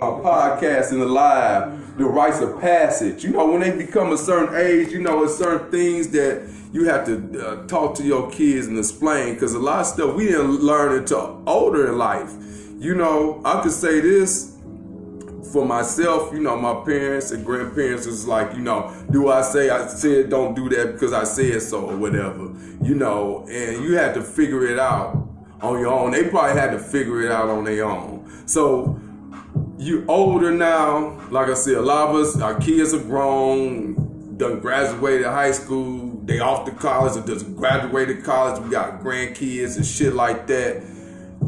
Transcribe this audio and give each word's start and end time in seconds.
podcast 0.00 0.92
and 0.92 1.02
the 1.02 1.06
live, 1.06 1.96
the 1.98 2.04
rites 2.04 2.40
of 2.40 2.60
passage. 2.60 3.24
You 3.24 3.30
know, 3.30 3.46
when 3.46 3.60
they 3.60 3.70
become 3.70 4.12
a 4.12 4.18
certain 4.18 4.54
age, 4.54 4.90
you 4.90 5.00
know, 5.00 5.24
it's 5.24 5.36
certain 5.36 5.70
things 5.70 6.08
that 6.08 6.48
you 6.72 6.84
have 6.84 7.04
to 7.06 7.46
uh, 7.46 7.66
talk 7.66 7.96
to 7.96 8.02
your 8.02 8.30
kids 8.30 8.66
and 8.66 8.78
explain 8.78 9.34
because 9.34 9.54
a 9.54 9.58
lot 9.58 9.80
of 9.80 9.86
stuff 9.86 10.14
we 10.14 10.26
didn't 10.26 10.60
learn 10.60 10.98
until 10.98 11.42
older 11.46 11.88
in 11.88 11.98
life. 11.98 12.32
You 12.78 12.94
know, 12.94 13.42
I 13.44 13.60
could 13.60 13.72
say 13.72 14.00
this 14.00 14.56
for 15.52 15.66
myself, 15.66 16.32
you 16.32 16.40
know, 16.40 16.56
my 16.56 16.84
parents 16.84 17.32
and 17.32 17.44
grandparents 17.44 18.06
is 18.06 18.26
like, 18.26 18.54
you 18.54 18.60
know, 18.60 18.94
do 19.10 19.30
I 19.30 19.42
say 19.42 19.68
I 19.70 19.86
said 19.88 20.30
don't 20.30 20.54
do 20.54 20.68
that 20.70 20.92
because 20.92 21.12
I 21.12 21.24
said 21.24 21.60
so 21.62 21.86
or 21.86 21.96
whatever, 21.96 22.52
you 22.82 22.94
know, 22.94 23.46
and 23.50 23.82
you 23.82 23.96
had 23.96 24.14
to 24.14 24.22
figure 24.22 24.66
it 24.66 24.78
out 24.78 25.28
on 25.60 25.80
your 25.80 25.92
own. 25.92 26.12
They 26.12 26.24
probably 26.28 26.58
had 26.58 26.70
to 26.70 26.78
figure 26.78 27.22
it 27.22 27.32
out 27.32 27.48
on 27.48 27.64
their 27.64 27.84
own. 27.84 28.30
So 28.46 28.99
you 29.80 30.04
older 30.08 30.50
now, 30.50 31.18
like 31.30 31.48
I 31.48 31.54
said, 31.54 31.76
a 31.76 31.80
lot 31.80 32.10
of 32.10 32.16
us, 32.16 32.38
our 32.38 32.54
kids 32.60 32.92
are 32.92 33.02
grown, 33.02 34.36
done 34.36 34.60
graduated 34.60 35.26
high 35.26 35.52
school, 35.52 36.20
they 36.24 36.38
off 36.38 36.66
to 36.66 36.70
college 36.72 37.16
or 37.16 37.26
just 37.26 37.56
graduated 37.56 38.22
college, 38.22 38.62
we 38.62 38.70
got 38.70 39.00
grandkids 39.00 39.76
and 39.76 39.86
shit 39.86 40.12
like 40.12 40.46
that. 40.48 40.82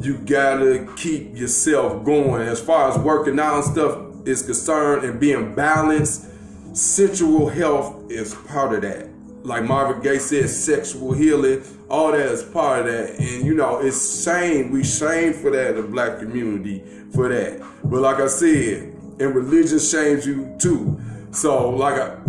You 0.00 0.16
gotta 0.16 0.90
keep 0.96 1.37
yourself 1.37 2.04
going. 2.06 2.48
As 2.48 2.59
far 2.59 2.90
as 2.90 2.98
working 2.98 3.38
out 3.38 3.56
and 3.56 3.64
stuff 3.64 3.98
is 4.26 4.42
concerned 4.42 5.04
and 5.04 5.20
being 5.20 5.54
balanced, 5.54 6.26
sexual 6.74 7.51
health 7.51 8.10
is 8.10 8.34
part 8.34 8.73
of 8.73 8.80
that. 8.80 9.12
Like 9.45 9.64
Marvin 9.64 10.02
Gaye 10.02 10.19
said, 10.19 10.48
sexual 10.48 11.12
healing, 11.12 11.62
all 11.91 12.12
that 12.12 12.20
is 12.20 12.42
part 12.45 12.80
of 12.80 12.87
that. 12.87 13.19
And 13.19 13.45
you 13.45 13.55
know, 13.55 13.78
it's 13.78 14.24
shame. 14.24 14.70
We 14.70 14.84
shame 14.84 15.32
for 15.32 15.51
that 15.51 15.77
the 15.77 15.82
black 15.82 16.18
community 16.20 16.82
for 17.15 17.28
that. 17.28 17.60
But 17.84 18.01
like 18.01 18.16
I 18.20 18.28
said, 18.28 18.95
and 19.18 19.34
religion 19.34 19.78
shames 19.78 20.27
you 20.27 20.55
too. 20.59 21.01
So 21.32 21.70
like 21.70 21.96
a 21.96 22.23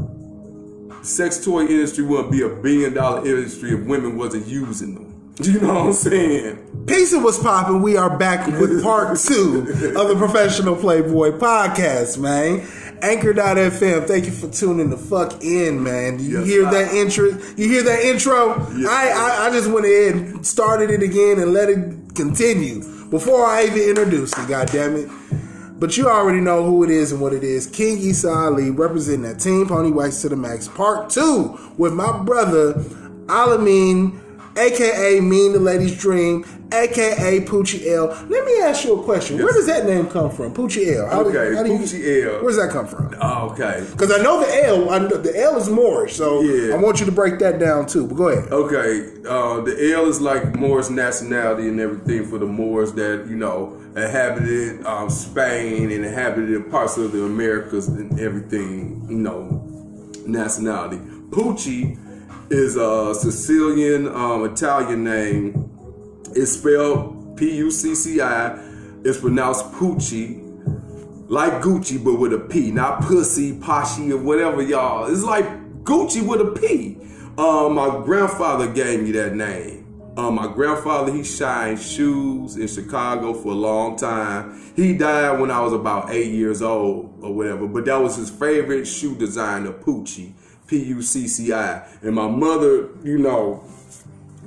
sex 1.03 1.44
toy 1.44 1.61
industry 1.67 2.03
wouldn't 2.03 2.31
be 2.31 2.41
a 2.41 2.50
billion 2.50 2.94
dollar 2.94 3.25
industry 3.25 3.72
if 3.72 3.86
women 3.86 4.17
wasn't 4.17 4.47
using 4.47 4.95
them. 4.95 5.09
You 5.41 5.59
know 5.59 5.73
what 5.73 5.88
I'm 5.88 5.94
saying? 5.94 6.86
Peace 6.86 7.11
and 7.11 7.23
what's 7.23 7.39
poppin'? 7.41 7.81
We 7.81 7.97
are 7.97 8.16
back 8.17 8.45
with 8.45 8.84
part 8.84 9.17
two 9.17 9.66
of 9.97 10.08
the 10.08 10.16
Professional 10.16 10.75
Playboy 10.75 11.31
podcast, 11.39 12.19
man. 12.19 12.59
Anchor.fm. 13.04 14.08
Thank 14.08 14.26
you 14.26 14.32
for 14.32 14.50
tuning 14.50 14.90
the 14.90 14.98
fuck 14.98 15.44
in, 15.44 15.84
man. 15.84 16.18
Do 16.18 16.23
you 16.23 16.40
Yes, 16.40 16.48
hear 16.48 16.64
sir. 16.64 16.72
that 16.72 16.94
intro? 16.94 17.26
You 17.58 17.70
hear 17.70 17.84
that 17.84 18.00
intro? 18.04 18.56
Yes, 18.78 18.88
I, 18.90 19.09
I 19.12 19.48
I 19.48 19.52
just 19.52 19.70
went 19.70 19.86
ahead 19.86 20.16
and 20.16 20.48
started 20.48 20.90
it 20.90 21.04
again 21.04 21.38
and 21.40 21.52
let 21.54 21.70
it 21.70 22.16
continue 22.16 22.80
before 23.09 23.46
I 23.46 23.66
even 23.66 23.81
introduced 23.90 24.38
it. 24.40 24.48
God 24.48 24.70
damn 24.72 24.96
it! 24.96 25.09
But 25.80 25.98
you 25.98 26.08
already 26.09 26.40
know 26.40 26.64
who 26.64 26.84
it 26.86 26.90
is 26.90 27.12
and 27.12 27.20
what 27.20 27.34
it 27.34 27.44
is. 27.44 27.68
King 27.68 27.98
Issa 28.02 28.30
Ali 28.30 28.70
representing 28.70 29.24
that 29.24 29.40
Team 29.42 29.68
Pony 29.68 29.92
Wax 29.92 30.22
to 30.22 30.30
the 30.30 30.38
Max, 30.38 30.70
part 30.70 31.09
two 31.09 31.59
with 31.78 31.94
my 31.94 32.24
brother 32.24 32.74
Alamin, 33.28 34.20
aka 34.58 35.20
Mean 35.20 35.54
the 35.54 35.59
Lady's 35.59 35.98
Dream, 36.00 36.46
aka 36.72 37.40
Pucci 37.42 37.88
El. 37.88 38.08
Let 38.30 38.46
me 38.46 38.59
ask 38.62 38.84
you 38.86 39.00
a 39.00 39.04
question. 39.04 39.38
Where 39.38 39.52
does 39.54 39.66
that 39.68 39.86
name 39.86 40.08
come 40.08 40.30
from? 40.30 40.54
Pucci 40.54 40.96
El. 40.96 41.08
How 41.08 41.23
do- 41.23 41.30
Okay, 41.30 41.56
how 41.56 41.64
do 41.64 41.72
you- 41.72 41.80
Pucci 41.80 42.26
El. 42.26 42.44
Where's 42.44 42.58
that 42.58 42.70
come 42.72 42.88
from? 42.88 43.14
Oh, 43.22 43.50
okay. 43.52 43.84
Because 43.92 44.12
I 44.12 44.22
know 44.22 44.40
the 44.42 44.66
El. 44.66 44.90
I 44.90 45.00
know 45.00 45.08
the 45.18 45.40
El 45.40 45.58
is 45.58 45.70
Moorish, 45.70 46.16
so 46.16 46.42
Yeah. 46.42 46.76
I 46.76 46.78
want 46.78 47.00
you 47.00 47.06
to 47.06 47.12
break 47.12 47.40
that 47.40 47.59
down 47.59 47.86
too. 47.88 48.06
But 48.08 48.16
go 48.18 48.28
ahead. 48.30 48.52
Okay, 48.52 49.06
uh, 49.28 49.62
the 49.62 49.92
El 49.94 50.08
is 50.08 50.22
like 50.22 50.56
Moorish 50.56 50.90
nationality 50.90 51.68
and 51.68 51.80
everything 51.80 52.26
for 52.26 52.38
the 52.38 52.46
Moors 52.46 52.92
that 52.94 53.26
you 53.30 53.36
know 53.36 53.78
inhabited 53.96 54.86
um, 54.86 55.09
Spain 55.09 55.92
and 55.92 56.06
inhabited 56.06 56.70
parts 56.72 56.98
of 56.98 57.12
the 57.12 57.24
Americas 57.24 57.88
and 57.88 58.20
everything. 58.20 59.06
You 59.09 59.18
know, 59.18 59.64
nationality. 60.26 60.98
Pucci 61.30 61.98
is 62.49 62.75
a 62.75 63.13
Sicilian 63.16 64.08
um, 64.08 64.45
Italian 64.45 65.03
name. 65.03 65.69
It's 66.35 66.53
spelled 66.53 67.38
P 67.38 67.56
U 67.57 67.72
C 67.72 67.95
C 67.95 68.22
I. 68.22 68.57
It's 69.03 69.19
pronounced 69.19 69.72
Pucci, 69.73 70.40
like 71.29 71.62
Gucci 71.62 72.03
but 72.03 72.19
with 72.19 72.34
a 72.34 72.40
P, 72.40 72.72
not 72.72 73.01
pussy, 73.03 73.53
poshy, 73.59 74.12
or 74.12 74.18
whatever 74.18 74.62
y'all. 74.62 75.12
It's 75.12 75.23
like 75.23 75.45
Gucci 75.84 76.25
with 76.25 76.41
a 76.41 76.51
P. 76.59 76.97
Um, 77.38 77.75
my 77.75 78.01
grandfather 78.06 78.68
gave 78.72 79.01
me 79.03 79.12
that 79.12 79.35
name. 79.35 79.81
Um, 80.16 80.35
my 80.35 80.47
grandfather 80.47 81.12
he 81.12 81.23
shined 81.23 81.79
shoes 81.79 82.56
in 82.56 82.68
Chicago 82.68 83.34
for 83.34 83.50
a 83.50 83.56
long 83.56 83.95
time. 83.97 84.72
He 84.75 84.95
died 84.95 85.39
when 85.39 85.50
I 85.50 85.59
was 85.62 85.73
about 85.73 86.12
eight 86.12 86.31
years 86.31 86.62
old 86.62 87.23
or 87.23 87.34
whatever. 87.34 87.68
But 87.68 87.85
that 87.85 87.97
was 88.00 88.16
his 88.16 88.29
favorite 88.29 88.85
shoe 88.85 89.16
designer, 89.16 89.72
Pucci, 89.72 90.34
P 90.73 90.84
U 90.85 91.03
C 91.03 91.28
C 91.28 91.53
I. 91.53 91.85
And 92.01 92.16
my 92.16 92.28
mother, 92.28 92.89
you 93.03 93.19
know, 93.19 93.63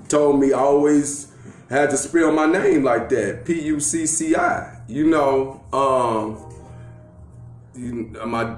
told 0.09 0.41
me 0.41 0.53
I 0.53 0.59
always 0.59 1.33
had 1.71 1.91
to 1.91 1.97
spell 1.97 2.33
my 2.33 2.47
name 2.47 2.83
like 2.83 3.09
that, 3.11 3.45
P 3.45 3.63
U 3.67 3.79
C 3.79 4.07
C 4.07 4.35
I. 4.35 4.81
You 4.89 5.09
know, 5.09 5.63
um, 5.73 6.53
you, 7.77 8.11
my 8.27 8.57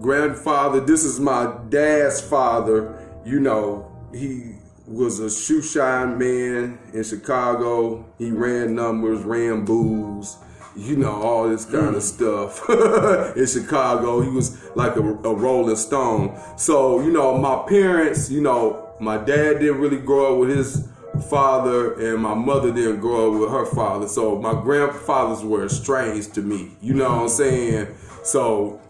grandfather. 0.00 0.78
This 0.78 1.02
is 1.02 1.18
my 1.18 1.52
dad's 1.68 2.20
father. 2.20 2.96
You 3.26 3.40
know, 3.40 3.90
he 4.14 4.54
was 4.86 5.18
a 5.18 5.28
shoe 5.28 5.60
shine 5.60 6.18
man 6.18 6.78
in 6.92 7.02
Chicago. 7.02 8.04
He 8.16 8.30
ran 8.30 8.76
numbers, 8.76 9.24
ran 9.24 9.64
booze. 9.64 10.36
You 10.78 10.96
know 10.96 11.12
all 11.22 11.48
this 11.48 11.64
kind 11.64 11.96
of 11.96 12.02
stuff 12.02 12.68
in 13.36 13.46
Chicago. 13.46 14.20
He 14.20 14.30
was 14.30 14.56
like 14.76 14.96
a, 14.96 15.00
a 15.02 15.34
Rolling 15.34 15.76
Stone. 15.76 16.38
So 16.56 17.00
you 17.00 17.10
know, 17.10 17.36
my 17.36 17.68
parents. 17.68 18.30
You 18.30 18.40
know, 18.40 18.94
my 19.00 19.16
dad 19.16 19.60
didn't 19.60 19.78
really 19.78 19.98
grow 19.98 20.34
up 20.34 20.40
with 20.40 20.56
his 20.56 20.88
father 21.28 21.94
and 21.94 22.22
my 22.22 22.34
mother 22.34 22.72
didn't 22.72 23.00
grow 23.00 23.32
up 23.32 23.40
with 23.40 23.50
her 23.50 23.66
father. 23.66 24.08
So 24.08 24.40
my 24.40 24.52
grandfathers 24.52 25.44
were 25.44 25.64
estranged 25.64 26.34
to 26.34 26.42
me. 26.42 26.72
You 26.80 26.94
know 26.94 27.08
what 27.08 27.22
I'm 27.22 27.28
saying? 27.28 27.88
So 28.22 28.80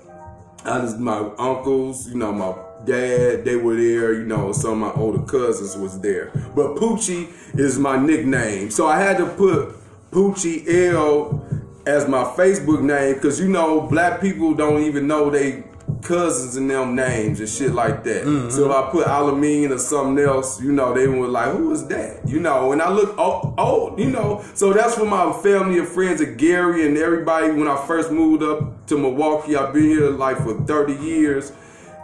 I 0.65 0.81
just 0.81 0.99
my 0.99 1.19
uncles, 1.39 2.09
you 2.09 2.17
know, 2.17 2.33
my 2.33 2.55
dad, 2.85 3.45
they 3.45 3.57
were 3.57 3.77
there, 3.77 4.13
you 4.15 4.25
know, 4.25 4.53
some 4.53 4.83
of 4.83 4.95
my 4.95 5.03
older 5.03 5.23
cousins 5.23 5.77
was 5.77 6.01
there. 6.01 6.31
But 6.55 6.77
Pucci 6.77 7.29
is 7.59 7.79
my 7.79 7.97
nickname. 7.99 8.71
So 8.71 8.87
I 8.87 9.01
had 9.01 9.19
to 9.19 9.27
put 9.27 9.77
Pucci 10.11 10.65
El 10.69 11.45
as 11.89 12.07
my 12.07 12.23
Facebook 12.23 12.83
name 12.83 13.15
because 13.15 13.41
you 13.41 13.49
know 13.49 13.81
black 13.81 14.21
people 14.21 14.53
don't 14.53 14.83
even 14.83 15.07
know 15.07 15.31
they 15.31 15.65
cousins 16.03 16.57
and 16.57 16.71
them 16.71 16.95
names 16.95 17.41
and 17.41 17.49
shit 17.49 17.73
like 17.73 18.05
that. 18.05 18.25
Mm-hmm. 18.25 18.51
So 18.51 18.71
if 18.71 18.77
I 18.77 18.91
put 18.91 19.07
Alameen 19.07 19.71
or 19.71 19.79
something 19.79 20.23
else, 20.23 20.61
you 20.61 20.71
know, 20.71 20.93
they 20.93 21.09
were 21.09 21.27
like, 21.27 21.53
who 21.53 21.73
is 21.73 21.87
that? 21.89 22.29
You 22.29 22.41
know, 22.41 22.73
and 22.73 22.83
I 22.83 22.91
look 22.93 23.15
oh, 23.17 23.55
oh, 23.57 23.97
you 23.97 24.11
know, 24.11 24.45
so 24.53 24.75
that's 24.75 24.97
for 24.97 25.07
my 25.07 25.33
family 25.43 25.79
and 25.79 25.89
friends 25.89 26.21
of 26.21 26.37
Gary 26.37 26.87
and 26.87 26.99
everybody 26.99 27.51
when 27.53 27.67
I 27.67 27.87
first 27.87 28.13
moved 28.13 28.43
up 28.43 28.87
to 28.89 28.99
Milwaukee. 28.99 29.57
I've 29.57 29.73
been 29.73 29.85
here 29.85 30.11
like 30.11 30.37
for 30.37 30.61
30 30.65 30.93
years. 30.95 31.53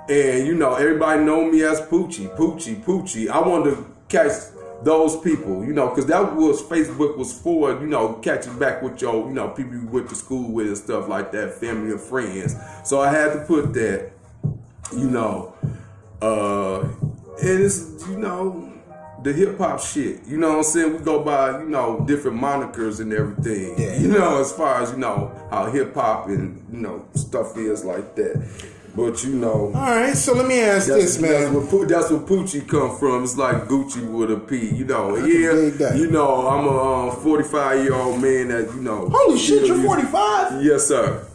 And 0.08 0.46
you 0.46 0.54
know, 0.54 0.74
everybody 0.74 1.22
know 1.24 1.44
me 1.44 1.62
as 1.62 1.80
Pucci, 1.82 2.34
Pucci, 2.36 2.82
Pucci. 2.82 3.28
I 3.28 3.46
wanted 3.46 3.76
to 3.76 3.86
catch 4.08 4.32
those 4.84 5.16
people, 5.20 5.64
you 5.64 5.72
know, 5.72 5.88
because 5.88 6.06
that 6.06 6.34
was 6.34 6.62
Facebook 6.62 7.16
was 7.16 7.32
for, 7.32 7.72
you 7.80 7.86
know, 7.86 8.14
catching 8.14 8.58
back 8.58 8.82
with 8.82 9.00
your, 9.00 9.26
you 9.26 9.34
know, 9.34 9.48
people 9.48 9.74
you 9.74 9.86
went 9.86 10.08
to 10.10 10.14
school 10.14 10.50
with 10.50 10.68
and 10.68 10.76
stuff 10.76 11.08
like 11.08 11.32
that, 11.32 11.54
family 11.54 11.92
and 11.92 12.00
friends. 12.00 12.54
So 12.84 13.00
I 13.00 13.10
had 13.10 13.32
to 13.32 13.40
put 13.40 13.72
that, 13.74 14.12
you 14.92 15.10
know, 15.10 15.54
uh, 16.20 16.80
and 16.80 17.60
it's, 17.62 18.06
you 18.08 18.18
know, 18.18 18.70
the 19.22 19.32
hip 19.32 19.56
hop 19.56 19.80
shit. 19.80 20.24
You 20.26 20.36
know 20.36 20.50
what 20.50 20.58
I'm 20.58 20.62
saying? 20.64 20.92
We 20.92 20.98
go 20.98 21.24
by, 21.24 21.60
you 21.60 21.68
know, 21.68 22.04
different 22.06 22.38
monikers 22.38 23.00
and 23.00 23.12
everything. 23.12 23.78
Yeah. 23.78 23.98
You 23.98 24.08
know, 24.08 24.40
as 24.40 24.52
far 24.52 24.82
as, 24.82 24.92
you 24.92 24.98
know, 24.98 25.32
how 25.50 25.70
hip 25.70 25.94
hop 25.94 26.28
and, 26.28 26.62
you 26.70 26.80
know, 26.80 27.06
stuff 27.14 27.56
is 27.56 27.84
like 27.84 28.14
that. 28.16 28.36
But, 28.96 29.24
you 29.24 29.34
know. 29.34 29.72
All 29.74 29.96
right, 29.96 30.16
so 30.16 30.34
let 30.34 30.46
me 30.46 30.60
ask 30.60 30.86
That's, 30.86 31.16
this, 31.16 31.16
that's 31.16 31.52
man. 31.52 31.52
where 31.52 31.86
that's 31.86 32.10
where 32.10 32.20
Pucci 32.20 32.66
come 32.68 32.96
from. 32.96 33.24
It's 33.24 33.36
like 33.36 33.64
Gucci 33.64 34.08
with 34.08 34.30
a 34.30 34.36
P. 34.36 34.68
You 34.68 34.84
know, 34.84 35.16
can 35.16 35.26
yeah. 35.80 35.94
You 35.94 36.10
know, 36.10 36.46
I'm 36.46 36.66
a 36.66 37.08
um, 37.10 37.16
45 37.16 37.82
year 37.82 37.94
old 37.94 38.22
man 38.22 38.48
that 38.48 38.72
you 38.72 38.80
know. 38.80 39.08
Holy 39.12 39.36
shit, 39.36 39.64
still 39.64 39.78
you're 39.78 39.86
45? 39.86 40.62
Yes, 40.62 40.86
sir. 40.86 41.26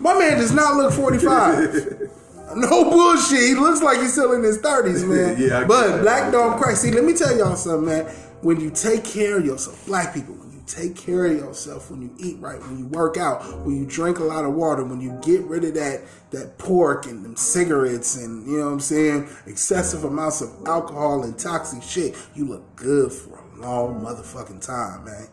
My 0.00 0.18
man 0.18 0.38
does 0.38 0.52
not 0.52 0.76
look 0.76 0.92
45. 0.92 2.10
No 2.56 2.90
bullshit. 2.90 3.40
He 3.40 3.54
looks 3.54 3.82
like 3.82 4.00
he's 4.00 4.12
still 4.12 4.32
in 4.32 4.42
his 4.42 4.58
30s, 4.58 5.06
man. 5.06 5.36
Yeah, 5.38 5.58
I 5.58 5.64
but 5.64 6.00
black 6.00 6.32
don't 6.32 6.56
crack. 6.58 6.76
See, 6.76 6.90
let 6.90 7.04
me 7.04 7.12
tell 7.12 7.36
y'all 7.36 7.56
something, 7.56 7.84
man. 7.84 8.06
When 8.40 8.58
you 8.58 8.70
take 8.70 9.04
care 9.04 9.36
of 9.36 9.44
yourself, 9.44 9.84
black 9.84 10.14
people, 10.14 10.34
you 10.47 10.47
take 10.68 10.96
care 10.96 11.26
of 11.26 11.36
yourself, 11.36 11.90
when 11.90 12.02
you 12.02 12.14
eat 12.18 12.38
right, 12.38 12.60
when 12.60 12.78
you 12.78 12.86
work 12.86 13.16
out, 13.16 13.42
when 13.64 13.76
you 13.76 13.86
drink 13.86 14.18
a 14.18 14.24
lot 14.24 14.44
of 14.44 14.54
water, 14.54 14.84
when 14.84 15.00
you 15.00 15.18
get 15.22 15.42
rid 15.42 15.64
of 15.64 15.74
that 15.74 16.02
that 16.30 16.58
pork 16.58 17.06
and 17.06 17.24
them 17.24 17.36
cigarettes 17.36 18.16
and 18.16 18.46
you 18.46 18.58
know 18.58 18.66
what 18.66 18.72
I'm 18.72 18.80
saying, 18.80 19.28
excessive 19.46 20.04
amounts 20.04 20.40
of 20.42 20.50
alcohol 20.66 21.22
and 21.24 21.38
toxic 21.38 21.82
shit, 21.82 22.14
you 22.34 22.44
look 22.44 22.76
good 22.76 23.12
for 23.12 23.38
a 23.38 23.60
long 23.60 24.00
motherfucking 24.02 24.64
time, 24.64 25.04
man. 25.04 25.28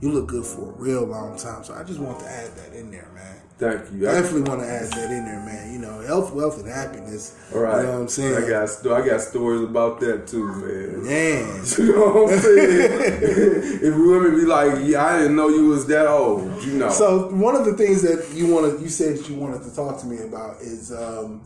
you 0.00 0.10
look 0.12 0.28
good 0.28 0.44
for 0.46 0.70
a 0.70 0.72
real 0.72 1.04
long 1.04 1.36
time. 1.36 1.64
So 1.64 1.74
I 1.74 1.84
just 1.84 2.00
want 2.00 2.20
to 2.20 2.26
add 2.26 2.56
that 2.56 2.72
in 2.72 2.90
there, 2.90 3.10
man. 3.14 3.36
Thank 3.58 3.80
you. 3.92 4.08
I- 4.08 4.12
Definitely 4.12 4.42
want 4.48 4.60
to 4.62 4.68
add 4.68 4.92
that 4.92 5.10
in 5.10 5.24
there, 5.24 5.40
man. 5.44 5.72
You 5.72 5.78
know, 5.80 6.00
health, 6.00 6.32
wealth, 6.32 6.60
and 6.62 6.68
happiness. 6.68 7.34
All 7.52 7.60
right. 7.60 7.78
You 7.78 7.82
know 7.86 7.92
what 7.94 8.00
I'm 8.02 8.08
saying? 8.08 8.44
I 8.44 8.48
got 8.48 8.86
I 8.86 9.06
got 9.06 9.20
stories 9.20 9.62
about 9.62 9.98
that 10.00 10.26
too, 10.28 10.46
man. 10.46 11.04
Man. 11.04 11.64
You 11.78 11.92
know 11.92 12.22
what 12.24 12.32
I'm 12.34 12.38
saying? 12.40 12.90
if 13.82 13.94
women 13.96 14.36
be 14.36 14.44
like, 14.46 14.78
"Yeah, 14.84 15.04
I 15.04 15.18
didn't 15.18 15.36
know 15.36 15.48
you 15.48 15.66
was 15.66 15.86
that 15.86 16.06
old," 16.06 16.62
you 16.62 16.74
know. 16.74 16.90
So 16.90 17.28
one 17.30 17.56
of 17.56 17.64
the 17.64 17.74
things 17.74 18.02
that 18.02 18.28
you 18.34 18.46
wanted, 18.54 18.80
you 18.80 18.88
said 18.88 19.16
that 19.18 19.28
you 19.28 19.34
wanted 19.36 19.62
to 19.64 19.74
talk 19.74 19.98
to 20.00 20.06
me 20.06 20.18
about 20.18 20.60
is 20.60 20.92
um, 20.92 21.40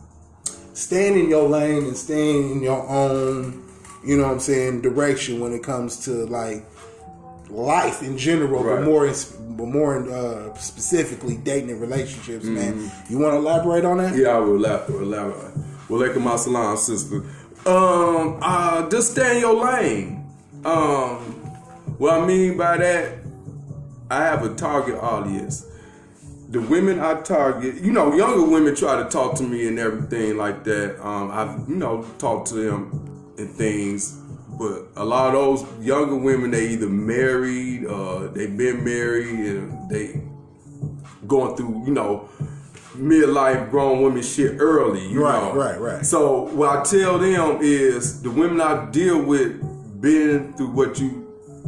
staying 0.73 1.17
in 1.19 1.29
your 1.29 1.47
lane 1.49 1.85
and 1.85 1.97
staying 1.97 2.51
in 2.51 2.61
your 2.63 2.87
own, 2.87 3.63
you 4.05 4.17
know 4.17 4.23
what 4.23 4.33
I'm 4.33 4.39
saying, 4.39 4.81
direction 4.81 5.39
when 5.39 5.51
it 5.53 5.63
comes 5.63 6.03
to 6.05 6.25
like 6.27 6.65
life 7.53 8.01
in 8.01 8.17
general, 8.17 8.63
Right. 8.63 8.77
but 8.79 8.85
more, 8.85 9.07
but 9.57 9.65
more 9.67 10.09
uh, 10.09 10.53
specifically 10.57 11.37
dating 11.37 11.71
and 11.71 11.81
relationships. 11.81 12.45
Man, 12.45 12.73
Mm-hmm. 12.73 13.13
you 13.13 13.19
want 13.19 13.33
to 13.33 13.37
elaborate 13.37 13.85
on 13.85 13.97
that? 13.99 14.15
Yeah, 14.15 14.29
I 14.35 14.39
will. 14.39 14.55
Elaborate. 14.55 15.53
Walaikum 15.89 16.23
assalam, 16.25 16.77
sister. 16.77 17.17
Um, 17.65 18.39
uh, 18.41 18.89
just 18.89 19.11
stay 19.11 19.35
in 19.35 19.41
your 19.41 19.55
lane. 19.63 20.25
Um, 20.65 21.17
what 21.99 22.13
I 22.21 22.25
mean 22.25 22.57
by 22.57 22.77
that, 22.77 23.19
I 24.09 24.23
have 24.23 24.43
a 24.43 24.53
target 24.55 24.95
audience. 24.95 25.65
The 26.49 26.61
women 26.61 26.99
I 26.99 27.21
target, 27.21 27.75
you 27.81 27.91
know, 27.91 28.13
younger 28.13 28.43
women 28.45 28.75
try 28.75 29.01
to 29.01 29.09
talk 29.09 29.35
to 29.35 29.43
me 29.43 29.67
and 29.67 29.79
everything 29.79 30.37
like 30.37 30.63
that. 30.65 31.03
Um, 31.05 31.31
I've, 31.31 31.67
you 31.69 31.75
know, 31.75 32.05
talked 32.17 32.47
to 32.49 32.55
them 32.55 33.33
and 33.37 33.49
things, 33.49 34.19
but 34.57 34.87
a 34.95 35.03
lot 35.03 35.27
of 35.27 35.33
those 35.33 35.85
younger 35.85 36.15
women, 36.15 36.51
they 36.51 36.69
either 36.69 36.87
married, 36.87 37.85
uh, 37.85 38.27
they've 38.27 38.55
been 38.55 38.83
married, 38.83 39.39
and 39.39 39.89
they 39.89 40.21
going 41.27 41.55
through, 41.55 41.83
you 41.85 41.91
know, 41.93 42.29
midlife 42.95 43.69
grown 43.71 44.01
women 44.01 44.21
shit 44.21 44.57
early. 44.59 45.07
You 45.09 45.23
Right, 45.23 45.41
know? 45.41 45.53
right, 45.59 45.79
right. 45.79 46.05
So 46.05 46.43
what 46.53 46.77
I 46.77 46.83
tell 46.83 47.17
them 47.17 47.59
is 47.61 48.21
the 48.21 48.29
women 48.29 48.61
I 48.61 48.89
deal 48.91 49.21
with 49.21 49.61
been 50.01 50.53
through 50.53 50.71
what 50.71 50.99
you 50.99 51.19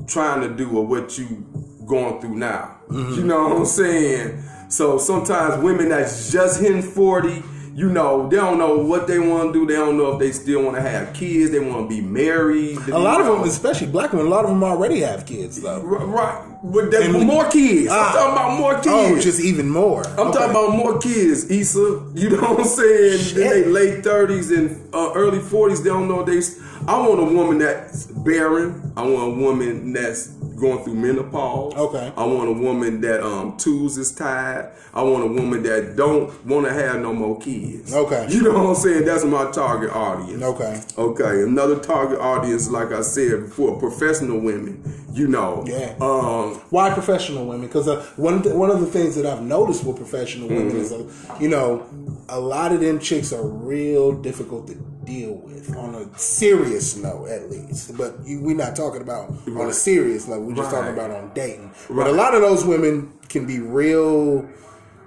trying 0.07 0.41
to 0.41 0.49
do 0.55 0.77
or 0.77 0.85
what 0.85 1.17
you 1.17 1.45
going 1.87 2.19
through 2.21 2.35
now. 2.35 2.77
Mm-hmm. 2.89 3.13
You 3.15 3.23
know 3.23 3.47
what 3.49 3.57
I'm 3.57 3.65
saying? 3.65 4.43
So 4.69 4.97
sometimes 4.97 5.63
women 5.63 5.89
that's 5.89 6.31
just 6.31 6.59
hitting 6.59 6.81
40, 6.81 7.41
you 7.75 7.89
know, 7.89 8.29
they 8.29 8.37
don't 8.37 8.57
know 8.57 8.77
what 8.77 9.05
they 9.05 9.19
want 9.19 9.51
to 9.51 9.59
do. 9.59 9.65
They 9.67 9.75
don't 9.75 9.97
know 9.97 10.13
if 10.13 10.19
they 10.19 10.31
still 10.31 10.63
want 10.63 10.77
to 10.77 10.81
have 10.81 11.13
kids. 11.13 11.51
They 11.51 11.59
want 11.59 11.89
to 11.89 11.93
be 11.93 11.99
married. 12.01 12.77
A 12.87 12.97
lot 12.97 13.19
of 13.19 13.27
them, 13.27 13.43
especially 13.43 13.87
black 13.87 14.13
women, 14.13 14.27
a 14.27 14.29
lot 14.29 14.45
of 14.45 14.51
them 14.51 14.63
already 14.63 15.01
have 15.01 15.25
kids 15.25 15.61
though. 15.61 15.81
Right. 15.81 16.41
But 16.63 16.89
they, 16.89 17.03
And- 17.05 17.27
more 17.27 17.49
kids. 17.49 17.89
Ah. 17.91 18.07
I'm 18.07 18.13
talking 18.15 18.31
about 18.33 18.57
more 18.59 18.73
kids. 18.75 18.87
Oh, 18.87 19.19
just 19.19 19.41
even 19.41 19.69
more. 19.69 20.07
I'm 20.07 20.31
talking 20.31 20.51
about 20.51 20.71
more 20.71 20.97
kids, 20.99 21.51
Issa. 21.51 22.11
You 22.15 22.29
know 22.29 22.53
what 22.53 22.59
I'm 22.61 22.65
saying? 22.65 23.19
Shit. 23.19 23.37
In 23.37 23.43
their 23.49 23.65
late 23.67 24.03
30s 24.05 24.55
and 24.57 24.93
uh, 24.95 25.11
early 25.13 25.39
40s, 25.39 25.83
they 25.83 25.89
don't 25.89 26.07
know 26.07 26.23
they. 26.23 26.41
I 26.87 26.97
want 27.05 27.19
a 27.19 27.25
woman 27.25 27.57
that's 27.57 28.05
barren. 28.07 28.93
I 28.95 29.01
want 29.03 29.33
a 29.33 29.35
woman 29.41 29.91
that's 29.91 30.27
going 30.55 30.83
through 30.83 30.95
menopause. 30.95 31.73
Okay. 31.75 32.13
I 32.15 32.25
want 32.25 32.49
a 32.49 32.53
woman 32.53 33.01
that 33.01 33.23
um 33.23 33.57
tools 33.57 33.97
is 33.97 34.11
tied. 34.13 34.71
I 34.93 35.03
want 35.03 35.23
a 35.23 35.27
woman 35.27 35.63
that 35.63 35.95
don't 35.95 36.45
want 36.45 36.65
to 36.65 36.73
have 36.73 37.01
no 37.01 37.13
more 37.13 37.37
kids. 37.39 37.93
Okay. 37.93 38.27
You 38.29 38.41
know 38.43 38.51
what 38.53 38.69
I'm 38.69 38.75
saying? 38.75 39.05
That's 39.05 39.25
my 39.25 39.51
target 39.51 39.91
audience. 39.91 40.41
Okay. 40.41 40.81
Okay. 40.97 41.43
Another 41.43 41.79
target 41.79 42.19
audience, 42.19 42.69
like 42.69 42.91
I 42.91 43.01
said 43.01 43.45
before, 43.45 43.77
professional 43.79 44.39
women. 44.39 44.81
You 45.13 45.27
know. 45.29 45.63
Yeah. 45.65 45.95
Um. 46.01 46.55
Why 46.69 46.93
professional 46.93 47.45
women? 47.45 47.67
Because 47.67 47.87
uh, 47.87 48.05
one 48.17 48.33
of 48.35 48.43
the, 48.43 48.55
one 48.55 48.69
of 48.69 48.81
the 48.81 48.85
things 48.87 49.15
that 49.15 49.25
I've 49.25 49.41
noticed 49.41 49.83
with 49.85 49.95
professional 49.97 50.49
women 50.49 50.65
Mm-hmm. 50.65 50.77
is, 50.77 50.91
uh, 50.91 51.37
you 51.39 51.47
know, 51.47 51.85
a 52.27 52.39
lot 52.39 52.71
of 52.71 52.79
them 52.81 52.99
chicks 52.99 53.31
are 53.31 53.45
real 53.45 54.11
difficult 54.13 54.67
to 54.67 54.75
deal 55.05 55.33
with 55.33 55.75
on 55.75 55.95
a 55.95 56.17
serious 56.17 56.95
note, 56.97 57.27
at 57.27 57.49
least. 57.49 57.95
But 57.97 58.15
you, 58.25 58.41
we're 58.41 58.55
not 58.55 58.75
talking 58.75 59.01
about 59.01 59.29
on 59.47 59.69
a 59.69 59.73
serious 59.73 60.27
level. 60.27 60.45
We're 60.45 60.55
just 60.55 60.71
Right. 60.71 60.79
talking 60.81 60.93
about 60.93 61.11
on 61.11 61.31
dating. 61.33 61.71
But 61.89 62.07
a 62.07 62.11
lot 62.11 62.33
of 62.35 62.41
those 62.41 62.65
women 62.65 63.13
can 63.29 63.45
be 63.45 63.59
real 63.59 64.47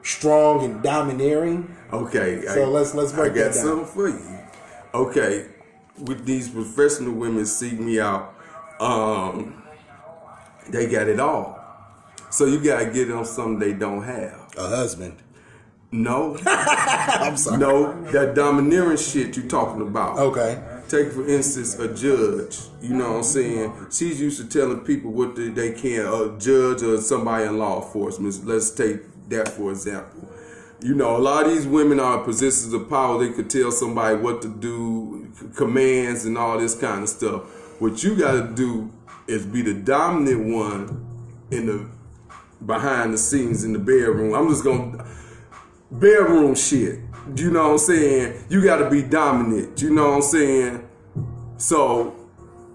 strong 0.03 0.65
and 0.65 0.83
domineering. 0.83 1.75
Okay. 1.93 2.43
So 2.47 2.71
let's- 2.71 2.95
let's 2.95 3.13
break 3.13 3.33
I 3.33 3.35
got 3.35 3.45
that 3.45 3.55
down. 3.55 3.65
something 3.65 3.87
for 3.87 4.09
you. 4.09 4.39
Okay, 4.95 5.47
with 6.07 6.25
these 6.25 6.49
professional 6.49 7.13
women 7.13 7.45
seek 7.45 7.79
me 7.79 8.01
out, 8.01 8.33
um, 8.81 9.63
they 10.71 10.87
got 10.87 11.09
it 11.09 11.21
all. 11.21 11.59
So 12.31 12.45
you 12.47 12.59
gotta 12.61 12.87
get 12.87 13.09
them 13.09 13.25
something 13.25 13.59
they 13.59 13.73
don't 13.75 14.03
have. 14.03 14.49
A 14.57 14.67
husband. 14.69 15.15
No, 15.91 16.37
I'm 16.47 17.37
sorry. 17.37 17.59
no, 17.59 18.03
that 18.13 18.35
domineering 18.35 18.99
shit 18.99 19.37
you're 19.37 19.47
talking 19.47 19.81
about. 19.81 20.19
Okay. 20.19 20.63
Take 20.89 21.13
for 21.13 21.27
instance 21.27 21.79
a 21.79 21.93
judge. 21.95 22.61
You 22.83 22.95
know 22.95 23.11
what 23.13 23.17
I'm 23.19 23.23
saying? 23.23 23.87
She's 23.91 24.21
used 24.21 24.39
to 24.41 24.47
telling 24.49 24.81
people 24.81 25.13
what 25.13 25.35
they, 25.35 25.49
they 25.49 25.73
can. 25.73 26.07
A 26.07 26.39
judge 26.39 26.83
or 26.83 26.99
somebody 27.01 27.45
in 27.45 27.59
law 27.59 27.83
enforcement. 27.85 28.45
Let's 28.45 28.71
take 28.71 29.01
that 29.31 29.49
for 29.49 29.71
example. 29.71 30.29
You 30.81 30.95
know, 30.95 31.17
a 31.17 31.19
lot 31.19 31.47
of 31.47 31.53
these 31.53 31.67
women 31.67 31.99
are 32.01 32.19
in 32.19 32.25
positions 32.25 32.73
of 32.73 32.89
power. 32.89 33.19
They 33.19 33.33
could 33.33 33.51
tell 33.51 33.73
somebody 33.73 34.17
what 34.17 34.43
to 34.43 34.49
do, 34.49 35.33
commands 35.57 36.25
and 36.25 36.39
all 36.39 36.59
this 36.59 36.75
kind 36.75 37.03
of 37.03 37.09
stuff. 37.09 37.43
What 37.81 38.03
you 38.03 38.15
got 38.17 38.33
to 38.33 38.55
do 38.55 38.93
is 39.27 39.45
be 39.45 39.63
the 39.63 39.75
dominant 39.75 40.55
one 40.55 41.07
in 41.51 41.67
the 41.67 41.89
behind 42.65 43.15
the 43.15 43.19
scenes 43.19 43.65
in 43.65 43.73
the 43.73 43.79
bedroom. 43.79 44.35
I'm 44.35 44.49
just 44.49 44.65
gonna 44.65 45.05
bedroom 45.91 46.55
shit. 46.55 47.01
You 47.37 47.51
know 47.51 47.65
what 47.65 47.73
I'm 47.73 47.79
saying? 47.79 48.45
You 48.49 48.65
got 48.65 48.79
to 48.79 48.91
be 48.91 49.03
dominant. 49.03 49.83
You 49.83 49.91
know 49.91 50.11
what 50.11 50.17
I'm 50.17 50.23
saying? 50.23 50.89
So 51.59 52.15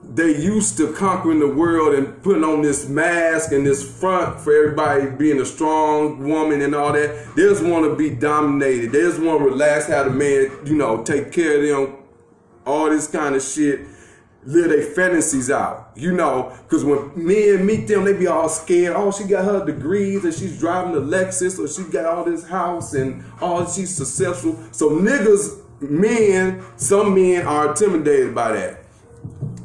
they 0.03 0.37
used 0.37 0.77
to 0.77 0.93
conquering 0.93 1.39
the 1.39 1.47
world 1.47 1.95
and 1.95 2.21
putting 2.21 2.43
on 2.43 2.61
this 2.61 2.87
mask 2.87 3.51
and 3.51 3.65
this 3.65 3.99
front 3.99 4.39
for 4.39 4.53
everybody 4.53 5.09
being 5.09 5.39
a 5.39 5.45
strong 5.45 6.27
woman 6.27 6.61
and 6.61 6.75
all 6.75 6.91
that. 6.93 7.35
They 7.35 7.43
just 7.43 7.63
want 7.63 7.85
to 7.85 7.95
be 7.95 8.11
dominated. 8.11 8.91
They 8.91 9.01
just 9.01 9.19
want 9.19 9.39
to 9.39 9.45
relax, 9.45 9.87
have 9.87 10.05
the 10.05 10.11
man, 10.11 10.51
you 10.65 10.75
know, 10.75 11.03
take 11.03 11.31
care 11.31 11.57
of 11.57 11.87
them, 11.87 11.97
all 12.65 12.89
this 12.89 13.07
kind 13.07 13.35
of 13.35 13.41
shit. 13.41 13.81
Live 14.45 14.69
their 14.69 14.81
fantasies 14.81 15.49
out, 15.49 15.91
you 15.95 16.11
know, 16.11 16.53
because 16.63 16.83
when 16.83 17.11
men 17.15 17.65
meet 17.65 17.87
them, 17.87 18.03
they 18.03 18.11
be 18.11 18.27
all 18.27 18.49
scared. 18.49 18.93
Oh, 18.95 19.09
she 19.09 19.23
got 19.23 19.45
her 19.45 19.65
degrees 19.65 20.25
and 20.25 20.33
she's 20.33 20.59
driving 20.59 20.93
a 20.95 20.99
Lexus, 20.99 21.57
or 21.59 21.67
she 21.67 21.89
got 21.89 22.05
all 22.05 22.25
this 22.25 22.45
house 22.47 22.93
and 22.93 23.23
all 23.39 23.65
she's 23.65 23.95
successful. 23.95 24.57
So 24.71 24.89
niggas, 24.89 25.61
men, 25.81 26.61
some 26.75 27.15
men 27.15 27.47
are 27.47 27.69
intimidated 27.69 28.35
by 28.35 28.51
that. 28.51 28.83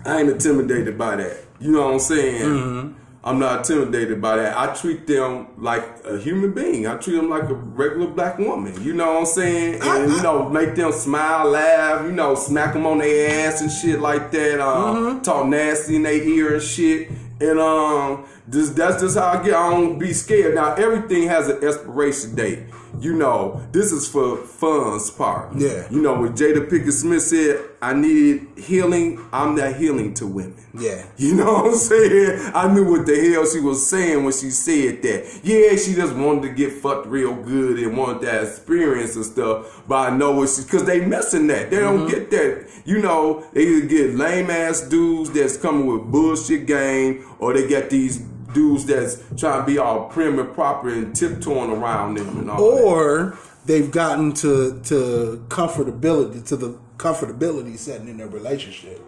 I 0.05 0.21
ain't 0.21 0.31
intimidated 0.31 0.97
by 0.97 1.17
that. 1.17 1.45
You 1.59 1.73
know 1.73 1.87
what 1.87 1.95
I'm 1.95 1.99
saying? 1.99 2.43
Mm-hmm. 2.43 2.98
I'm 3.25 3.39
not 3.39 3.59
intimidated 3.59 4.23
by 4.23 4.37
that. 4.37 4.57
I 4.57 4.73
treat 4.75 5.07
them 5.07 5.49
like 5.59 5.83
a 6.05 6.19
human 6.19 6.53
being. 6.53 6.87
I 6.87 6.97
treat 6.97 7.17
them 7.17 7.29
like 7.29 7.45
a 7.45 7.55
regular 7.55 8.07
black 8.07 8.39
woman. 8.39 8.81
You 8.83 8.95
know 8.95 9.15
what 9.15 9.21
I'm 9.21 9.27
saying? 9.27 9.81
And 9.83 10.13
you 10.13 10.23
know, 10.23 10.49
make 10.49 10.77
them 10.77 10.93
smile, 10.93 11.51
laugh. 11.51 12.05
You 12.05 12.13
know, 12.13 12.37
smack 12.37 12.75
them 12.75 12.87
on 12.87 12.99
their 12.99 13.49
ass 13.49 13.61
and 13.61 13.71
shit 13.71 14.01
like 14.01 14.31
that. 14.31 14.61
Um, 14.61 15.21
Talk 15.23 15.47
nasty 15.47 15.97
in 15.97 16.05
their 16.05 16.23
ear 16.23 16.55
and 16.55 16.63
shit. 16.63 17.11
And 17.41 17.59
um, 17.59 18.25
this, 18.51 18.71
that's 18.71 19.03
just 19.03 19.19
how 19.19 19.29
I 19.29 19.43
get. 19.43 19.55
I 19.55 19.71
don't 19.71 19.99
be 19.99 20.13
scared. 20.15 20.55
Now 20.55 20.75
everything 20.75 21.29
has 21.29 21.49
an 21.49 21.63
expiration 21.63 22.35
date. 22.35 22.61
You 22.99 23.15
know, 23.15 23.63
this 23.71 23.93
is 23.93 24.09
for 24.09 24.39
fun's 24.39 25.11
part. 25.11 25.55
Yeah. 25.55 25.87
You 25.91 26.01
know, 26.01 26.19
when 26.19 26.33
Jada 26.33 26.67
Pinkett 26.69 26.93
Smith 26.93 27.23
said, 27.23 27.63
I 27.83 27.93
needed 27.93 28.49
healing, 28.57 29.25
I'm 29.33 29.55
that 29.57 29.77
healing 29.77 30.15
to 30.15 30.27
women. 30.27 30.57
Yeah. 30.73 31.05
You 31.19 31.35
know 31.37 31.53
what 31.53 31.67
I'm 31.67 31.75
saying? 31.75 32.51
I 32.55 32.73
knew 32.73 32.91
what 32.91 33.07
the 33.07 33.31
hell 33.31 33.47
she 33.47 33.61
was 33.61 33.87
saying 33.87 34.25
when 34.25 34.33
she 34.33 34.51
said 34.51 35.03
that. 35.03 35.41
Yeah, 35.45 35.77
she 35.77 35.95
just 35.95 36.15
wanted 36.15 36.49
to 36.49 36.55
get 36.55 36.73
fucked 36.73 37.07
real 37.07 37.35
good 37.35 37.79
and 37.79 37.97
wanted 37.97 38.23
that 38.23 38.45
experience 38.45 39.15
and 39.15 39.27
stuff. 39.27 39.83
But 39.87 40.13
I 40.13 40.17
know 40.17 40.33
what 40.33 40.49
she, 40.49 40.65
cause 40.65 40.85
they 40.85 41.05
missing 41.05 41.47
that. 41.49 41.71
They 41.71 41.81
don't 41.81 42.09
mm-hmm. 42.09 42.09
get 42.09 42.31
that. 42.31 42.69
You 42.87 43.03
know, 43.03 43.47
they 43.53 43.67
either 43.67 43.87
get 43.87 44.15
lame 44.15 44.49
ass 44.49 44.81
dudes 44.81 45.31
that's 45.31 45.59
coming 45.59 45.87
with 45.87 46.11
bullshit 46.11 46.67
game 46.67 47.27
or 47.39 47.53
they 47.53 47.69
got 47.69 47.91
these 47.91 48.19
dudes 48.55 48.87
that's 48.87 49.23
trying 49.37 49.61
to 49.61 49.67
be 49.67 49.79
all 49.79 50.09
prim 50.09 50.39
and 50.39 50.53
proper 50.55 50.89
and 50.89 51.15
tiptoeing 51.15 51.71
around 51.71 52.15
them 52.17 52.39
and 52.39 52.51
all 52.51 52.57
that. 52.77 52.83
or 52.83 53.39
they've 53.67 53.91
gotten 53.91 54.33
to 54.33 54.81
to 54.85 55.45
comfortability 55.49 56.45
to 56.47 56.57
the 56.57 56.79
comfortability 56.97 57.77
setting 57.77 58.09
in 58.09 58.17
their 58.17 58.29
relationship. 58.29 59.01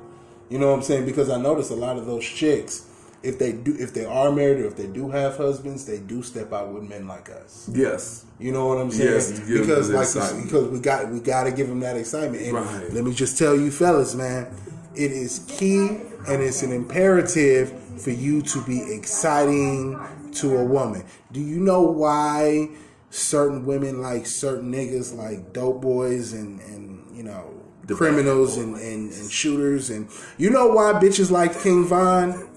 You 0.49 0.59
know 0.59 0.69
what 0.69 0.75
I'm 0.77 0.83
saying? 0.83 1.07
Because 1.07 1.31
I 1.31 1.41
notice 1.41 1.71
a 1.71 1.75
lot 1.77 1.97
of 1.97 2.07
those 2.07 2.25
chicks, 2.25 2.87
if 3.23 3.39
they 3.39 3.53
do, 3.53 3.75
if 3.79 3.95
they 3.95 4.05
are 4.05 4.33
married 4.33 4.59
or 4.61 4.67
if 4.67 4.77
they 4.77 4.87
do 4.87 5.11
have 5.11 5.37
husbands, 5.37 5.85
they 5.87 5.99
do 5.99 6.23
step 6.23 6.53
out 6.53 6.73
with 6.73 6.83
men 6.83 7.07
like 7.07 7.31
us. 7.31 7.69
Yes. 7.73 8.25
You 8.39 8.51
know 8.53 8.67
what 8.67 8.79
I'm 8.79 8.91
saying? 8.91 9.11
Yes, 9.13 9.41
because 9.41 9.91
like 9.91 10.03
excitement. 10.05 10.45
because 10.47 10.69
we 10.69 10.81
got 10.81 11.09
we 11.11 11.21
got 11.21 11.45
to 11.45 11.53
give 11.53 11.69
them 11.69 11.81
that 11.81 11.97
excitement. 11.97 12.43
And 12.43 12.53
Right. 12.55 12.93
let 12.93 13.05
me 13.05 13.13
just 13.15 13.39
tell 13.39 13.55
you, 13.55 13.71
fellas, 13.71 14.15
man, 14.15 14.49
it 14.95 15.13
is 15.13 15.41
key 15.49 15.99
and 16.29 16.43
it's 16.43 16.63
an 16.63 16.73
imperative 16.73 17.73
for 18.01 18.11
you 18.11 18.43
to 18.43 18.63
be 18.63 18.81
exciting 18.93 19.99
to 20.33 20.57
a 20.57 20.65
woman. 20.65 21.05
Do 21.33 21.41
you 21.41 21.61
know 21.61 21.83
why 21.83 22.71
certain 23.11 23.67
women 23.67 24.01
like 24.01 24.27
certain 24.27 24.73
niggas 24.73 25.17
like 25.17 25.53
dope 25.53 25.83
boys 25.83 26.33
and 26.33 26.61
and 26.61 27.17
you 27.17 27.25
know 27.25 27.61
criminals 27.89 28.57
and, 28.57 28.77
and, 28.77 29.13
and 29.13 29.31
shooters 29.31 29.91
and 29.91 30.09
you 30.39 30.49
know 30.49 30.69
why 30.69 30.93
bitches 30.93 31.31
like 31.31 31.61
King 31.61 31.85
Von? 31.85 32.49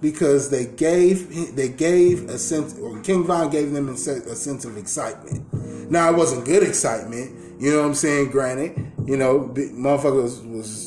Because 0.00 0.50
they 0.50 0.66
gave 0.66 1.54
they 1.54 1.68
gave 1.68 2.28
a 2.28 2.38
sense 2.38 2.76
or 2.78 2.98
King 3.00 3.24
Von 3.24 3.50
gave 3.50 3.72
them 3.72 3.88
a 3.88 3.96
sense, 3.96 4.64
of 4.64 4.76
excitement. 4.76 5.90
Now 5.90 6.10
it 6.10 6.16
wasn't 6.16 6.44
good 6.44 6.62
excitement, 6.62 7.60
you 7.60 7.70
know 7.70 7.80
what 7.82 7.86
I'm 7.86 7.94
saying? 7.94 8.30
Granted, 8.30 8.92
you 9.04 9.16
know, 9.16 9.52
motherfuckers 9.54 10.48
was 10.50 10.81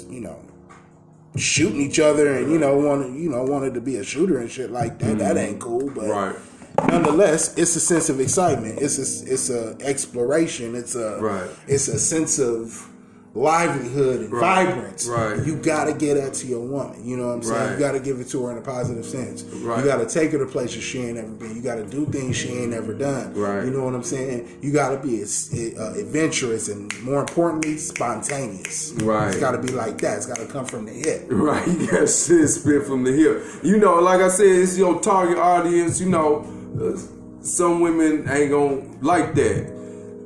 shooting 1.38 1.82
each 1.82 2.00
other 2.00 2.32
and 2.34 2.52
you 2.52 2.58
know 2.58 2.78
wanted 2.78 3.14
you 3.16 3.30
know 3.30 3.44
wanted 3.44 3.74
to 3.74 3.82
be 3.82 3.98
a 3.98 4.04
shooter 4.04 4.40
and 4.40 4.50
shit 4.50 4.72
like 4.72 5.00
that. 5.00 5.18
That 5.20 5.36
mm-hmm. 5.36 5.38
ain't 5.38 5.60
cool, 5.60 5.90
but 5.90 6.08
Right. 6.08 6.36
nonetheless, 6.88 7.58
it's 7.58 7.76
a 7.76 7.80
sense 7.80 8.10
of 8.10 8.20
excitement. 8.20 8.80
It's 8.82 8.98
a 8.98 9.34
it's 9.34 9.50
a 9.50 9.78
exploration. 9.82 10.76
It's 10.76 10.96
a 10.96 11.20
Right. 11.22 11.50
it's 11.68 11.88
a 11.88 12.00
sense 12.00 12.40
of 12.40 12.90
livelihood 13.36 14.22
and 14.22 14.32
Right. 14.32 14.66
vibrance. 14.66 15.08
Right. 15.08 15.46
You 15.46 15.56
gotta 15.58 15.94
get 15.94 16.16
that 16.16 16.34
to 16.36 16.48
your 16.48 16.62
woman. 16.62 17.02
You 17.04 17.18
know 17.18 17.28
what 17.28 17.34
I'm 17.34 17.44
saying? 17.44 17.60
Right. 17.62 17.72
You 17.74 17.80
gotta 17.80 18.00
give 18.00 18.20
it 18.22 18.30
to 18.30 18.46
her 18.46 18.52
in 18.52 18.58
a 18.58 18.62
positive 18.62 19.06
sense. 19.06 19.44
Right. 19.44 19.80
You 19.80 19.86
gotta 19.86 20.06
take 20.06 20.32
her 20.32 20.38
to 20.40 20.46
places 20.46 20.84
she 20.84 21.00
ain't 21.02 21.18
ever 21.18 21.28
been. 21.28 21.56
You 21.56 21.62
gotta 21.62 21.84
do 21.84 22.06
things 22.06 22.38
she 22.38 22.50
ain't 22.50 22.74
ever 22.74 22.94
done. 22.94 23.34
Right. 23.36 23.66
You 23.66 23.72
know 23.72 23.84
what 23.84 23.94
I'm 23.94 24.04
saying? 24.04 24.48
You 24.62 24.72
gotta 24.72 24.98
be 24.98 25.22
uh, 25.22 25.94
adventurous 26.00 26.70
and 26.70 26.92
more 27.04 27.20
importantly, 27.20 27.78
spontaneous. 27.78 28.94
Right. 29.04 29.28
It's 29.30 29.38
gotta 29.40 29.58
be 29.60 29.74
like 29.74 29.98
that. 30.00 30.18
It's 30.18 30.26
gotta 30.26 30.46
come 30.46 30.66
from 30.66 30.86
the 30.86 30.92
hip. 30.94 31.24
Right, 31.46 31.68
yes, 31.68 32.26
shit 32.28 32.50
spit 32.50 32.84
from 32.88 33.04
the 33.04 33.12
hip. 33.12 33.44
You 33.62 33.78
know, 33.78 34.00
like 34.00 34.20
I 34.22 34.30
said, 34.30 34.48
it's 34.48 34.78
your 34.78 35.00
target 35.02 35.38
audience. 35.38 36.00
You 36.00 36.10
know, 36.10 36.48
uh, 36.82 36.98
some 37.42 37.82
women 37.82 38.28
ain't 38.30 38.50
gonna 38.52 38.82
like 39.02 39.36
that. 39.36 39.68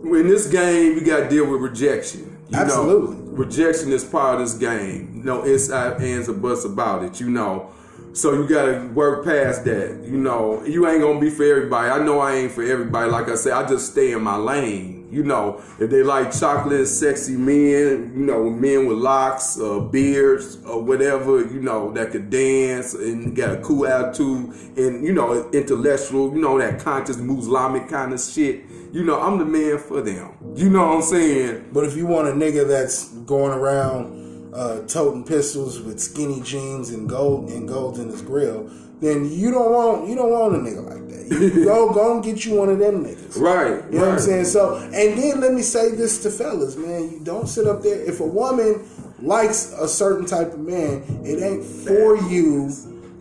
In 0.04 0.28
this 0.28 0.48
game, 0.48 0.94
you 0.94 1.02
got 1.02 1.22
to 1.22 1.30
deal 1.30 1.46
with 1.50 1.60
rejection. 1.62 2.38
You 2.50 2.58
Absolutely. 2.58 3.16
know, 3.16 3.32
rejection 3.34 3.92
is 3.92 4.04
part 4.04 4.36
of 4.36 4.42
this 4.42 4.58
game. 4.58 5.22
No 5.24 5.46
ifs, 5.46 5.70
ands, 5.70 6.30
or 6.30 6.34
buts 6.34 6.66
about 6.66 7.04
it. 7.04 7.20
You 7.20 7.30
know, 7.30 7.70
so 8.20 8.34
you 8.34 8.48
got 8.48 8.66
to 8.66 8.88
work 8.90 9.24
past 9.24 9.64
that. 9.66 10.04
You 10.04 10.18
know, 10.18 10.64
you 10.66 10.88
ain't 10.88 11.02
gonna 11.02 11.20
be 11.20 11.30
for 11.30 11.44
everybody. 11.44 11.90
I 11.90 12.04
know 12.04 12.20
I 12.20 12.36
ain't 12.36 12.52
for 12.52 12.64
everybody. 12.64 13.10
Like 13.10 13.30
I 13.30 13.36
said, 13.36 13.54
I 13.54 13.68
just 13.68 13.92
stay 13.92 14.12
in 14.12 14.22
my 14.22 14.36
lane. 14.36 15.08
You 15.12 15.24
know, 15.24 15.60
if 15.80 15.90
they 15.90 16.04
like 16.04 16.32
chocolate, 16.32 16.88
sexy 16.88 17.36
men, 17.36 18.14
you 18.16 18.26
know, 18.26 18.48
men 18.50 18.86
with 18.86 19.00
locks, 19.00 19.60
uh, 19.60 19.80
beards, 19.80 20.64
or 20.66 20.84
whatever, 20.84 21.40
you 21.40 21.62
know, 21.62 21.92
that 21.94 22.12
could 22.12 22.30
dance 22.30 22.94
and 22.94 23.36
got 23.36 23.58
a 23.58 23.58
cool 23.62 23.88
attitude 23.88 24.54
and, 24.78 25.04
you 25.04 25.12
know, 25.12 25.50
intellectual, 25.52 26.32
you 26.32 26.40
know, 26.40 26.60
that 26.60 26.80
conscious 26.80 27.18
Muslimic 27.18 27.88
kind 27.88 28.14
of 28.14 28.22
shit. 28.22 28.66
You 28.92 29.04
know, 29.04 29.20
I'm 29.20 29.40
the 29.40 29.46
man 29.46 29.80
for 29.80 30.02
them. 30.02 30.36
You 30.56 30.70
know 30.70 30.86
what 30.86 30.96
I'm 30.98 31.02
saying? 31.02 31.70
But 31.74 31.86
if 31.86 31.96
you 31.96 32.06
want 32.06 32.28
a 32.28 32.32
nigga 32.32 32.68
that's 32.68 33.10
going 33.10 33.58
around 33.58 34.29
uh, 34.60 34.86
toting 34.88 35.24
pistols 35.24 35.80
with 35.80 36.02
skinny 36.02 36.42
jeans 36.42 36.90
and 36.90 37.08
gold 37.08 37.50
and 37.50 37.68
gold 37.68 37.98
in 37.98 38.10
his 38.10 38.22
grill, 38.22 38.70
then 39.00 39.32
you 39.32 39.52
don't 39.52 39.72
want 39.72 40.10
you 40.10 40.16
don't 40.16 40.32
want 40.32 40.54
a 40.54 40.58
nigga 40.58 40.84
like 40.84 41.08
that. 41.08 41.54
You 41.56 41.64
go 41.64 41.94
go 41.94 42.16
and 42.16 42.24
get 42.24 42.44
you 42.44 42.56
one 42.56 42.68
of 42.68 42.78
them 42.78 43.06
niggas. 43.06 43.40
Right. 43.40 43.82
You 43.90 44.00
know 44.00 44.08
what 44.08 44.14
I'm 44.16 44.20
saying? 44.20 44.46
So, 44.46 44.76
and 44.76 44.94
then 44.94 45.40
let 45.40 45.54
me 45.54 45.62
say 45.62 45.96
this 45.96 46.22
to 46.24 46.30
fellas, 46.30 46.76
man. 46.76 47.10
You 47.10 47.22
don't 47.24 47.48
sit 47.48 47.68
up 47.68 47.82
there. 47.82 48.02
If 48.02 48.20
a 48.20 48.28
woman 48.28 48.86
likes 49.22 49.72
a 49.74 49.88
certain 49.88 50.26
type 50.26 50.54
of 50.54 50.60
man, 50.60 51.04
it 51.24 51.42
ain't 51.42 51.64
for 51.64 52.18
you 52.30 52.70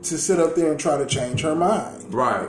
to 0.03 0.19
sit 0.19 0.41
up 0.41 0.57
there 0.57 0.73
and 0.73 0.81
try 0.81 0.99
to 0.99 1.07
change 1.07 1.43
her 1.43 1.55
mind. 1.55 2.13
Right. 2.13 2.49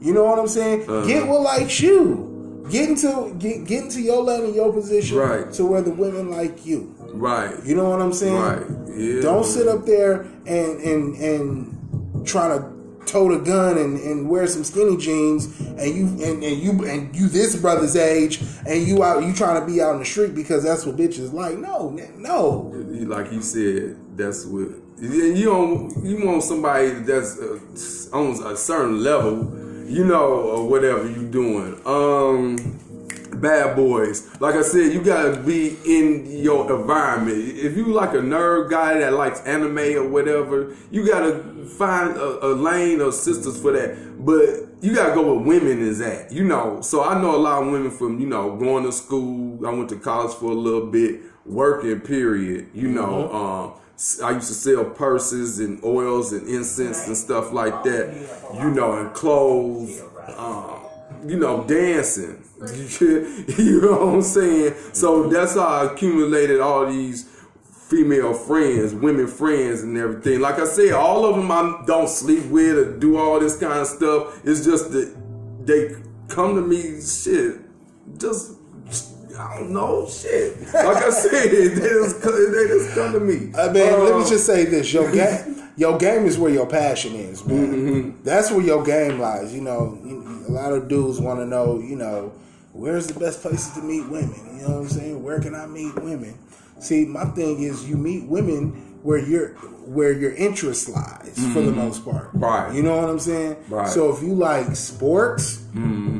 You 0.00 0.14
know 0.14 0.24
what 0.24 0.38
I'm 0.38 0.46
saying? 0.46 0.82
Uh-huh. 0.82 1.06
Get 1.06 1.26
what 1.26 1.40
likes 1.40 1.80
you. 1.80 2.37
Get 2.70 2.88
into 2.88 3.34
get 3.38 3.64
get 3.66 3.84
into 3.84 4.00
your 4.00 4.28
and 4.30 4.54
your 4.54 4.72
position 4.72 5.16
Right. 5.16 5.52
to 5.54 5.64
where 5.64 5.82
the 5.82 5.90
women 5.90 6.30
like 6.30 6.66
you. 6.66 6.94
Right. 7.12 7.54
You 7.64 7.74
know 7.76 7.88
what 7.90 8.00
I'm 8.00 8.12
saying? 8.12 8.34
Right. 8.34 8.66
Yeah. 8.96 9.20
Don't 9.22 9.44
sit 9.44 9.68
up 9.68 9.84
there 9.86 10.22
and 10.46 10.80
and 10.80 11.14
and 11.16 12.26
try 12.26 12.48
to 12.48 12.78
tote 13.06 13.32
a 13.32 13.38
gun 13.42 13.78
and, 13.78 13.98
and 14.00 14.28
wear 14.28 14.46
some 14.46 14.62
skinny 14.62 14.96
jeans 14.98 15.46
and 15.60 15.94
you 15.94 16.06
and, 16.24 16.42
and 16.44 16.62
you 16.62 16.84
and 16.84 17.16
you 17.16 17.26
this 17.28 17.56
brother's 17.56 17.96
age 17.96 18.42
and 18.66 18.86
you 18.86 19.02
out 19.02 19.24
you 19.24 19.32
trying 19.32 19.58
to 19.60 19.66
be 19.66 19.80
out 19.80 19.94
in 19.94 20.00
the 20.00 20.04
street 20.04 20.34
because 20.34 20.62
that's 20.62 20.84
what 20.84 20.96
bitches 20.96 21.32
like. 21.32 21.56
No, 21.56 21.90
no. 22.16 22.72
like 23.06 23.32
you 23.32 23.40
said, 23.40 23.96
that's 24.16 24.44
what 24.44 24.68
you 25.00 25.44
don't. 25.44 26.04
You 26.04 26.26
want 26.26 26.42
somebody 26.42 26.90
that's 26.90 27.38
uh, 27.38 28.16
on 28.16 28.52
a 28.52 28.56
certain 28.56 29.02
level, 29.02 29.44
you 29.88 30.04
know, 30.04 30.24
or 30.24 30.68
whatever 30.68 31.08
you 31.08 31.26
doing. 31.26 31.80
Um, 31.86 32.56
bad 33.40 33.76
boys. 33.76 34.28
Like 34.40 34.54
I 34.54 34.62
said, 34.62 34.92
you 34.92 35.02
gotta 35.02 35.38
be 35.40 35.76
in 35.84 36.26
your 36.26 36.70
environment. 36.72 37.38
If 37.38 37.76
you 37.76 37.86
like 37.86 38.10
a 38.10 38.18
nerd 38.18 38.70
guy 38.70 38.98
that 38.98 39.12
likes 39.12 39.40
anime 39.42 39.78
or 39.78 40.08
whatever, 40.08 40.74
you 40.90 41.06
gotta 41.06 41.42
find 41.78 42.16
a, 42.16 42.46
a 42.46 42.50
lane 42.54 43.00
of 43.00 43.14
sisters 43.14 43.60
for 43.60 43.72
that. 43.72 44.24
But 44.24 44.82
you 44.82 44.94
gotta 44.94 45.14
go 45.14 45.34
where 45.34 45.44
women 45.44 45.80
is 45.80 46.00
at, 46.00 46.32
you 46.32 46.44
know. 46.44 46.80
So 46.80 47.02
I 47.04 47.20
know 47.20 47.34
a 47.34 47.38
lot 47.38 47.62
of 47.62 47.70
women 47.70 47.90
from, 47.90 48.20
you 48.20 48.26
know, 48.26 48.56
going 48.56 48.84
to 48.84 48.92
school. 48.92 49.66
I 49.66 49.70
went 49.72 49.88
to 49.90 49.96
college 49.96 50.34
for 50.34 50.50
a 50.50 50.54
little 50.54 50.86
bit, 50.86 51.20
working. 51.46 52.00
Period. 52.00 52.68
You 52.74 52.88
know. 52.88 53.32
Um, 53.32 53.80
I 54.22 54.30
used 54.30 54.46
to 54.46 54.54
sell 54.54 54.84
purses 54.84 55.58
and 55.58 55.82
oils 55.82 56.32
and 56.32 56.46
incense 56.48 57.08
and 57.08 57.16
stuff 57.16 57.52
like 57.52 57.82
that, 57.82 58.14
you 58.54 58.70
know, 58.70 58.92
and 58.92 59.12
clothes, 59.12 60.00
um, 60.36 60.80
you 61.26 61.36
know, 61.36 61.64
dancing. 61.64 62.44
you 63.00 63.80
know 63.82 64.06
what 64.06 64.14
I'm 64.14 64.22
saying? 64.22 64.74
So 64.92 65.28
that's 65.28 65.54
how 65.54 65.66
I 65.66 65.92
accumulated 65.92 66.60
all 66.60 66.86
these 66.86 67.28
female 67.88 68.34
friends, 68.34 68.94
women 68.94 69.26
friends, 69.26 69.82
and 69.82 69.96
everything. 69.96 70.38
Like 70.38 70.60
I 70.60 70.66
said, 70.66 70.92
all 70.92 71.24
of 71.24 71.34
them 71.34 71.50
I 71.50 71.82
don't 71.84 72.08
sleep 72.08 72.46
with 72.46 72.78
or 72.78 72.96
do 72.98 73.16
all 73.16 73.40
this 73.40 73.58
kind 73.58 73.80
of 73.80 73.86
stuff. 73.88 74.40
It's 74.44 74.64
just 74.64 74.92
that 74.92 75.12
they 75.64 75.96
come 76.28 76.54
to 76.54 76.60
me, 76.60 77.00
shit, 77.00 77.60
just. 78.16 78.57
I 79.38 79.58
don't 79.58 79.70
know, 79.70 80.06
shit. 80.08 80.60
Like 80.74 80.96
I 80.96 81.10
said, 81.10 81.50
they 81.50 81.68
just, 81.74 82.20
they 82.22 82.66
just 82.68 82.94
come 82.94 83.12
to 83.12 83.20
me. 83.20 83.52
I 83.56 83.66
mean, 83.72 83.74
let 84.04 84.12
Uh, 84.12 84.18
me 84.18 84.28
just 84.28 84.44
say 84.46 84.64
this: 84.64 84.92
your 84.92 85.10
game, 85.20 85.62
your 85.76 85.96
game 85.98 86.26
is 86.26 86.38
where 86.38 86.50
your 86.50 86.66
passion 86.66 87.14
is, 87.14 87.44
man. 87.46 87.72
Mm-hmm. 87.72 88.22
That's 88.24 88.50
where 88.50 88.62
your 88.64 88.82
game 88.84 89.18
lies. 89.20 89.54
You 89.54 89.62
know, 89.62 89.98
a 90.48 90.50
lot 90.50 90.72
of 90.72 90.88
dudes 90.88 91.20
want 91.20 91.40
to 91.40 91.46
know, 91.46 91.78
you 91.80 91.96
know, 91.96 92.32
where's 92.72 93.06
the 93.06 93.18
best 93.18 93.42
places 93.42 93.70
to 93.74 93.80
meet 93.82 94.08
women? 94.08 94.34
You 94.56 94.62
know 94.62 94.74
what 94.74 94.80
I'm 94.82 94.88
saying? 94.88 95.22
Where 95.22 95.40
can 95.40 95.54
I 95.54 95.66
meet 95.66 95.94
women? 96.02 96.36
See, 96.80 97.04
my 97.04 97.24
thing 97.26 97.62
is, 97.62 97.88
you 97.88 97.96
meet 97.96 98.24
women 98.24 98.87
where 99.08 99.18
your 99.18 99.48
where 99.96 100.12
your 100.12 100.34
interest 100.34 100.86
lies 100.90 101.32
for 101.54 101.62
the 101.62 101.72
most 101.72 102.04
part. 102.04 102.28
Mm-hmm. 102.28 102.44
Right. 102.44 102.74
You 102.74 102.82
know 102.82 102.96
what 103.00 103.08
I'm 103.08 103.18
saying? 103.18 103.56
Right. 103.70 103.88
So 103.88 104.14
if 104.14 104.22
you 104.22 104.34
like 104.34 104.76
sports, 104.76 105.64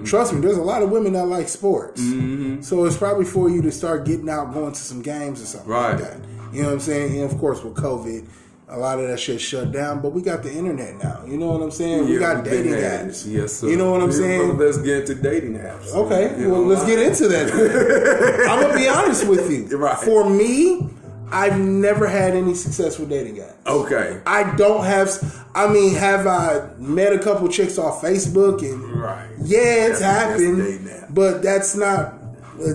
trust 0.07 0.33
me, 0.33 0.41
there's 0.41 0.57
a 0.57 0.63
lot 0.63 0.83
of 0.83 0.91
women 0.91 1.13
that 1.13 1.27
like 1.27 1.49
sports. 1.49 2.01
Mm-hmm. 2.01 2.63
So 2.63 2.87
it's 2.87 2.97
probably 2.97 3.27
for 3.27 3.51
you 3.51 3.61
to 3.63 3.71
start 3.71 4.07
getting 4.07 4.31
out, 4.31 4.55
going 4.55 4.73
to 4.73 4.81
some 4.81 5.03
games 5.03 5.43
or 5.43 5.47
something 5.47 5.71
Right. 5.71 5.91
like 5.91 6.03
that. 6.03 6.17
You 6.51 6.63
know 6.63 6.69
what 6.69 6.75
I'm 6.75 6.81
saying? 6.81 7.21
And 7.21 7.31
of 7.31 7.37
course, 7.39 7.63
with 7.63 7.75
COVID, 7.75 8.27
a 8.71 8.79
lot 8.79 8.99
of 9.01 9.09
that 9.09 9.21
shit 9.21 9.39
shut 9.41 9.71
down. 9.71 10.01
But 10.01 10.13
we 10.15 10.23
got 10.23 10.43
the 10.43 10.51
internet 10.53 10.97
now. 11.03 11.25
You 11.27 11.37
know 11.37 11.49
what 11.53 11.61
I'm 11.63 11.71
saying? 11.71 12.07
we 12.07 12.15
Yeah, 12.15 12.21
got 12.21 12.37
we've 12.37 12.45
been 12.45 12.65
dating 12.65 12.73
apps. 12.81 13.27
Yes, 13.31 13.53
sir. 13.53 13.69
You 13.69 13.77
know 13.77 13.91
what 13.91 14.01
I'm 14.03 14.11
Yeah, 14.11 14.17
saying? 14.17 14.47
brother, 14.57 14.65
let's 14.65 14.79
get 14.79 14.99
into 15.01 15.15
dating 15.15 15.55
apps. 15.59 15.93
Okay, 15.95 16.41
You 16.41 16.51
well, 16.53 16.63
know, 16.63 16.69
let's 16.69 16.85
get 16.87 17.01
into 17.01 17.29
that. 17.29 18.47
I'm 18.51 18.63
gonna 18.63 18.75
be 18.79 18.89
honest 18.89 19.27
with 19.27 19.51
you. 19.51 19.77
Right. 19.77 19.99
For 19.99 20.29
me, 20.31 20.89
I've 21.31 21.59
never 21.59 22.07
had 22.07 22.35
any 22.35 22.55
success 22.55 22.99
with 22.99 23.09
dating 23.11 23.37
apps. 23.37 23.55
Okay. 23.67 24.21
I 24.27 24.55
don't 24.57 24.85
have. 24.85 25.11
I 25.55 25.67
mean, 25.73 25.95
have 25.95 26.27
I 26.27 26.69
met 26.79 27.13
a 27.13 27.19
couple 27.19 27.49
chicks 27.49 27.79
off 27.79 28.01
Facebook 28.03 28.61
and 28.63 29.01
Right. 29.01 29.29
yeah, 29.43 29.59
it's 29.87 30.01
That's- 30.01 30.31
that's 30.39 30.43
happened, 30.43 30.89
app. 30.91 31.09
but 31.15 31.43
that's 31.43 31.77
not. 31.77 32.15
uh, 32.61 32.75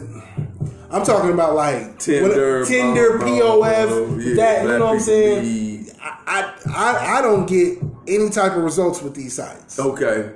I'm 0.91 1.03
talking 1.03 1.31
about 1.31 1.55
like 1.55 1.98
Tinder, 2.00 2.60
what- 2.60 2.67
Tinder, 2.67 3.17
POF, 3.19 4.24
yeah, 4.24 4.36
that 4.36 4.63
you 4.63 4.69
know 4.77 4.86
what 4.86 4.93
I'm 4.95 5.00
saying. 5.00 5.88
I 6.01 6.53
I 6.67 7.17
I 7.17 7.22
don't 7.22 7.45
get 7.48 7.79
any 8.07 8.29
type 8.29 8.51
of 8.55 8.63
results 8.63 9.01
with 9.01 9.15
these 9.15 9.33
sites. 9.36 9.79
Okay. 9.79 10.29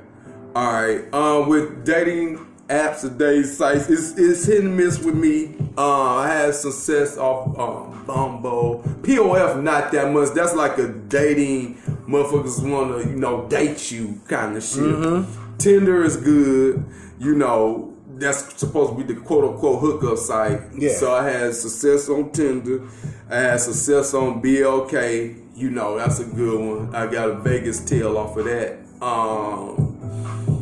All 0.56 0.72
right. 0.74 1.14
Um, 1.14 1.50
with 1.50 1.86
dating 1.86 2.40
apps 2.68 3.18
dating 3.18 3.44
sites, 3.46 3.90
it's, 3.90 4.18
it's 4.18 4.46
hit 4.46 4.64
and 4.64 4.76
miss 4.76 5.00
with 5.00 5.16
me. 5.16 5.56
Uh, 5.78 6.16
I 6.18 6.28
had 6.30 6.56
success 6.56 7.18
off 7.18 7.58
um, 7.58 8.06
Bumble. 8.06 8.82
POF, 9.02 9.62
not 9.62 9.92
that 9.92 10.12
much. 10.12 10.34
That's 10.34 10.56
like 10.56 10.78
a 10.78 10.88
dating 10.88 11.76
motherfuckers 12.08 12.70
want 12.70 13.04
to, 13.04 13.10
you 13.10 13.16
know, 13.16 13.48
date 13.48 13.92
you 13.92 14.20
kind 14.28 14.58
of 14.58 14.64
shit. 14.64 14.80
Mm-hmm. 14.80 15.58
Tinder 15.58 16.04
is 16.04 16.18
good. 16.18 16.86
You 17.20 17.36
know, 17.36 17.94
that's 18.16 18.58
supposed 18.60 18.92
to 18.92 19.04
be 19.04 19.14
the 19.14 19.20
quote 19.20 19.46
unquote 19.46 19.80
hookup 19.80 20.18
site. 20.18 20.62
Yeah. 20.78 20.94
So 20.94 21.14
I 21.14 21.30
had 21.30 21.54
success 21.54 22.10
on 22.10 22.32
Tinder. 22.32 22.84
I 23.30 23.36
had 23.36 23.60
success 23.60 24.14
on 24.14 24.42
BLK. 24.42 25.44
You 25.56 25.70
know, 25.72 25.98
that's 25.98 26.20
a 26.20 26.26
good 26.26 26.60
one. 26.60 26.96
I 26.96 27.08
got 27.08 27.30
a 27.30 27.36
Vegas 27.36 27.84
tail 27.84 28.18
off 28.18 28.38
of 28.38 28.46
that. 28.46 28.78
Um, 29.02 30.57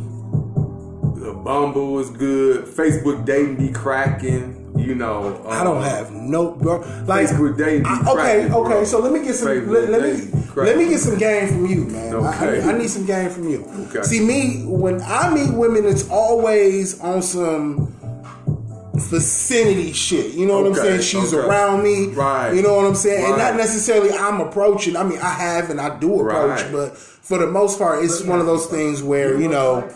Bumble 1.46 2.00
is 2.00 2.10
good. 2.10 2.64
Facebook 2.64 3.24
dating 3.24 3.54
be 3.56 3.68
cracking. 3.72 4.64
You 4.76 4.94
know, 4.96 5.42
I 5.48 5.62
don't 5.64 5.78
um, 5.78 5.82
have 5.84 6.10
no 6.12 6.50
bro. 6.50 6.80
Like 7.06 7.28
Facebook 7.28 7.56
dating 7.56 7.84
be 7.84 7.88
I- 7.88 8.00
okay, 8.00 8.12
cracking, 8.14 8.48
bro. 8.48 8.64
okay. 8.66 8.84
So 8.84 8.98
let 8.98 9.12
me 9.12 9.20
get 9.24 9.34
some. 9.36 9.48
Facebook 9.48 9.68
Let, 9.68 9.88
let 9.90 10.02
me 10.02 10.30
cracking. 10.48 10.64
let 10.64 10.76
me 10.76 10.88
get 10.90 10.98
some 11.00 11.16
game 11.18 11.48
from 11.48 11.66
you, 11.66 11.84
man. 11.86 12.14
I- 12.14 12.16
Okay. 12.16 12.62
I, 12.62 12.70
I 12.72 12.78
need 12.78 12.90
some 12.90 13.06
game 13.06 13.30
from 13.30 13.48
you. 13.48 13.64
Okay. 13.88 14.02
See 14.02 14.20
me 14.20 14.64
when 14.66 15.00
I 15.02 15.32
meet 15.32 15.54
women, 15.54 15.86
it's 15.86 16.08
always 16.10 17.00
on 17.00 17.22
some 17.22 17.92
vicinity 18.94 19.92
shit. 19.92 20.34
You 20.34 20.46
know 20.46 20.58
what 20.60 20.66
I'm 20.68 20.74
saying? 20.74 21.00
She's 21.02 21.32
okay. 21.32 21.46
around 21.46 21.82
me. 21.84 22.06
Right. 22.08 22.52
You 22.54 22.62
know 22.62 22.74
what 22.74 22.86
I'm 22.86 22.94
saying? 22.96 23.24
And 23.24 23.38
not 23.38 23.54
necessarily 23.56 24.10
I'm 24.10 24.40
approaching. 24.40 24.96
I 24.96 25.04
mean, 25.04 25.18
I 25.20 25.30
have 25.30 25.70
and 25.70 25.80
I 25.80 25.96
do 25.98 26.20
approach, 26.20 26.62
Right. 26.62 26.72
but 26.72 26.96
for 26.98 27.38
the 27.38 27.46
most 27.46 27.78
part, 27.78 28.04
it's 28.04 28.22
one 28.22 28.40
of 28.40 28.46
those 28.46 28.66
things 28.66 29.02
where 29.02 29.38
you 29.40 29.48
know. 29.48 29.88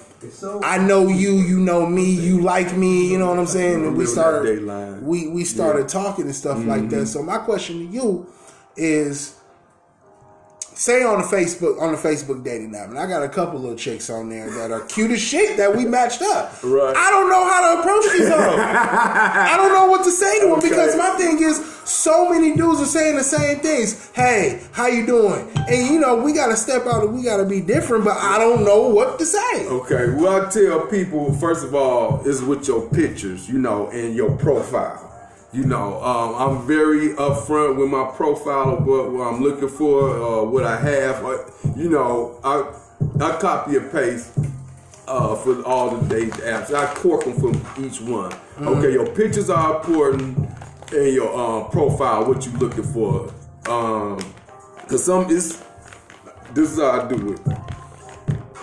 I 0.63 0.79
know 0.79 1.09
you, 1.09 1.37
you 1.39 1.59
know 1.61 1.87
me, 1.87 2.11
you 2.11 2.41
like 2.43 2.77
me, 2.77 3.11
you 3.11 3.19
know 3.19 3.29
what 3.29 3.39
I'm 3.39 3.47
saying? 3.47 3.85
And 3.87 3.97
we 3.97 4.07
started 4.07 5.03
we 5.03 5.29
we 5.29 5.45
started 5.45 5.89
talking 5.89 6.27
and 6.27 6.35
stuff 6.35 6.59
like 6.65 6.83
Mm-hmm. 6.83 6.91
that. 6.91 7.07
So 7.07 7.23
my 7.23 7.39
question 7.39 7.79
to 7.79 7.85
you 7.87 8.27
is 8.77 9.40
say 10.81 11.03
on 11.03 11.19
the 11.21 11.27
Facebook 11.27 11.79
on 11.79 11.93
the 11.93 11.99
Facebook 11.99 12.43
dating 12.43 12.75
app, 12.75 12.89
and 12.89 12.99
I 12.99 13.07
got 13.07 13.23
a 13.23 13.29
couple 13.29 13.61
little 13.61 13.77
chicks 13.77 14.09
on 14.09 14.31
there 14.31 14.51
that 14.51 14.71
are 14.71 14.81
cute 14.87 15.11
as 15.11 15.21
shit 15.21 15.59
that 15.59 15.77
we 15.77 15.85
matched 15.85 16.23
up. 16.23 16.55
Right. 16.63 16.97
I 16.97 17.11
don't 17.11 17.29
know 17.29 17.45
how 17.47 17.75
to 17.75 17.81
approach 17.81 18.05
these 18.13 18.29
hoes. 18.29 18.59
I 18.59 19.55
don't 19.59 19.73
know 19.75 19.87
what 19.89 20.05
to 20.05 20.11
say 20.11 20.41
to 20.41 20.47
them 20.47 20.59
Okay. 20.59 20.71
because 20.71 20.97
my 20.97 21.11
thing 21.19 21.43
is 21.43 21.63
so 21.85 22.31
many 22.31 22.57
dudes 22.57 22.81
are 22.81 22.87
saying 22.87 23.17
the 23.17 23.23
same 23.25 23.59
things. 23.59 24.11
Hey, 24.15 24.63
how 24.73 24.87
you 24.87 25.05
doing? 25.05 25.51
And 25.69 25.87
you 25.93 26.01
know, 26.01 26.17
we 26.17 26.33
gotta 26.33 26.57
step 26.57 26.87
out 26.87 27.05
and 27.05 27.15
we 27.15 27.23
gotta 27.25 27.45
be 27.45 27.61
different, 27.61 28.05
but 28.05 28.17
I 28.17 28.39
don't 28.39 28.65
know 28.65 28.89
what 28.89 29.19
to 29.19 29.27
say. 29.27 29.67
Okay, 29.67 30.15
well, 30.15 30.47
I 30.47 30.51
tell 30.51 30.87
people 30.87 31.35
first 31.35 31.63
of 31.63 31.75
all 31.75 32.27
is 32.27 32.43
with 32.43 32.67
your 32.67 32.89
pictures, 32.89 33.49
you 33.51 33.59
know, 33.59 33.89
and 33.91 34.15
your 34.15 34.35
profile. 34.39 35.09
You 35.53 35.65
know, 35.65 36.01
um, 36.03 36.35
I'm 36.37 36.67
very 36.67 37.09
upfront 37.15 37.77
with 37.77 37.89
my 37.91 38.09
profile 38.15 38.79
of 38.79 38.87
what, 38.87 39.11
what 39.11 39.27
I'm 39.27 39.43
looking 39.43 39.69
for, 39.69 40.11
uh, 40.11 40.45
what 40.45 40.65
I 40.65 40.79
have. 40.79 41.25
Uh, 41.25 41.39
you 41.77 41.89
know, 41.89 42.39
I 42.45 42.73
I 43.21 43.37
copy 43.41 43.77
and 43.77 43.91
paste 43.91 44.39
uh, 45.09 45.35
for 45.35 45.61
all 45.65 45.97
the 45.97 46.09
date 46.09 46.33
apps. 46.35 46.73
I 46.73 46.95
cork 46.95 47.25
them 47.25 47.35
from 47.35 47.85
each 47.85 48.01
one. 48.01 48.33
Okay, 48.61 48.93
your 48.93 49.07
pictures 49.13 49.51
are 49.51 49.79
important, 49.79 50.39
and 50.93 51.15
your 51.15 51.35
um, 51.37 51.71
profile, 51.71 52.27
what 52.27 52.47
you're 52.47 52.55
looking 52.59 52.85
for. 52.85 53.33
Um, 53.69 54.21
Cause 54.87 55.05
some 55.05 55.31
is 55.31 55.63
this 56.53 56.73
is 56.73 56.79
how 56.79 57.03
I 57.03 57.09
do 57.09 57.33
it 57.33 57.41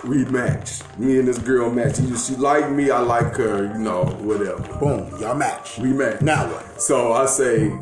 we 0.04 0.24
match. 0.26 0.80
Me 0.96 1.18
and 1.18 1.28
this 1.28 1.38
girl 1.38 1.70
match. 1.70 1.96
She, 1.96 2.16
she 2.16 2.36
like 2.36 2.70
me, 2.70 2.90
I 2.90 3.00
like 3.00 3.34
her, 3.36 3.64
you 3.64 3.78
know, 3.78 4.04
whatever. 4.20 4.62
Boom, 4.78 5.20
y'all 5.20 5.34
match. 5.34 5.78
We 5.78 5.92
match. 5.92 6.20
Now 6.20 6.50
what? 6.52 6.80
So 6.80 7.12
I 7.12 7.26
say, 7.26 7.72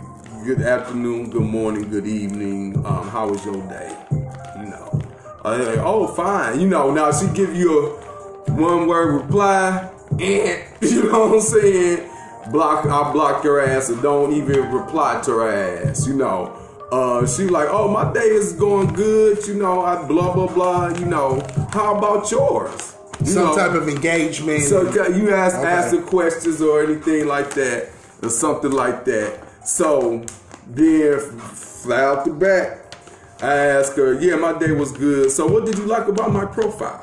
good 0.44 0.62
afternoon, 0.62 1.30
good 1.30 1.42
morning, 1.42 1.88
good 1.90 2.06
evening. 2.06 2.76
Um, 2.86 3.08
how 3.08 3.28
was 3.28 3.44
your 3.44 3.60
day? 3.68 3.96
You 4.10 4.66
know. 4.66 5.02
I 5.44 5.56
like, 5.56 5.78
oh, 5.78 6.06
fine. 6.08 6.60
You 6.60 6.68
know, 6.68 6.90
now 6.90 7.12
she 7.12 7.26
give 7.28 7.54
you 7.54 7.86
a 7.86 8.52
one 8.52 8.86
word 8.86 9.22
reply, 9.22 9.90
and 10.10 10.64
you 10.80 11.04
know 11.04 11.26
what 11.26 11.34
I'm 11.34 11.40
saying? 11.40 12.10
Block, 12.50 12.86
I 12.86 13.12
block 13.12 13.44
your 13.44 13.60
ass 13.60 13.88
and 13.88 14.00
don't 14.02 14.32
even 14.32 14.70
reply 14.72 15.20
to 15.22 15.32
her 15.32 15.88
ass, 15.88 16.06
you 16.06 16.14
know. 16.14 16.65
Uh, 16.92 17.26
she 17.26 17.44
like, 17.48 17.68
oh, 17.70 17.88
my 17.88 18.12
day 18.12 18.20
is 18.20 18.52
going 18.52 18.92
good, 18.94 19.44
you 19.46 19.54
know. 19.54 19.80
I 19.82 20.06
blah 20.06 20.32
blah 20.32 20.46
blah, 20.46 20.88
you 20.88 21.06
know. 21.06 21.40
How 21.72 21.96
about 21.96 22.30
yours? 22.30 22.94
You 23.20 23.26
Some 23.26 23.44
know? 23.46 23.56
type 23.56 23.72
of 23.72 23.88
engagement. 23.88 24.62
So 24.64 24.82
you 25.08 25.34
ask 25.34 25.56
Okay. 25.56 25.66
ask 25.66 25.90
the 25.90 26.02
questions 26.02 26.62
or 26.62 26.82
anything 26.82 27.26
like 27.26 27.50
that, 27.54 27.88
or 28.22 28.30
something 28.30 28.70
like 28.70 29.04
that. 29.06 29.40
So 29.66 30.24
then 30.68 31.18
fly 31.40 32.00
out 32.02 32.24
the 32.24 32.30
back, 32.32 32.94
I 33.42 33.54
ask 33.78 33.96
her, 33.96 34.20
yeah, 34.20 34.36
my 34.36 34.56
day 34.56 34.70
was 34.70 34.92
good. 34.92 35.30
So 35.32 35.46
what 35.46 35.66
did 35.66 35.76
you 35.78 35.86
like 35.86 36.06
about 36.06 36.32
my 36.32 36.44
profile? 36.44 37.02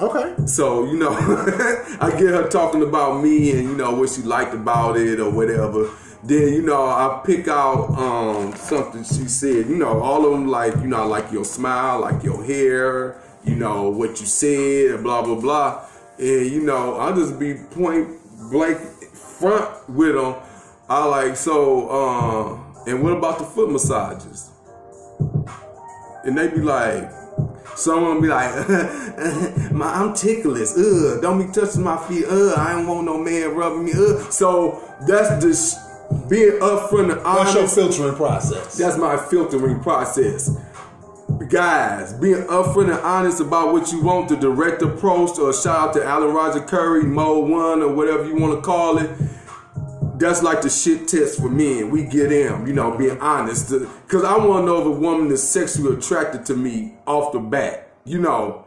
okay. 0.00 0.34
So 0.46 0.84
you 0.84 0.96
know, 0.98 1.10
I 2.00 2.10
get 2.10 2.30
her 2.30 2.48
talking 2.48 2.82
about 2.82 3.22
me 3.22 3.50
and 3.52 3.68
you 3.68 3.76
know 3.76 3.92
what 3.94 4.10
she 4.10 4.22
liked 4.22 4.54
about 4.54 4.96
it 4.96 5.18
or 5.18 5.30
whatever. 5.30 5.90
Then 6.24 6.52
you 6.52 6.62
know 6.62 6.86
I 6.86 7.20
pick 7.24 7.48
out 7.48 7.90
um, 7.98 8.54
something 8.54 9.02
she 9.02 9.28
said. 9.28 9.66
You 9.66 9.76
know, 9.76 10.00
all 10.00 10.24
of 10.24 10.32
them 10.32 10.46
like 10.46 10.74
you 10.76 10.86
know 10.86 10.98
I 10.98 11.04
like 11.04 11.32
your 11.32 11.44
smile, 11.44 12.00
like 12.00 12.22
your 12.22 12.44
hair. 12.44 13.20
You 13.44 13.56
know 13.56 13.88
what 13.88 14.20
you 14.20 14.26
said, 14.26 14.92
and 14.92 15.02
blah 15.02 15.22
blah 15.22 15.34
blah. 15.34 15.84
And 16.18 16.46
you 16.46 16.62
know 16.62 16.98
I 16.98 17.12
just 17.12 17.38
be 17.38 17.54
point 17.54 18.08
blank 18.50 18.78
front 19.12 19.88
with 19.90 20.14
them. 20.14 20.36
I 20.88 21.04
like 21.06 21.36
so. 21.36 21.88
Uh, 21.88 22.58
and 22.86 23.02
what 23.02 23.12
about 23.12 23.38
the 23.38 23.44
foot 23.44 23.70
massages? 23.70 24.50
And 26.24 26.38
they 26.38 26.48
be 26.48 26.60
like, 26.60 27.10
Someone 27.74 28.20
be 28.20 28.28
like, 28.28 28.52
my, 29.72 29.86
I'm 29.86 30.14
ticklish. 30.14 30.70
Ugh, 30.76 31.22
don't 31.22 31.44
be 31.44 31.52
touching 31.52 31.82
my 31.82 31.96
feet. 32.06 32.24
Ugh, 32.28 32.54
I 32.56 32.72
don't 32.72 32.86
want 32.86 33.06
no 33.06 33.18
man 33.18 33.54
rubbing 33.54 33.84
me. 33.86 33.92
Ugh. 33.92 34.30
So 34.30 34.82
that's 35.06 35.42
just 35.42 35.78
being 36.28 36.52
upfront 36.60 37.12
and 37.12 37.22
What's 37.22 37.52
your 37.54 37.62
honest. 37.62 37.74
filtering 37.74 38.14
process? 38.14 38.76
That's 38.76 38.96
my 38.98 39.16
filtering 39.16 39.80
process. 39.80 40.50
Guys, 41.48 42.12
being 42.14 42.42
upfront 42.44 42.90
and 42.90 43.00
honest 43.00 43.40
about 43.40 43.72
what 43.72 43.90
you 43.92 44.02
want, 44.02 44.28
the 44.28 44.36
direct 44.36 44.82
approach, 44.82 45.38
or 45.38 45.52
shout 45.52 45.88
out 45.88 45.94
to 45.94 46.04
Alan 46.04 46.34
Roger 46.34 46.60
Currie, 46.60 47.04
Mode 47.04 47.48
One, 47.48 47.82
or 47.82 47.92
whatever 47.92 48.26
you 48.26 48.36
want 48.36 48.54
to 48.54 48.60
call 48.60 48.98
it. 48.98 49.10
That's 50.18 50.42
like 50.42 50.62
the 50.62 50.70
shit 50.70 51.08
test 51.08 51.40
for 51.40 51.48
men. 51.48 51.90
We 51.90 52.04
get 52.04 52.30
in, 52.30 52.66
you 52.66 52.72
know, 52.72 52.96
being 52.96 53.18
honest. 53.20 53.70
Because 53.70 54.24
I 54.24 54.36
want 54.36 54.62
to 54.62 54.66
know 54.66 54.80
if 54.80 54.86
a 54.86 54.90
woman 54.90 55.30
is 55.32 55.42
sexually 55.46 55.96
attracted 55.96 56.46
to 56.46 56.54
me 56.54 56.94
off 57.06 57.32
the 57.32 57.40
bat. 57.40 57.88
You 58.04 58.20
know, 58.20 58.61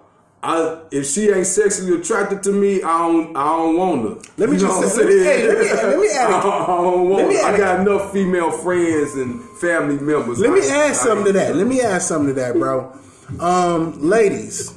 I 0.45 0.79
if 0.91 1.05
she 1.07 1.29
ain't 1.29 1.47
sexually 1.47 1.99
attracted 1.99 2.43
to 2.43 2.51
me, 2.51 2.81
I 2.83 2.97
don't, 3.07 3.35
I 3.35 3.45
don't 3.57 3.75
want 3.77 4.01
her. 4.03 4.31
Let 4.37 4.49
me 4.49 4.55
You 4.57 4.61
just 4.61 4.95
say- 4.95 5.03
hey, 5.05 5.47
let 5.47 5.57
me- 5.59 5.69
let 5.73 5.99
me 5.99 6.07
add 6.09 6.29
a- 6.31 6.35
I 6.35 6.65
don't 6.67 7.09
want 7.09 7.27
me 7.29 7.35
her. 7.35 7.43
I 7.45 7.57
got 7.57 7.79
enough 7.81 8.11
female 8.13 8.51
friends 8.51 9.15
and 9.15 9.41
family 9.59 9.97
members. 9.99 10.39
Let 10.39 10.51
me 10.51 10.61
I- 10.61 10.89
add 10.89 10.95
something 10.95 11.25
to 11.25 11.33
that. 11.33 11.55
Let 11.55 11.67
me 11.67 11.81
add 11.81 12.01
something 12.01 12.33
to 12.35 12.39
that, 12.41 12.53
bro. 12.59 12.95
Um, 13.39 13.99
ladies, 13.99 14.73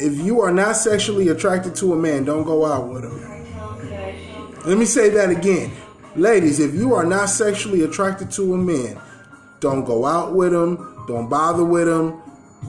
if 0.00 0.18
you 0.18 0.40
are 0.40 0.52
not 0.52 0.76
sexually 0.76 1.28
attracted 1.28 1.76
to 1.76 1.92
a 1.92 1.96
man, 1.96 2.24
don't 2.24 2.42
go 2.44 2.64
out 2.66 2.88
with 2.88 3.04
him. 3.04 3.20
Let 4.66 4.78
me 4.78 4.84
say 4.86 5.10
that 5.10 5.30
again. 5.30 5.70
Ladies, 6.16 6.58
if 6.58 6.74
you 6.74 6.94
are 6.94 7.04
not 7.04 7.26
sexually 7.28 7.82
attracted 7.82 8.30
to 8.32 8.54
a 8.54 8.56
man, 8.56 8.98
don't 9.60 9.84
go 9.84 10.06
out 10.06 10.34
with 10.34 10.52
him. 10.54 10.76
Don't 11.06 11.28
bother 11.28 11.64
with 11.64 11.86
him. 11.88 12.14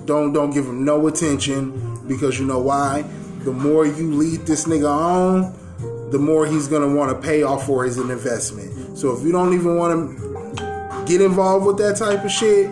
Don't 0.06 0.34
don't 0.34 0.52
give 0.52 0.66
him 0.66 0.84
no 0.84 1.08
attention 1.08 2.00
because 2.08 2.40
you 2.40 2.46
know 2.46 2.60
why? 2.60 3.04
The 3.44 3.52
more 3.52 3.86
you 3.86 4.14
lead 4.14 4.42
this 4.42 4.66
nigga 4.66 4.90
on, 4.90 6.12
the 6.12 6.20
more 6.20 6.46
he's 6.46 6.68
gonna 6.68 6.94
want 6.94 7.12
to 7.12 7.28
pay 7.28 7.44
off 7.44 7.66
for 7.66 7.84
his 7.84 7.98
investment. 7.98 8.98
So 8.98 9.16
if 9.16 9.24
you 9.24 9.32
don't 9.32 9.54
even 9.54 9.78
want 9.78 10.18
to 10.58 11.04
get 11.06 11.22
involved 11.22 11.66
with 11.66 11.78
that 11.78 11.98
type 11.98 12.24
of 12.24 12.32
shit, 12.32 12.72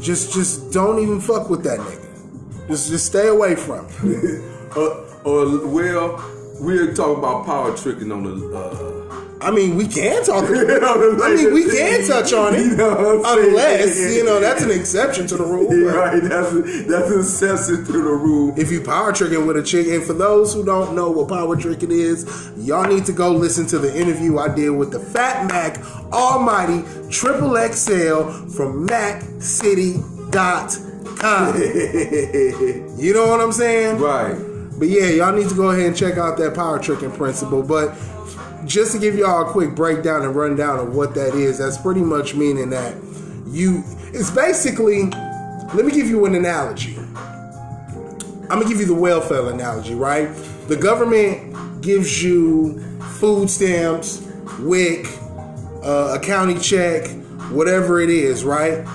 just 0.00 0.32
just 0.32 0.72
don't 0.72 1.00
even 1.00 1.20
fuck 1.20 1.50
with 1.50 1.62
that 1.64 1.78
nigga. 1.78 2.68
Just 2.68 2.90
just 2.90 3.06
stay 3.06 3.28
away 3.28 3.54
from 3.56 3.88
him. 3.88 4.50
Uh, 4.74 5.06
or 5.22 5.68
well, 5.68 6.20
we're 6.58 6.92
talking 6.94 7.18
about 7.18 7.46
power 7.46 7.76
tricking 7.76 8.10
on 8.10 8.24
the. 8.24 8.58
Uh, 8.58 8.93
I 9.44 9.50
mean, 9.50 9.76
we 9.76 9.86
can 9.86 10.24
talk. 10.24 10.44
know, 10.50 11.18
I 11.22 11.34
mean, 11.36 11.52
we 11.52 11.70
can 11.70 12.06
touch 12.08 12.32
on 12.32 12.54
it, 12.54 12.60
You 12.60 12.76
know 12.76 13.18
what 13.20 13.26
I'm 13.26 13.36
saying? 13.36 13.48
unless 13.50 14.16
you 14.16 14.24
know 14.24 14.40
that's 14.40 14.62
an 14.62 14.70
exception 14.80 15.26
to 15.28 15.36
the 15.36 15.44
rule. 15.44 15.72
yeah, 15.72 15.92
right. 15.92 16.22
That's 16.22 16.86
that's 16.86 17.10
an 17.10 17.20
exception 17.20 17.84
to 17.84 17.92
the 17.92 17.98
rule. 17.98 18.54
If 18.58 18.72
you 18.72 18.80
power 18.80 19.12
tricking 19.12 19.46
with 19.46 19.56
a 19.56 19.62
chick, 19.62 19.86
and 19.88 20.02
for 20.02 20.14
those 20.14 20.54
who 20.54 20.64
don't 20.64 20.94
know 20.96 21.10
what 21.10 21.28
power 21.28 21.54
tricking 21.56 21.92
is, 21.92 22.24
y'all 22.56 22.86
need 22.88 23.04
to 23.06 23.12
go 23.12 23.30
listen 23.32 23.66
to 23.68 23.78
the 23.78 23.94
interview 23.94 24.38
I 24.38 24.48
did 24.54 24.70
with 24.70 24.90
the 24.90 25.00
Fat 25.00 25.46
Mac 25.48 25.78
Almighty 26.12 26.82
Triple 27.10 27.54
XL 27.56 28.30
from 28.48 28.86
MacCity.com. 28.88 31.54
you 32.98 33.14
know 33.14 33.26
what 33.28 33.40
I'm 33.40 33.52
saying? 33.52 33.98
Right. 33.98 34.34
But 34.78 34.88
yeah, 34.88 35.06
y'all 35.06 35.32
need 35.34 35.48
to 35.48 35.54
go 35.54 35.70
ahead 35.70 35.86
and 35.86 35.96
check 35.96 36.18
out 36.18 36.36
that 36.38 36.54
power 36.54 36.78
tricking 36.78 37.12
principle. 37.12 37.62
But 37.62 37.96
just 38.66 38.92
to 38.92 38.98
give 38.98 39.14
y'all 39.16 39.48
a 39.48 39.50
quick 39.50 39.74
breakdown 39.74 40.22
and 40.22 40.34
rundown 40.34 40.78
of 40.78 40.94
what 40.94 41.14
that 41.14 41.34
is, 41.34 41.58
that's 41.58 41.78
pretty 41.78 42.02
much 42.02 42.34
meaning 42.34 42.70
that 42.70 42.96
you 43.46 43.82
it's 44.12 44.30
basically 44.30 45.04
let 45.74 45.84
me 45.84 45.92
give 45.92 46.08
you 46.08 46.24
an 46.24 46.34
analogy. 46.34 46.96
I'm 46.96 48.60
gonna 48.60 48.68
give 48.68 48.78
you 48.78 48.86
the 48.86 48.94
welfare 48.94 49.50
analogy, 49.50 49.94
right? 49.94 50.28
The 50.68 50.76
government 50.76 51.82
gives 51.82 52.22
you 52.22 52.80
food 53.18 53.50
stamps, 53.50 54.20
WIC, 54.60 55.06
uh, 55.82 56.18
a 56.18 56.24
county 56.24 56.58
check, 56.58 57.08
whatever 57.50 58.00
it 58.00 58.10
is, 58.10 58.44
right? 58.44 58.86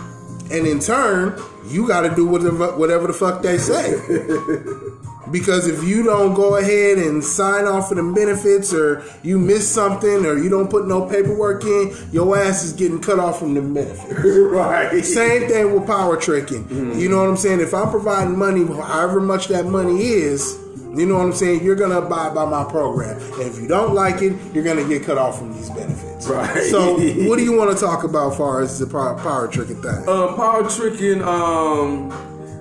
And 0.52 0.66
in 0.66 0.80
turn, 0.80 1.40
you 1.68 1.88
got 1.88 2.02
to 2.02 2.16
do 2.16 2.26
whatever, 2.26 2.76
whatever 2.78 3.08
the 3.08 3.14
fuck 3.14 3.42
they 3.44 3.58
say. 3.58 3.94
Because 5.32 5.68
if 5.68 5.84
you 5.84 6.04
don't 6.04 6.34
go 6.34 6.58
ahead 6.58 6.98
and 6.98 7.24
sign 7.24 7.66
off 7.66 7.90
for 7.90 7.96
the 7.96 8.04
benefits, 8.04 8.74
or 8.74 9.04
you 9.24 9.38
miss 9.38 9.70
something, 9.70 10.26
or 10.26 10.38
you 10.38 10.50
don't 10.50 10.70
put 10.70 10.88
no 10.88 11.06
paperwork 11.08 11.64
in, 11.64 11.96
your 12.12 12.38
ass 12.38 12.64
is 12.64 12.74
getting 12.74 13.02
cut 13.02 13.20
off 13.20 13.40
from 13.40 13.54
the 13.54 13.62
benefits. 13.62 14.20
right. 14.24 15.04
Same 15.04 15.48
thing 15.48 15.74
with 15.74 15.86
power 15.86 16.18
tricking. 16.18 16.66
Mm-hmm. 16.66 17.00
You 17.00 17.10
know 17.10 17.18
what 17.18 17.30
I'm 17.30 17.38
saying? 17.38 17.60
If 17.60 17.74
I'm 17.74 17.90
providing 17.90 18.38
money, 18.38 18.66
however 18.66 19.20
much 19.20 19.48
that 19.48 19.66
money 19.66 20.02
is, 20.02 20.58
you 20.96 21.06
know 21.06 21.16
what 21.16 21.26
I'm 21.26 21.34
saying? 21.34 21.64
You're 21.64 21.76
gonna 21.76 22.00
abide 22.00 22.34
by 22.34 22.46
my 22.46 22.64
program, 22.64 23.22
and 23.34 23.44
if 23.44 23.60
you 23.60 23.68
don't 23.68 23.94
like 23.94 24.24
it, 24.24 24.34
you're 24.54 24.64
gonna 24.64 24.88
get 24.88 25.04
cut 25.04 25.20
off 25.20 25.38
from 25.38 25.54
these 25.54 25.70
benefits. 25.70 26.28
Right. 26.28 26.64
So, 26.64 26.94
what 27.28 27.38
do 27.38 27.44
you 27.44 27.56
want 27.56 27.78
to 27.78 27.86
talk 27.86 28.04
about, 28.04 28.32
as 28.32 28.38
far 28.38 28.62
as 28.62 28.80
the 28.80 28.88
power, 28.88 29.16
power 29.20 29.48
tricking 29.48 29.82
thing? 29.84 30.10
Um, 30.10 30.36
power 30.36 30.68
tricking, 30.68 31.22
um, 31.22 32.10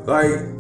like, 0.05 0.58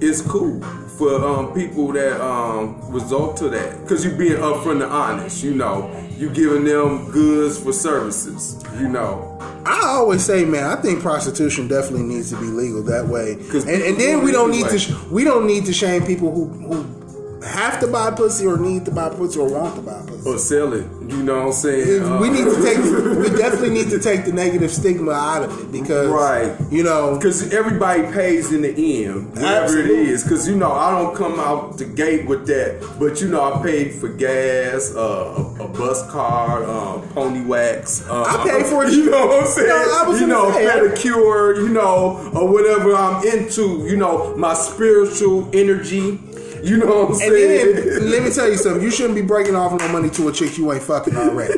it's 0.00 0.20
cool 0.22 0.60
for 0.98 1.24
um, 1.24 1.54
people 1.54 1.92
that 1.92 2.20
um, 2.20 2.80
result 2.90 3.36
to 3.38 3.48
that. 3.50 3.80
Because 3.80 4.04
you're 4.04 4.16
being 4.16 4.36
upfront 4.36 4.82
and 4.82 4.92
honest, 4.92 5.42
you 5.42 5.54
know. 5.54 5.94
You 6.16 6.30
giving 6.30 6.64
them 6.64 7.10
goods 7.10 7.62
for 7.62 7.72
services, 7.72 8.62
you 8.78 8.88
know. 8.88 9.36
I 9.64 9.82
always 9.86 10.24
say, 10.24 10.44
man, 10.44 10.64
I 10.64 10.80
think 10.80 11.00
prostitution 11.00 11.68
definitely 11.68 12.06
needs 12.06 12.30
to 12.30 12.36
be 12.40 12.46
legal 12.46 12.82
that 12.84 13.06
way. 13.06 13.32
And, 13.32 13.82
and 13.82 14.00
then 14.00 14.24
we 14.24 14.32
don't 14.32 14.50
need 14.50 14.66
to 14.68 14.78
sh- 14.78 14.92
we 15.10 15.24
don't 15.24 15.46
need 15.46 15.66
to 15.66 15.72
shame 15.72 16.04
people 16.04 16.32
who 16.32 16.46
who 16.46 16.97
have 17.44 17.78
to 17.80 17.86
buy 17.86 18.10
pussy 18.10 18.46
or 18.46 18.56
need 18.58 18.84
to 18.84 18.90
buy 18.90 19.08
pussy 19.10 19.38
or 19.38 19.48
want 19.48 19.74
to 19.76 19.82
buy 19.82 20.00
pussy. 20.06 20.28
Or 20.28 20.38
sell 20.38 20.72
it, 20.72 20.84
you 21.08 21.22
know 21.22 21.38
what 21.38 21.46
I'm 21.46 21.52
saying? 21.52 22.02
we 22.20 22.28
Uh, 22.28 22.32
need 22.32 22.44
to 22.44 22.62
take 22.62 22.78
we 23.22 23.28
definitely 23.38 23.70
need 23.70 23.90
to 23.90 23.98
take 24.00 24.24
the 24.24 24.32
negative 24.32 24.70
stigma 24.72 25.12
out 25.12 25.44
of 25.44 25.60
it 25.60 25.72
because 25.72 26.08
Right. 26.08 26.52
you 26.70 26.82
know 26.82 27.16
Because 27.16 27.52
everybody 27.52 28.02
pays 28.12 28.52
in 28.52 28.62
the 28.62 29.04
end, 29.04 29.30
whatever 29.30 29.64
Absolutely. 29.64 29.94
it 30.02 30.08
is. 30.08 30.22
Because 30.24 30.48
you 30.48 30.56
know, 30.56 30.72
I 30.72 30.90
don't 31.00 31.14
come 31.14 31.38
out 31.38 31.78
the 31.78 31.84
gate 31.84 32.26
with 32.26 32.46
that, 32.48 32.80
but 32.98 33.20
you 33.20 33.28
know, 33.28 33.42
I 33.52 33.62
paid 33.62 33.92
for 33.94 34.08
gas, 34.08 34.92
uh, 34.94 35.54
a, 35.60 35.64
a 35.64 35.68
bus 35.68 36.02
card, 36.10 36.64
um, 36.68 37.02
pony 37.14 37.44
wax. 37.44 38.02
Uh, 38.08 38.24
I 38.26 38.48
paid 38.48 38.66
for 38.66 38.84
it. 38.84 38.92
You 38.98 39.10
know 39.10 39.26
what 39.26 39.44
I'm 39.44 39.46
saying? 39.52 39.68
No, 39.68 39.74
I 40.02 40.08
was 40.08 40.20
you 40.20 40.26
know, 40.26 40.50
say, 40.52 40.66
pedicure. 40.66 41.56
You 41.58 41.68
know, 41.68 42.30
or 42.34 42.48
whatever 42.52 42.94
I'm 42.94 43.24
into. 43.26 43.86
You 43.86 43.96
know, 43.96 44.34
my 44.36 44.54
spiritual 44.54 45.48
energy. 45.52 46.18
You 46.62 46.76
know 46.78 46.86
what 46.86 47.04
I'm 47.06 47.10
And 47.12 47.16
saying? 47.18 47.74
then 47.76 48.10
let 48.10 48.22
me 48.22 48.30
tell 48.30 48.48
you 48.48 48.56
something. 48.56 48.82
You 48.82 48.90
shouldn't 48.90 49.14
be 49.14 49.22
breaking 49.22 49.54
off 49.54 49.78
no 49.78 49.88
money 49.88 50.10
to 50.10 50.28
a 50.28 50.32
chick 50.32 50.56
you 50.58 50.72
ain't 50.72 50.82
fucking 50.82 51.16
already. 51.16 51.54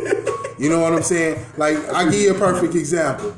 You 0.59 0.69
know 0.69 0.81
what 0.81 0.93
I'm 0.93 1.03
saying? 1.03 1.45
Like 1.57 1.77
I 1.93 2.05
give 2.05 2.15
you 2.21 2.35
a 2.35 2.39
perfect 2.39 2.75
example. 2.75 3.35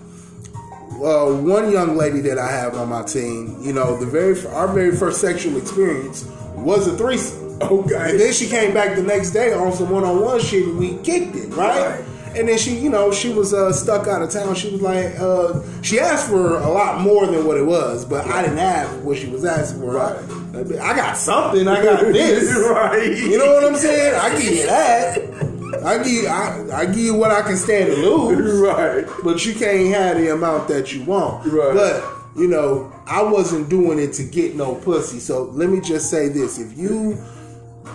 Uh, 1.03 1.35
one 1.35 1.70
young 1.72 1.96
lady 1.96 2.20
that 2.20 2.38
I 2.38 2.51
have 2.51 2.75
on 2.77 2.88
my 2.88 3.03
team, 3.03 3.59
you 3.61 3.72
know, 3.72 3.96
the 3.96 4.07
very 4.07 4.44
our 4.48 4.68
very 4.68 4.94
first 4.94 5.20
sexual 5.20 5.57
experience 5.57 6.25
was 6.55 6.87
a 6.87 6.96
threesome. 6.96 7.61
Okay. 7.62 8.11
And 8.11 8.20
then 8.20 8.33
she 8.33 8.48
came 8.48 8.72
back 8.75 8.96
the 8.96 9.03
next 9.03 9.31
day 9.31 9.53
on 9.53 9.72
some 9.72 9.90
one 9.90 10.05
on 10.05 10.20
one 10.20 10.40
shit 10.40 10.64
and 10.64 10.79
we 10.79 10.96
kicked 10.98 11.37
it, 11.37 11.48
right? 11.55 11.96
Right. 12.01 12.05
And 12.37 12.48
then 12.48 12.57
she, 12.59 12.77
you 12.79 12.88
know, 12.88 13.12
she 13.12 13.33
was 13.33 13.53
uh, 13.53 13.72
stuck 13.72 14.07
out 14.09 14.22
of 14.22 14.31
town. 14.31 14.55
She 14.55 14.70
was 14.70 14.81
like, 14.81 15.18
uh, 15.20 15.61
she 15.83 16.01
asked 16.01 16.29
for 16.29 16.57
a 16.59 16.68
lot 16.70 17.01
more 17.01 17.27
than 17.27 17.44
what 17.46 17.57
it 17.59 17.66
was, 17.66 18.05
but 18.05 18.27
I 18.27 18.42
didn't 18.42 18.59
have 18.59 19.05
what 19.05 19.18
she 19.18 19.27
was 19.29 19.44
asking 19.44 19.81
for. 19.83 19.98
I, 19.98 20.16
I 20.55 20.95
got 20.95 21.17
something. 21.17 21.67
I 21.67 21.83
got 21.83 22.01
this. 22.01 22.55
right. 22.71 23.17
You 23.17 23.38
know 23.38 23.53
what 23.53 23.65
I'm 23.65 23.77
saying? 23.77 24.15
I 24.15 24.41
give 24.41 24.55
you 24.55 24.67
that. 24.67 25.53
I 25.85 26.03
give 26.03 26.27
I, 26.27 26.81
I 26.81 26.87
give 26.87 26.99
you 26.99 27.15
what 27.15 27.31
I 27.31 27.43
can 27.43 27.57
stand 27.57 27.91
to 27.91 27.97
lose. 27.97 28.61
Right. 28.62 29.07
But 29.25 29.45
you 29.45 29.55
can't 29.55 29.95
have 29.95 30.19
the 30.19 30.33
amount 30.33 30.69
that 30.69 30.93
you 30.93 31.05
want. 31.05 31.47
Right. 31.47 31.75
But 31.75 32.05
you 32.37 32.49
know, 32.49 32.93
I 33.07 33.23
wasn't 33.23 33.69
doing 33.69 33.99
it 33.99 34.12
to 34.15 34.25
get 34.25 34.55
no 34.55 34.75
pussy. 34.75 35.19
So 35.19 35.45
let 35.45 35.69
me 35.69 35.81
just 35.81 36.11
say 36.11 36.29
this: 36.29 36.59
if 36.59 36.77
you 36.77 37.23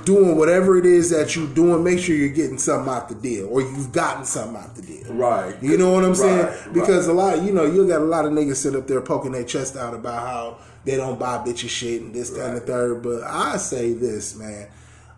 doing 0.04 0.38
whatever 0.38 0.78
it 0.78 0.86
is 0.86 1.10
that 1.10 1.36
you 1.36 1.48
doing, 1.48 1.84
make 1.84 2.00
sure 2.00 2.16
you're 2.16 2.30
getting 2.30 2.58
something 2.58 2.92
out 2.92 3.10
the 3.10 3.16
deal, 3.16 3.48
or 3.50 3.62
you've 3.62 3.92
gotten 3.92 4.26
something 4.26 4.56
out 4.56 4.76
the 4.76 4.82
deal. 4.82 5.14
Right. 5.14 5.62
You 5.62 5.78
know 5.78 5.92
what 5.92 6.04
I'm 6.04 6.16
saying? 6.16 6.46
Right, 6.46 6.74
Because 6.74 7.08
a 7.08 7.14
lot, 7.14 7.44
you 7.44 7.52
know, 7.52 7.66
you 7.66 7.88
got 7.88 8.02
a 8.02 8.06
lot 8.06 8.26
of 8.26 8.32
niggas 8.32 8.58
sit 8.58 8.76
up 8.76 8.88
there 8.88 9.02
poking 9.02 9.32
their 9.32 9.44
chest 9.44 9.76
out 9.76 9.94
about 9.94 10.28
how 10.28 10.58
they 10.88 10.96
don't 10.96 11.20
buy 11.20 11.38
bitches 11.38 11.70
shit 11.70 12.02
and 12.02 12.16
this, 12.16 12.30
that, 12.30 12.48
and 12.48 12.58
the 12.58 12.62
third. 12.62 13.04
But 13.04 13.22
I 13.24 13.58
say 13.58 13.94
this, 13.94 14.38
man. 14.38 14.70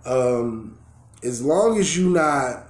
Um, 0.03 0.79
as 1.23 1.43
long 1.43 1.77
as 1.77 1.95
you're 1.95 2.09
not 2.09 2.65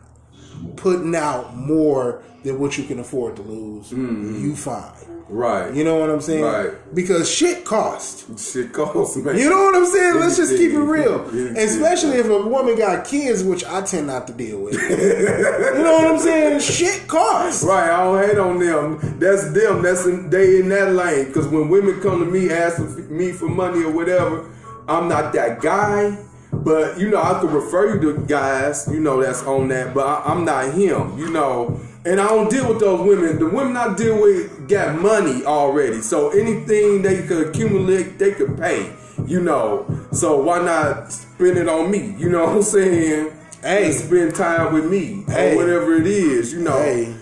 putting 0.76 1.16
out 1.16 1.56
more 1.56 2.22
than 2.44 2.60
what 2.60 2.78
you 2.78 2.84
can 2.86 3.00
afford 3.00 3.36
to 3.36 3.42
lose, 3.42 3.90
mm-hmm. 3.90 4.44
you 4.44 4.56
fine. 4.56 5.10
Right. 5.30 5.74
You 5.76 5.84
know 5.84 5.98
what 6.00 6.10
I'm 6.10 6.22
saying? 6.22 6.44
Right. 6.44 6.96
Because 6.96 7.32
shit 7.32 7.64
costs. 7.64 8.52
Shit 8.52 8.74
costs, 8.74 9.16
man. 9.18 9.38
You 9.38 9.50
know 9.50 9.64
what 9.64 9.76
I'm 9.76 9.86
saying? 9.86 10.20
Let's 10.20 10.38
just 10.38 10.58
keep 10.58 10.72
it 10.72 10.80
real. 10.80 11.24
Especially 11.58 12.18
if 12.18 12.28
a 12.28 12.42
woman 12.48 12.76
got 12.76 13.06
kids, 13.06 13.44
which 13.44 13.64
I 13.64 13.82
tend 13.84 14.08
not 14.08 14.26
to 14.28 14.34
deal 14.34 14.60
with. 14.60 14.74
you 14.74 15.84
know 15.84 15.94
what 15.94 16.08
I'm 16.08 16.20
saying? 16.20 16.60
Shit 16.62 17.08
costs. 17.08 17.64
Right, 17.64 17.92
I 17.92 18.04
don't 18.04 18.28
hate 18.28 18.40
on 18.40 18.60
them. 18.60 19.20
That's 19.20 19.52
them. 19.52 19.84
That's 19.84 20.06
in, 20.08 20.32
they 20.32 20.62
in 20.62 20.70
that 20.70 20.94
lane. 20.94 21.28
Because 21.28 21.48
when 21.48 21.70
women 21.70 22.02
come 22.02 22.20
to 22.20 22.26
me 22.26 22.50
asking 22.50 23.16
me 23.16 23.32
for 23.32 23.48
money 23.48 23.84
or 23.84 23.92
whatever, 23.92 24.50
I'm 24.88 25.08
not 25.08 25.32
that 25.34 25.62
guy. 25.62 26.18
But 26.52 27.00
you 27.00 27.12
know, 27.12 27.22
I 27.22 27.40
could 27.40 27.52
refer 27.52 27.94
you 27.94 28.14
to 28.14 28.22
guys. 28.26 28.90
You 28.92 29.00
know, 29.00 29.22
that's 29.22 29.44
on 29.44 29.68
that. 29.68 29.94
But 29.94 30.08
I, 30.08 30.32
I'm 30.32 30.44
not 30.44 30.74
him. 30.74 31.20
You 31.20 31.30
know, 31.30 31.80
and 32.06 32.20
I 32.20 32.28
don't 32.30 32.50
deal 32.50 32.68
with 32.70 32.80
those 32.80 33.02
women. 33.06 33.40
The 33.40 33.48
women 33.50 33.76
I 33.78 33.94
deal 33.96 34.22
with 34.22 34.68
got 34.70 35.00
money 35.00 35.44
already. 35.46 36.02
So 36.02 36.30
anything 36.30 37.02
they 37.02 37.24
could 37.24 37.48
accumulate, 37.48 38.18
they 38.18 38.32
could 38.32 38.58
pay. 38.58 38.94
You 39.28 39.42
know, 39.42 39.86
so 40.12 40.42
why 40.42 40.64
not 40.64 41.12
spend 41.12 41.58
it 41.58 41.68
on 41.68 41.92
me? 41.92 42.16
You 42.18 42.30
know 42.30 42.46
what 42.46 42.56
I'm 42.56 42.64
saying? 42.64 43.32
Hey. 43.62 43.88
And 43.88 43.94
spend 43.94 44.36
time 44.36 44.74
with 44.74 44.90
me 44.90 45.26
Hey. 45.28 45.54
or 45.54 45.58
whatever 45.58 45.96
it 45.96 46.08
is. 46.08 46.54
You 46.54 46.62
know 46.62 46.78
Hey, 46.82 47.16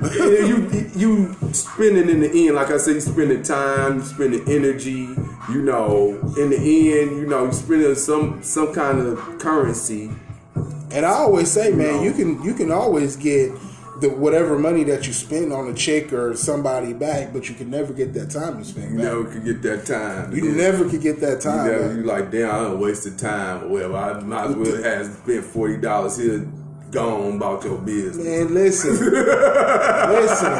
you 0.48 0.68
you 0.94 1.36
spending 1.52 2.08
in 2.08 2.20
the 2.20 2.46
end, 2.46 2.54
like 2.56 2.70
I 2.70 2.78
said, 2.78 2.94
you 2.94 3.00
spending 3.00 3.42
time, 3.42 3.96
you 3.98 4.02
spending 4.04 4.48
energy. 4.48 5.08
You 5.50 5.62
know, 5.62 6.18
in 6.38 6.50
the 6.50 6.56
end, 7.00 7.16
you 7.18 7.26
know, 7.26 7.46
you 7.46 7.52
spending 7.52 7.94
some 7.96 8.42
some 8.42 8.72
kind 8.72 9.00
of 9.00 9.38
currency. 9.38 10.10
And 10.92 11.04
I 11.06 11.10
always 11.10 11.50
say, 11.50 11.70
man, 11.72 12.02
you 12.02 12.12
can 12.12 12.42
you 12.42 12.54
can 12.54 12.70
always 12.70 13.16
get 13.16 13.52
the 14.00 14.08
whatever 14.08 14.56
money 14.56 14.84
that 14.84 15.08
you 15.08 15.12
spend 15.12 15.52
on 15.52 15.66
a 15.68 15.74
chick 15.74 16.12
or 16.12 16.36
somebody 16.36 16.92
back, 16.92 17.32
but 17.32 17.48
you 17.48 17.54
can 17.56 17.68
never 17.68 17.92
get 17.92 18.14
that 18.14 18.30
time 18.30 18.56
you 18.58 18.64
spend 18.64 18.92
You 18.92 18.98
never 18.98 19.24
could 19.24 19.44
get 19.44 19.60
that 19.62 19.86
time. 19.86 20.32
You 20.32 20.52
never 20.52 20.88
could 20.88 21.00
get 21.02 21.18
that 21.20 21.38
You, 21.44 21.50
time. 21.50 21.66
never, 21.66 21.88
back. 21.88 21.96
you 21.96 22.02
like, 22.04 22.30
damn, 22.30 22.48
I 22.50 22.58
done 22.68 22.78
wasted 22.80 23.18
time 23.18 23.64
or 23.64 23.68
whatever. 23.68 23.96
I 23.96 24.20
might 24.20 24.46
as 24.50 24.54
well 24.56 24.82
have 24.84 25.06
spent 25.06 25.44
forty 25.44 25.78
dollars 25.78 26.16
here, 26.16 26.46
gone 26.92 27.36
about 27.38 27.64
your 27.64 27.78
business. 27.78 28.24
Man, 28.24 28.54
listen, 28.54 28.92
listen. 30.12 30.52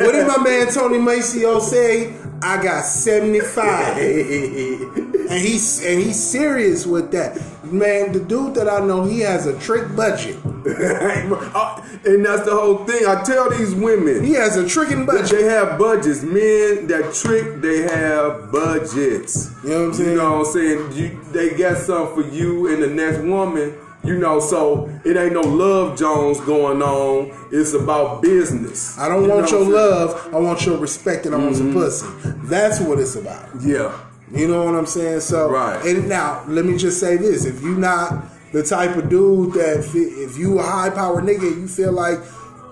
What 0.00 0.12
did 0.12 0.26
my 0.28 0.38
man 0.38 0.72
Tony 0.72 0.98
Maceo 0.98 1.58
say? 1.60 2.14
I 2.46 2.62
got 2.62 2.84
seventy 2.84 3.40
five. 3.40 3.96
and 3.98 5.30
he's 5.30 5.84
and 5.84 6.00
he's 6.00 6.22
serious 6.22 6.86
with 6.86 7.10
that. 7.10 7.36
Man, 7.64 8.12
the 8.12 8.20
dude 8.20 8.54
that 8.54 8.68
I 8.68 8.78
know, 8.86 9.02
he 9.04 9.20
has 9.20 9.46
a 9.46 9.58
trick 9.58 9.94
budget. 9.96 10.36
Uh, 10.66 11.80
and 12.04 12.24
that's 12.26 12.44
the 12.44 12.50
whole 12.54 12.84
thing. 12.84 13.06
I 13.06 13.22
tell 13.22 13.48
these 13.50 13.72
women. 13.74 14.24
He 14.24 14.32
has 14.32 14.56
a 14.56 14.68
tricking 14.68 15.06
But 15.06 15.22
budget. 15.22 15.38
they 15.38 15.44
have 15.44 15.78
budgets. 15.78 16.22
Men 16.22 16.86
that 16.88 17.14
trick, 17.14 17.60
they 17.62 17.82
have 17.82 18.50
budgets. 18.52 19.52
You 19.62 19.70
know 19.70 19.80
what 19.82 19.86
I'm 19.88 19.94
saying? 19.94 20.10
You 20.10 20.16
know 20.16 20.38
what 20.38 20.46
I'm 20.48 20.52
saying? 20.52 20.92
You, 20.92 21.20
they 21.32 21.56
got 21.56 21.78
something 21.78 22.24
for 22.24 22.28
you 22.30 22.66
and 22.72 22.82
the 22.82 22.88
next 22.88 23.18
woman. 23.20 23.74
You 24.06 24.18
know, 24.18 24.40
so 24.40 24.88
it 25.04 25.16
ain't 25.16 25.32
no 25.32 25.40
love 25.40 25.98
Jones 25.98 26.40
going 26.40 26.82
on. 26.82 27.48
It's 27.52 27.74
about 27.74 28.22
business. 28.22 28.98
I 28.98 29.08
don't 29.08 29.24
You 29.24 29.30
want 29.30 29.50
your 29.50 29.64
love. 29.64 30.34
I 30.34 30.38
want 30.38 30.64
your 30.64 30.78
respect 30.78 31.26
and 31.26 31.34
I 31.34 31.38
want 31.38 31.56
some 31.56 31.72
mm-hmm. 31.72 31.78
pussy. 31.78 32.06
That's 32.46 32.80
what 32.80 32.98
it's 33.00 33.16
about. 33.16 33.48
Yeah. 33.60 33.96
You 34.32 34.48
know 34.48 34.64
what 34.64 34.74
I'm 34.74 34.86
saying? 34.86 35.20
So, 35.20 35.50
Right. 35.50 35.84
And 35.86 36.08
now, 36.08 36.44
let 36.48 36.64
me 36.64 36.76
just 36.76 36.98
say 37.00 37.16
this: 37.16 37.44
if 37.44 37.62
you 37.62 37.76
not 37.76 38.24
the 38.52 38.62
type 38.62 38.96
of 38.96 39.08
dude 39.08 39.54
that, 39.54 39.90
if 39.94 40.38
you 40.38 40.58
a 40.58 40.62
high 40.62 40.90
power 40.90 41.20
nigga, 41.20 41.42
you 41.42 41.68
feel 41.68 41.92
like 41.92 42.18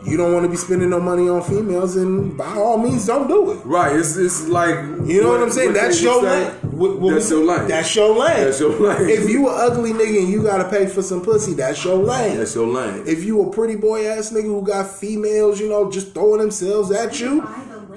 you 0.05 0.17
don't 0.17 0.33
want 0.33 0.45
to 0.45 0.51
be 0.51 0.57
spending 0.57 0.91
no 0.91 1.01
money 1.01 1.29
on 1.29 1.43
females, 1.43 1.97
and 1.97 2.37
by 2.37 2.47
all 2.57 2.79
means, 2.79 3.07
don't 3.07 3.27
do 3.29 3.53
it. 3.53 3.65
Right. 3.65 3.97
It's 3.97 4.17
it's 4.17 4.49
like 4.49 4.77
You 5.07 5.23
know 5.23 5.31
what, 5.31 5.43
I'm 5.43 5.51
saying? 5.51 5.73
That's 5.73 6.03
your 6.03 6.21
say? 6.23 6.45
lane. 6.45 6.53
What- 6.75 6.99
what 7.01 7.15
That's 7.15 7.31
we- 7.31 7.37
your 7.39 7.47
lane. 7.47 7.69
That's 7.69 7.95
your 7.97 8.09
lane. 8.17 8.45
That's 8.45 8.61
your 8.61 8.71
lane. 8.71 9.09
If 9.09 9.31
you 9.31 9.49
an 9.49 9.55
ugly 9.59 9.93
nigga 9.93 10.19
and 10.21 10.29
you 10.29 10.43
gotta 10.43 10.69
pay 10.69 10.87
for 10.87 11.03
some 11.03 11.23
pussy, 11.23 11.55
that's 11.55 11.85
your 11.85 11.97
lane. 11.97 12.37
That's 12.39 12.55
your 12.55 12.67
lane. 12.67 13.05
if 13.07 13.25
you 13.25 13.43
a 13.43 13.51
pretty 13.51 13.77
boy 13.77 14.07
ass 14.07 14.31
nigga 14.33 14.43
who 14.45 14.63
got 14.63 14.91
females, 14.91 15.61
you 15.61 15.69
know, 15.69 15.91
just 15.91 16.13
throwing 16.15 16.41
themselves 16.41 16.91
at 16.91 17.21
you, 17.21 17.47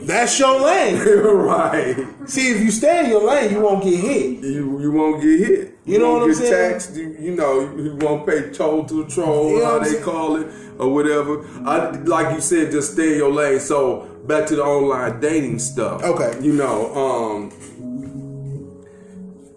that's 0.02 0.38
your 0.40 0.60
lane. 0.62 1.02
right. 1.52 2.06
See, 2.26 2.52
if 2.52 2.62
you 2.62 2.72
stay 2.72 3.04
in 3.06 3.10
your 3.10 3.24
lane, 3.28 3.52
you 3.52 3.62
won't 3.62 3.84
get 3.84 4.00
hit. 4.00 4.40
You 4.44 4.80
you 4.80 4.92
won't 4.92 5.22
get 5.22 5.40
hit. 5.40 5.78
You 5.86 6.00
know 6.00 6.10
won't 6.10 6.22
what 6.22 6.32
I'm 6.32 6.40
get 6.40 6.48
saying? 6.50 6.72
Taxed. 6.74 6.96
You, 6.96 7.16
you 7.20 7.36
know 7.36 7.62
you 7.76 7.96
won't 8.00 8.28
pay 8.28 8.52
toll 8.52 8.86
to 8.86 9.04
the 9.04 9.10
troll, 9.10 9.50
You 9.52 9.60
know 9.60 9.66
how 9.66 9.80
they 9.80 9.92
saying? 9.92 10.04
call 10.04 10.36
it, 10.36 10.48
or 10.80 10.94
whatever. 10.94 11.46
I 11.68 11.92
like 11.92 12.34
you 12.36 12.42
said, 12.42 12.72
just 12.72 12.94
stay 12.94 13.14
in 13.14 13.18
your 13.18 13.32
lane. 13.32 13.60
So 13.60 14.02
back 14.26 14.48
to 14.48 14.56
the 14.56 14.64
online 14.64 15.20
dating 15.20 15.60
stuff. 15.60 16.04
Okay. 16.04 16.38
You 16.42 16.54
know, 16.54 16.96
um, 16.96 17.52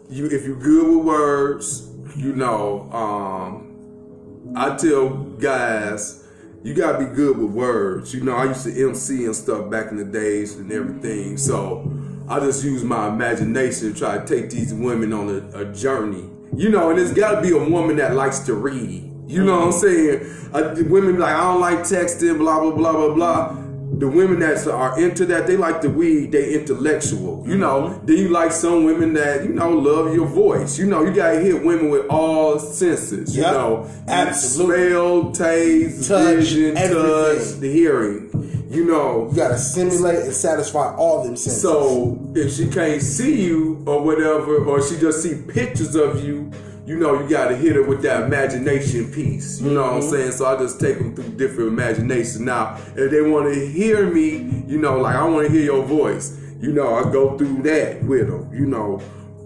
you 0.09 0.27
if 0.27 0.45
you're 0.45 0.57
good 0.57 0.97
with 0.97 1.07
words, 1.07 1.91
you 2.17 2.35
know, 2.35 2.91
um, 2.93 4.53
I 4.57 4.77
tell 4.77 5.09
guys, 5.09 6.27
you 6.63 6.75
gotta 6.75 6.99
be 6.99 7.15
good 7.15 7.39
with 7.39 7.51
words. 7.51 8.15
You 8.15 8.23
know, 8.23 8.35
I 8.35 8.45
used 8.47 8.65
to 8.65 8.89
MC 8.89 9.25
and 9.25 9.35
stuff 9.37 9.71
back 9.71 9.91
in 9.91 9.97
the 9.97 10.05
days 10.05 10.57
and 10.57 10.71
everything, 10.73 11.37
so 11.37 11.91
I 12.29 12.41
just 12.41 12.65
use 12.65 12.85
my 12.85 13.09
imagination 13.09 13.93
to 13.93 13.99
try 13.99 14.19
to 14.19 14.27
take 14.27 14.51
these 14.51 14.75
women 14.75 15.13
on 15.13 15.29
a, 15.29 15.61
a 15.61 15.73
journey. 15.73 16.29
You 16.57 16.69
know, 16.69 16.91
and 16.91 16.99
it's 16.99 17.13
gotta 17.13 17.41
be 17.41 17.51
a 17.51 17.69
woman 17.69 17.97
that 17.97 18.15
likes 18.15 18.41
to 18.41 18.55
read. 18.55 19.10
You 19.31 19.45
know 19.45 19.59
what 19.67 19.67
I'm 19.67 19.81
saying? 19.81 20.49
Uh, 20.53 20.75
women 20.89 21.13
be 21.15 21.19
like, 21.21 21.35
I 21.35 21.45
don't 21.53 21.61
like 21.61 21.79
texting, 21.81 22.39
blah 22.39 22.61
blah 22.61 22.73
blah 22.73 22.93
blah 22.93 23.15
blah 23.15 23.57
the 23.93 24.09
women 24.09 24.39
that 24.39 24.67
are 24.69 24.99
into 24.99 25.27
that, 25.27 25.47
they 25.49 25.57
like 25.57 25.83
the 25.83 25.91
weed, 25.91 26.31
they 26.33 26.55
intellectual. 26.55 27.45
You 27.47 27.59
know, 27.59 27.83
Mm-hmm. 27.83 28.07
then 28.07 28.17
you 28.17 28.29
like 28.29 28.53
some 28.53 28.85
women 28.85 29.13
that, 29.15 29.43
you 29.45 29.51
know, 29.51 29.71
love 29.73 30.15
your 30.15 30.27
voice. 30.27 30.79
You 30.79 30.87
know, 30.87 31.05
you 31.05 31.13
gotta 31.13 31.41
hit 31.41 31.63
women 31.65 31.91
with 31.91 32.07
all 32.09 32.59
senses. 32.59 33.37
You 33.37 33.43
know, 33.43 33.91
Absolutely. 34.09 34.89
smell, 34.91 35.33
taste, 35.33 36.09
Touch, 36.09 36.37
vision, 36.37 36.75
touch, 36.77 37.59
the 37.59 37.71
hearing. 37.71 38.67
You 38.71 38.85
know. 38.87 39.29
You 39.31 39.37
gotta 39.37 39.59
stimulate 39.59 40.21
and 40.21 40.33
satisfy 40.33 40.95
all 40.95 41.25
them 41.25 41.37
senses. 41.37 41.61
So 41.61 42.19
if 42.35 42.55
she 42.55 42.69
can't 42.69 43.03
see 43.03 43.43
you 43.45 43.83
or 43.87 44.03
whatever, 44.03 44.65
or 44.65 44.81
she 44.87 44.97
just 44.99 45.23
see 45.23 45.35
pictures 45.43 45.95
of 45.97 46.25
you, 46.25 46.51
you 46.91 46.99
know, 46.99 47.21
you 47.21 47.29
got 47.29 47.49
to 47.51 47.57
hit 47.57 47.77
it 47.77 47.87
with 47.87 48.03
that 48.03 48.25
imagination 48.25 49.13
piece. 49.13 49.61
You 49.61 49.71
know 49.71 49.83
what 49.83 49.93
I'm 49.93 50.01
mm-hmm. 50.01 50.11
saying? 50.11 50.33
So 50.33 50.47
I 50.47 50.59
just 50.59 50.81
take 50.81 50.99
them 50.99 51.15
through 51.15 51.37
different 51.37 51.69
imaginations. 51.69 52.41
Now, 52.41 52.81
if 52.97 53.13
they 53.13 53.23
want 53.23 53.55
to 53.55 53.65
hear 53.69 54.13
me, 54.13 54.65
you 54.67 54.77
know, 54.77 54.99
like 54.99 55.15
I 55.15 55.23
want 55.23 55.47
to 55.47 55.53
hear 55.53 55.63
your 55.63 55.85
voice, 55.85 56.37
you 56.61 56.73
know, 56.73 56.97
I 56.97 57.05
go 57.05 57.39
through 57.39 57.63
that 57.63 58.03
with 58.03 58.27
them, 58.27 58.53
you 58.53 58.67
know. 58.67 59.01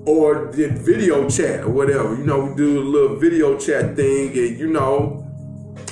Or 0.06 0.46
did 0.52 0.78
video 0.78 1.28
chat 1.28 1.60
or 1.64 1.68
whatever. 1.68 2.16
You 2.16 2.24
know, 2.24 2.46
we 2.46 2.54
do 2.54 2.80
a 2.80 2.82
little 2.82 3.16
video 3.16 3.58
chat 3.58 3.94
thing, 3.94 4.28
and 4.28 4.58
you 4.58 4.70
know, 4.70 5.26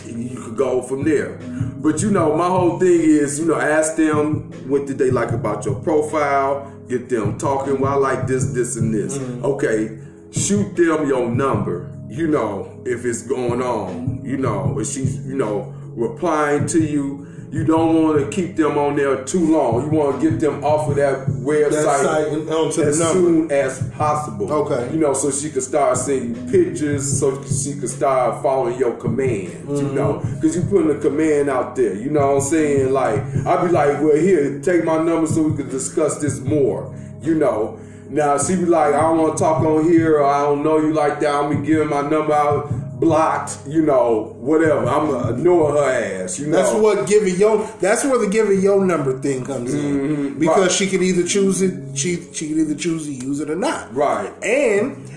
you 0.07 0.43
could 0.43 0.57
go 0.57 0.81
from 0.81 1.05
there. 1.05 1.39
But 1.77 2.01
you 2.01 2.11
know, 2.11 2.35
my 2.35 2.49
whole 2.49 2.79
thing 2.79 3.01
is, 3.01 3.39
you 3.39 3.47
know, 3.47 3.61
ask 3.61 3.97
them 3.97 4.53
what 4.69 4.87
did 4.87 4.97
they 4.97 5.11
like 5.11 5.33
about 5.33 5.67
your 5.67 5.75
profile, 5.77 6.73
get 6.89 7.11
them 7.11 7.37
talking. 7.37 7.79
Well, 7.79 7.93
I 7.93 7.97
like 7.97 8.27
this, 8.27 8.53
this, 8.53 8.77
and 8.77 8.93
this. 8.95 9.19
Mm-hmm. 9.19 9.45
Okay, 9.45 9.99
shoot 10.33 10.75
them 10.77 11.07
your 11.07 11.29
number. 11.29 11.89
You 12.09 12.27
know, 12.29 12.83
if 12.85 13.05
it's 13.05 13.23
going 13.23 13.63
on. 13.63 14.25
You 14.25 14.37
know, 14.37 14.79
if 14.79 14.89
she's, 14.89 15.25
you 15.27 15.37
know, 15.37 15.73
replying 15.95 16.67
to 16.69 16.83
you. 16.83 17.27
You 17.51 17.65
don't 17.67 18.03
want 18.03 18.19
to 18.19 18.31
keep 18.35 18.57
them 18.57 18.79
on 18.79 18.97
there 18.97 19.25
too 19.27 19.53
long. 19.53 19.83
You 19.85 19.91
want 19.99 20.19
to 20.19 20.31
get 20.31 20.41
them 20.41 20.65
off 20.65 20.89
of 20.89 20.97
that 20.97 21.27
website 21.29 22.03
site 22.03 22.33
onto 22.49 22.81
as 22.81 22.97
soon 22.97 23.53
as 23.53 23.91
possible. 23.91 24.51
Okay. 24.51 24.91
You 24.91 24.99
know, 24.99 25.13
so 25.13 25.31
she 25.31 25.51
could 25.51 25.63
start 25.63 25.99
seeing 25.99 26.35
pictures, 26.51 27.21
so 27.21 27.45
she 27.45 27.79
could 27.79 27.91
start 27.91 28.43
following 28.43 28.79
your 28.79 28.97
commands, 28.97 29.53
you 29.83 29.87
Mm-hmm. 29.87 29.95
know, 29.95 30.19
because 30.37 30.57
you're 30.57 30.65
putting 30.65 30.97
a 30.97 30.99
command 30.99 31.51
out 31.51 31.77
there, 31.77 31.95
you 31.95 32.09
know 32.09 32.27
what 32.29 32.35
I'm 32.37 32.41
saying? 32.41 32.91
Like, 32.91 33.19
I'd 33.47 33.67
be 33.67 33.71
like, 33.71 34.01
well, 34.01 34.17
here, 34.17 34.59
take 34.61 34.85
my 34.85 34.97
number 35.03 35.27
so 35.27 35.43
we 35.43 35.55
could 35.55 35.69
discuss 35.71 36.19
this 36.23 36.41
more, 36.41 36.95
you 37.21 37.35
know. 37.35 37.79
Now, 38.13 38.37
she 38.37 38.57
be 38.57 38.67
like, 38.67 38.95
I 38.95 39.01
don't 39.01 39.19
want 39.19 39.39
to 39.39 39.43
talk 39.43 39.63
on 39.63 39.85
here, 39.85 40.19
or 40.19 40.27
I 40.27 40.43
don't 40.43 40.63
know 40.63 40.79
you 40.79 40.93
like 40.93 41.21
that, 41.21 41.35
I'm 41.35 41.51
to 41.51 41.67
give 41.67 41.89
my 41.89 42.03
number 42.03 42.35
out, 42.35 42.71
blocked, 43.01 43.59
you 43.67 43.81
know, 43.83 44.37
whatever. 44.39 44.87
I'm 44.87 45.09
to 45.09 45.35
ignore 45.35 45.73
her 45.73 46.23
ass, 46.25 46.39
you 46.39 46.49
know. 46.49 46.57
That's 46.57 46.73
what 46.75 47.09
giving 47.09 47.37
your. 47.37 47.67
That's 47.81 48.05
where 48.05 48.19
the 48.19 48.29
giving 48.29 48.61
your 48.61 48.85
number 48.85 49.19
thing 49.19 49.45
comes 49.45 49.73
in 49.73 50.39
because 50.39 50.59
right. 50.59 50.71
she 50.71 50.87
can 50.89 51.03
either 51.03 51.27
choose 51.27 51.63
it. 51.63 51.97
She 51.97 52.17
she 52.33 52.49
can 52.49 52.61
either 52.61 52.75
choose 52.75 53.07
to 53.07 53.13
use 53.13 53.41
it 53.41 53.49
or 53.49 53.57
not. 53.57 53.95
Right. 53.95 54.31
And 54.45 55.09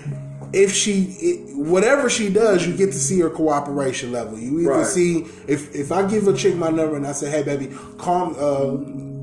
if 0.52 0.74
she 0.74 1.02
it, 1.20 1.56
whatever 1.56 2.08
she 2.08 2.30
does, 2.30 2.66
you 2.66 2.74
get 2.74 2.86
to 2.86 2.98
see 2.98 3.20
her 3.20 3.30
cooperation 3.30 4.10
level. 4.10 4.38
You 4.38 4.60
either 4.60 4.70
Right. 4.70 4.86
see 4.86 5.26
if 5.46 5.74
if 5.74 5.92
I 5.92 6.06
give 6.06 6.26
a 6.28 6.32
chick 6.32 6.56
my 6.56 6.70
number 6.70 6.96
and 6.96 7.06
I 7.06 7.12
say, 7.12 7.30
hey 7.30 7.42
baby, 7.42 7.70
call 7.98 8.34
uh, 8.38 8.78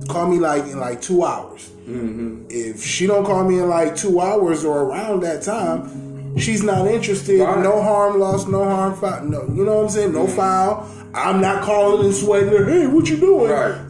call 0.08 0.28
me 0.28 0.40
like 0.40 0.64
in 0.64 0.80
like 0.80 1.02
two 1.02 1.24
hours. 1.24 1.70
Mm-hmm. 1.88 2.46
If 2.50 2.84
she 2.84 3.08
don't 3.08 3.26
call 3.26 3.44
me 3.44 3.60
in 3.60 3.70
like 3.70 3.96
two 3.96 4.20
hours 4.20 4.64
or 4.64 4.84
around 4.84 5.22
that 5.22 5.44
time, 5.44 6.38
she's 6.38 6.64
not 6.64 6.88
interested. 6.88 7.40
Right. 7.42 7.60
No 7.60 7.82
harm 7.82 8.20
lost, 8.20 8.48
no 8.48 8.64
harm 8.64 8.96
found. 8.96 9.32
No, 9.32 9.44
you 9.54 9.66
know 9.66 9.76
what 9.76 9.84
I'm 9.86 9.90
saying? 9.90 10.14
No 10.14 10.28
foul. 10.28 10.90
I'm 11.14 11.42
not 11.42 11.64
calling 11.64 12.06
and 12.06 12.16
sweating. 12.16 12.50
Hey, 12.50 12.88
what 12.88 13.08
you 13.10 13.18
doing? 13.18 13.52
Right. 13.52 13.90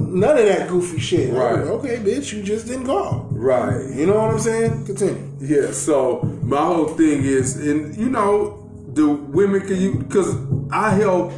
None 0.00 0.38
of 0.38 0.46
that 0.46 0.68
goofy 0.68 0.98
shit. 0.98 1.32
Right. 1.32 1.58
Okay, 1.58 1.96
bitch, 1.96 2.32
you 2.32 2.42
just 2.42 2.66
didn't 2.66 2.86
call. 2.86 3.28
Right. 3.30 3.94
You 3.94 4.06
know 4.06 4.14
what 4.14 4.30
I'm 4.30 4.38
saying? 4.38 4.86
Continue. 4.86 5.30
Yeah, 5.40 5.72
so 5.72 6.22
my 6.42 6.64
whole 6.64 6.88
thing 6.88 7.24
is, 7.24 7.56
and 7.56 7.96
you 7.96 8.08
know, 8.08 8.68
the 8.94 9.08
women 9.08 9.60
can 9.66 9.80
you 9.80 9.94
because 9.98 10.34
I 10.72 10.90
help 10.90 11.32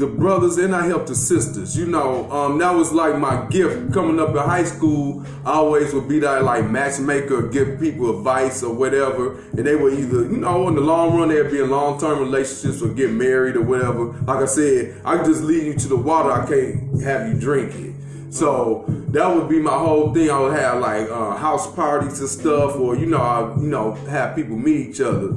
the 0.00 0.06
brothers 0.06 0.56
and 0.56 0.74
I 0.74 0.86
help 0.86 1.06
the 1.06 1.14
sisters. 1.14 1.76
You 1.76 1.86
know, 1.86 2.30
um, 2.32 2.58
that 2.58 2.74
was 2.74 2.90
like 2.90 3.18
my 3.18 3.46
gift 3.48 3.92
coming 3.92 4.18
up 4.18 4.30
in 4.30 4.36
high 4.36 4.64
school. 4.64 5.24
I 5.44 5.52
always 5.52 5.92
would 5.92 6.08
be 6.08 6.18
that 6.20 6.42
like 6.42 6.68
matchmaker, 6.68 7.48
give 7.48 7.78
people 7.78 8.18
advice 8.18 8.62
or 8.62 8.74
whatever, 8.74 9.38
and 9.50 9.66
they 9.66 9.76
would 9.76 9.92
either, 9.92 10.22
you 10.22 10.38
know, 10.38 10.68
in 10.68 10.74
the 10.74 10.80
long 10.80 11.16
run 11.16 11.28
they'd 11.28 11.50
be 11.50 11.60
in 11.60 11.68
long 11.68 12.00
term 12.00 12.18
relationships 12.18 12.82
or 12.82 12.88
get 12.88 13.10
married 13.12 13.56
or 13.56 13.62
whatever. 13.62 14.06
Like 14.22 14.42
I 14.42 14.46
said, 14.46 15.00
I 15.04 15.22
just 15.22 15.42
lead 15.42 15.64
you 15.66 15.74
to 15.74 15.88
the 15.88 15.96
water. 15.96 16.32
I 16.32 16.46
can't 16.48 17.02
have 17.02 17.28
you 17.28 17.38
drink 17.38 17.74
it. 17.74 17.94
So 18.30 18.84
that 19.08 19.34
would 19.34 19.50
be 19.50 19.58
my 19.58 19.76
whole 19.76 20.14
thing. 20.14 20.30
I 20.30 20.40
would 20.40 20.56
have 20.56 20.80
like 20.80 21.10
uh, 21.10 21.36
house 21.36 21.72
parties 21.74 22.20
and 22.20 22.28
stuff, 22.28 22.76
or 22.76 22.96
you 22.96 23.04
know, 23.06 23.18
I, 23.18 23.54
you 23.60 23.66
know, 23.66 23.92
have 24.08 24.34
people 24.34 24.56
meet 24.56 24.88
each 24.88 25.00
other, 25.02 25.34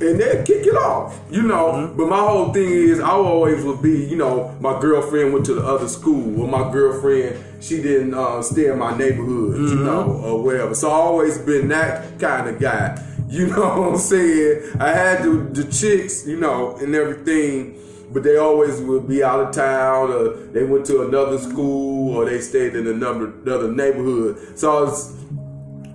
and 0.00 0.20
then 0.20 0.44
kick 0.44 0.66
it 0.66 0.76
off, 0.76 1.18
you 1.30 1.42
know. 1.42 1.92
But 1.96 2.08
my 2.08 2.18
whole 2.18 2.52
thing 2.52 2.70
is, 2.70 3.00
I 3.00 3.10
always 3.10 3.64
would 3.64 3.82
be, 3.82 4.04
you 4.04 4.16
know, 4.16 4.56
my 4.60 4.78
girlfriend 4.80 5.32
went 5.32 5.46
to 5.46 5.54
the 5.54 5.64
other 5.64 5.88
school, 5.88 6.40
or 6.40 6.48
my 6.48 6.70
girlfriend 6.72 7.42
she 7.60 7.80
didn't 7.80 8.14
uh, 8.14 8.42
stay 8.42 8.70
in 8.70 8.78
my 8.78 8.96
neighborhood, 8.96 9.56
you 9.56 9.76
know, 9.76 10.20
or 10.22 10.42
whatever. 10.42 10.74
So 10.74 10.90
I 10.90 10.94
always 10.94 11.38
been 11.38 11.68
that 11.68 12.18
kind 12.18 12.48
of 12.48 12.60
guy. 12.60 13.02
You 13.26 13.48
know 13.48 13.80
what 13.80 13.94
I'm 13.94 13.98
saying? 13.98 14.76
I 14.78 14.90
had 14.90 15.24
the, 15.24 15.30
the 15.30 15.64
chicks, 15.72 16.24
you 16.24 16.38
know, 16.38 16.76
and 16.76 16.94
everything 16.94 17.74
but 18.14 18.22
they 18.22 18.36
always 18.36 18.80
would 18.80 19.08
be 19.08 19.24
out 19.24 19.40
of 19.40 19.52
town 19.52 20.10
or 20.10 20.34
they 20.52 20.62
went 20.62 20.86
to 20.86 21.02
another 21.02 21.36
school 21.36 22.16
or 22.16 22.24
they 22.24 22.40
stayed 22.40 22.76
in 22.76 22.86
another 22.86 23.32
another 23.42 23.72
neighborhood. 23.72 24.56
So 24.56 24.78
I 24.78 24.80
was 24.82 25.16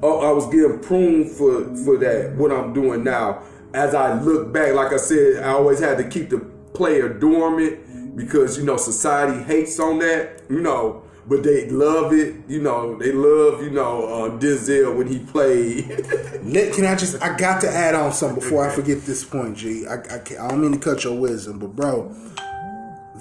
oh, 0.04 0.20
I 0.20 0.32
was 0.32 0.46
getting 0.48 0.80
pruned 0.80 1.32
for 1.32 1.64
for 1.86 1.98
that 1.98 2.36
what 2.36 2.52
I'm 2.52 2.74
doing 2.74 3.04
now. 3.06 3.42
As 3.74 3.94
I 3.94 4.20
look 4.20 4.52
back, 4.52 4.74
like 4.74 4.94
I 4.94 4.98
said, 4.98 5.44
I 5.44 5.50
always 5.50 5.80
had 5.80 5.98
to 6.00 6.04
keep 6.04 6.30
the 6.30 6.40
player 6.74 7.10
dormant 7.10 8.16
because 8.16 8.58
you 8.58 8.64
know 8.66 8.78
society 8.78 9.44
hates 9.44 9.80
on 9.80 10.00
that, 10.00 10.42
you 10.50 10.60
know. 10.62 11.04
But 11.28 11.44
they 11.44 11.70
love 11.70 12.12
it, 12.12 12.38
you 12.48 12.60
know. 12.60 12.98
They 12.98 13.12
love, 13.12 13.62
you 13.62 13.70
know, 13.70 14.06
uh, 14.08 14.30
Denzel 14.40 14.96
when 14.98 15.06
he 15.06 15.20
played. 15.20 15.86
Can 16.74 16.86
I 16.86 16.96
just? 16.96 17.22
I 17.22 17.38
got 17.38 17.62
to 17.62 17.70
add 17.70 17.94
on 17.94 18.12
something 18.14 18.40
before 18.40 18.68
I 18.68 18.74
forget 18.74 19.06
this 19.06 19.24
point, 19.24 19.56
G. 19.56 19.86
I, 19.86 19.96
I, 19.96 20.20
can't- 20.20 20.40
I 20.40 20.48
don't 20.48 20.62
mean 20.62 20.72
to 20.72 20.80
cut 20.80 21.04
your 21.04 21.16
wisdom, 21.20 21.60
but 21.60 21.76
bro, 21.76 22.12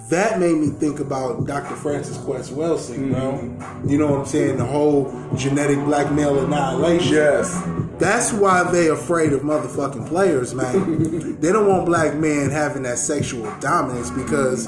that 0.08 0.40
made 0.40 0.56
me 0.56 0.68
think 0.70 1.00
about 1.00 1.46
Dr. 1.46 1.74
Frances 1.76 2.16
Cress 2.18 2.50
Welsing, 2.50 3.10
bro. 3.12 3.32
Mm-hmm. 3.32 3.90
You 3.90 3.98
know 3.98 4.10
what 4.10 4.20
I'm 4.20 4.26
saying? 4.26 4.56
The 4.56 4.64
whole 4.64 5.12
genetic 5.36 5.78
blackmail 5.84 6.38
annihilation. 6.44 7.12
yes, 7.12 7.62
That's 7.98 8.32
why 8.32 8.70
they 8.70 8.88
afraid 8.88 9.32
of 9.32 9.42
motherfucking 9.42 10.08
players, 10.08 10.54
man. 10.54 11.40
they 11.40 11.52
don't 11.52 11.68
want 11.68 11.84
black 11.84 12.14
men 12.14 12.50
having 12.50 12.84
that 12.84 12.98
sexual 12.98 13.50
dominance 13.60 14.10
because 14.10 14.66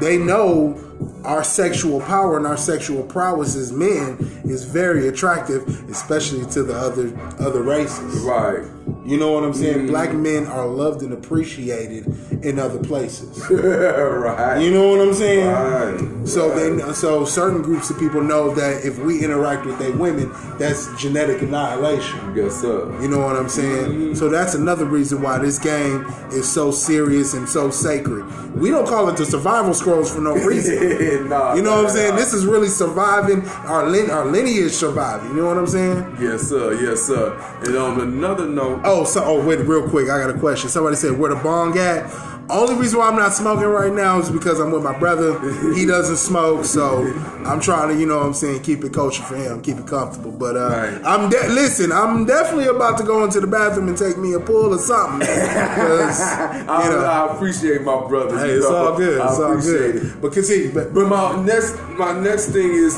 they 0.00 0.18
know 0.18 0.78
our 1.24 1.44
sexual 1.44 2.00
power 2.00 2.36
and 2.36 2.46
our 2.46 2.56
sexual 2.56 3.02
prowess 3.02 3.56
as 3.56 3.72
men 3.72 4.16
is 4.44 4.64
very 4.64 5.08
attractive, 5.08 5.66
especially 5.90 6.44
to 6.52 6.62
the 6.62 6.74
other 6.74 7.12
other 7.38 7.62
races. 7.62 8.20
right, 8.22 8.64
You 9.04 9.18
know 9.18 9.32
what 9.32 9.42
I'm 9.44 9.54
saying? 9.54 9.86
Mm. 9.86 9.88
Black 9.88 10.12
men 10.14 10.46
are 10.46 10.66
loved 10.66 11.02
and 11.02 11.12
appreciated 11.12 12.06
in 12.44 12.58
other 12.58 12.78
places. 12.78 13.38
right, 13.50 14.58
You 14.60 14.70
know 14.72 14.88
what 14.90 15.00
I'm 15.00 15.14
saying? 15.14 15.46
right. 15.46 16.28
So 16.28 16.54
they 16.54 16.92
so 16.92 17.24
certain 17.24 17.62
groups 17.62 17.90
of 17.90 17.98
people 17.98 18.20
know 18.22 18.54
that 18.54 18.84
if 18.84 18.98
we 18.98 19.24
interact 19.24 19.64
with 19.66 19.78
their 19.78 19.92
women, 19.92 20.30
that's 20.58 20.86
genetic 21.00 21.42
annihilation. 21.42 22.36
Yes, 22.36 22.60
sir. 22.60 22.86
You 23.02 23.08
know 23.08 23.18
what 23.18 23.36
I'm 23.36 23.48
saying? 23.48 23.86
Mm-hmm. 23.86 24.14
So 24.14 24.28
that's 24.28 24.54
another 24.54 24.84
reason 24.84 25.22
why 25.22 25.38
this 25.38 25.58
game 25.58 26.04
is 26.30 26.48
so 26.50 26.70
serious 26.70 27.34
and 27.34 27.48
so 27.48 27.70
sacred. 27.70 28.24
We 28.54 28.70
don't 28.70 28.86
call 28.86 29.08
it 29.08 29.16
the 29.16 29.24
survival 29.26 29.74
scrolls 29.74 30.12
for 30.14 30.20
no 30.20 30.34
reason. 30.34 31.28
nah, 31.28 31.54
You 31.54 31.62
know 31.62 31.76
what 31.76 31.86
I'm 31.86 31.90
saying? 31.90 32.10
nah. 32.10 32.16
This 32.16 32.32
is 32.34 32.44
really 32.46 32.68
surviving 32.68 33.46
our 33.66 33.88
lin- 33.88 34.10
our 34.10 34.26
lineage 34.26 34.72
surviving. 34.72 35.30
You 35.30 35.36
know 35.42 35.46
what 35.46 35.58
I'm 35.58 35.66
saying? 35.66 36.16
Yes, 36.20 36.42
sir. 36.42 36.74
Yes, 36.80 37.02
sir. 37.02 37.32
And 37.64 37.76
on 37.76 38.00
another 38.00 38.46
note, 38.46 38.69
Oh, 38.84 39.04
so 39.04 39.22
oh 39.24 39.46
wait, 39.46 39.60
real 39.60 39.88
quick, 39.88 40.08
I 40.10 40.18
got 40.20 40.30
a 40.34 40.38
question. 40.38 40.68
Somebody 40.70 40.96
said 40.96 41.18
where 41.18 41.34
the 41.34 41.40
bong 41.42 41.76
at? 41.78 42.10
Only 42.50 42.74
reason 42.74 42.98
why 42.98 43.06
I'm 43.08 43.14
not 43.14 43.32
smoking 43.32 43.66
right 43.68 43.92
now 43.92 44.18
is 44.18 44.28
because 44.28 44.58
I'm 44.58 44.72
with 44.72 44.82
my 44.82 44.98
brother. 44.98 45.38
He 45.72 45.86
doesn't 45.86 46.16
smoke, 46.16 46.64
so 46.64 47.06
I'm 47.46 47.60
trying 47.60 47.90
to, 47.94 48.00
you 48.00 48.06
know 48.06 48.16
what 48.18 48.26
I'm 48.26 48.34
saying, 48.34 48.62
keep 48.64 48.82
it 48.82 48.92
kosher 48.92 49.22
for 49.22 49.36
him, 49.36 49.62
keep 49.62 49.76
it 49.76 49.86
comfortable. 49.86 50.32
But 50.32 50.56
uh, 50.56 50.68
Right. 50.70 51.00
I'm 51.04 51.30
de- 51.30 51.48
listen, 51.48 51.92
I'm 51.92 52.24
definitely 52.24 52.66
about 52.66 52.98
to 52.98 53.04
go 53.04 53.22
into 53.22 53.38
the 53.40 53.46
bathroom 53.46 53.86
and 53.86 53.96
take 53.96 54.18
me 54.18 54.32
a 54.32 54.40
pull 54.40 54.74
or 54.74 54.78
something. 54.78 55.28
I, 55.30 57.26
I 57.28 57.34
appreciate 57.34 57.82
my 57.82 58.04
brother. 58.08 58.36
hey, 58.38 58.50
it's 58.54 58.68
know. 58.68 58.74
all 58.74 58.96
good. 58.96 59.20
I 59.20 59.28
It's 59.30 59.38
all 59.40 59.60
good. 59.60 59.96
it. 59.96 60.20
But 60.20 60.32
continue. 60.32 60.72
But, 60.74 60.92
But 60.92 61.06
my 61.06 61.40
next 61.44 61.78
my 61.98 62.18
next 62.18 62.46
thing 62.46 62.70
is 62.72 62.96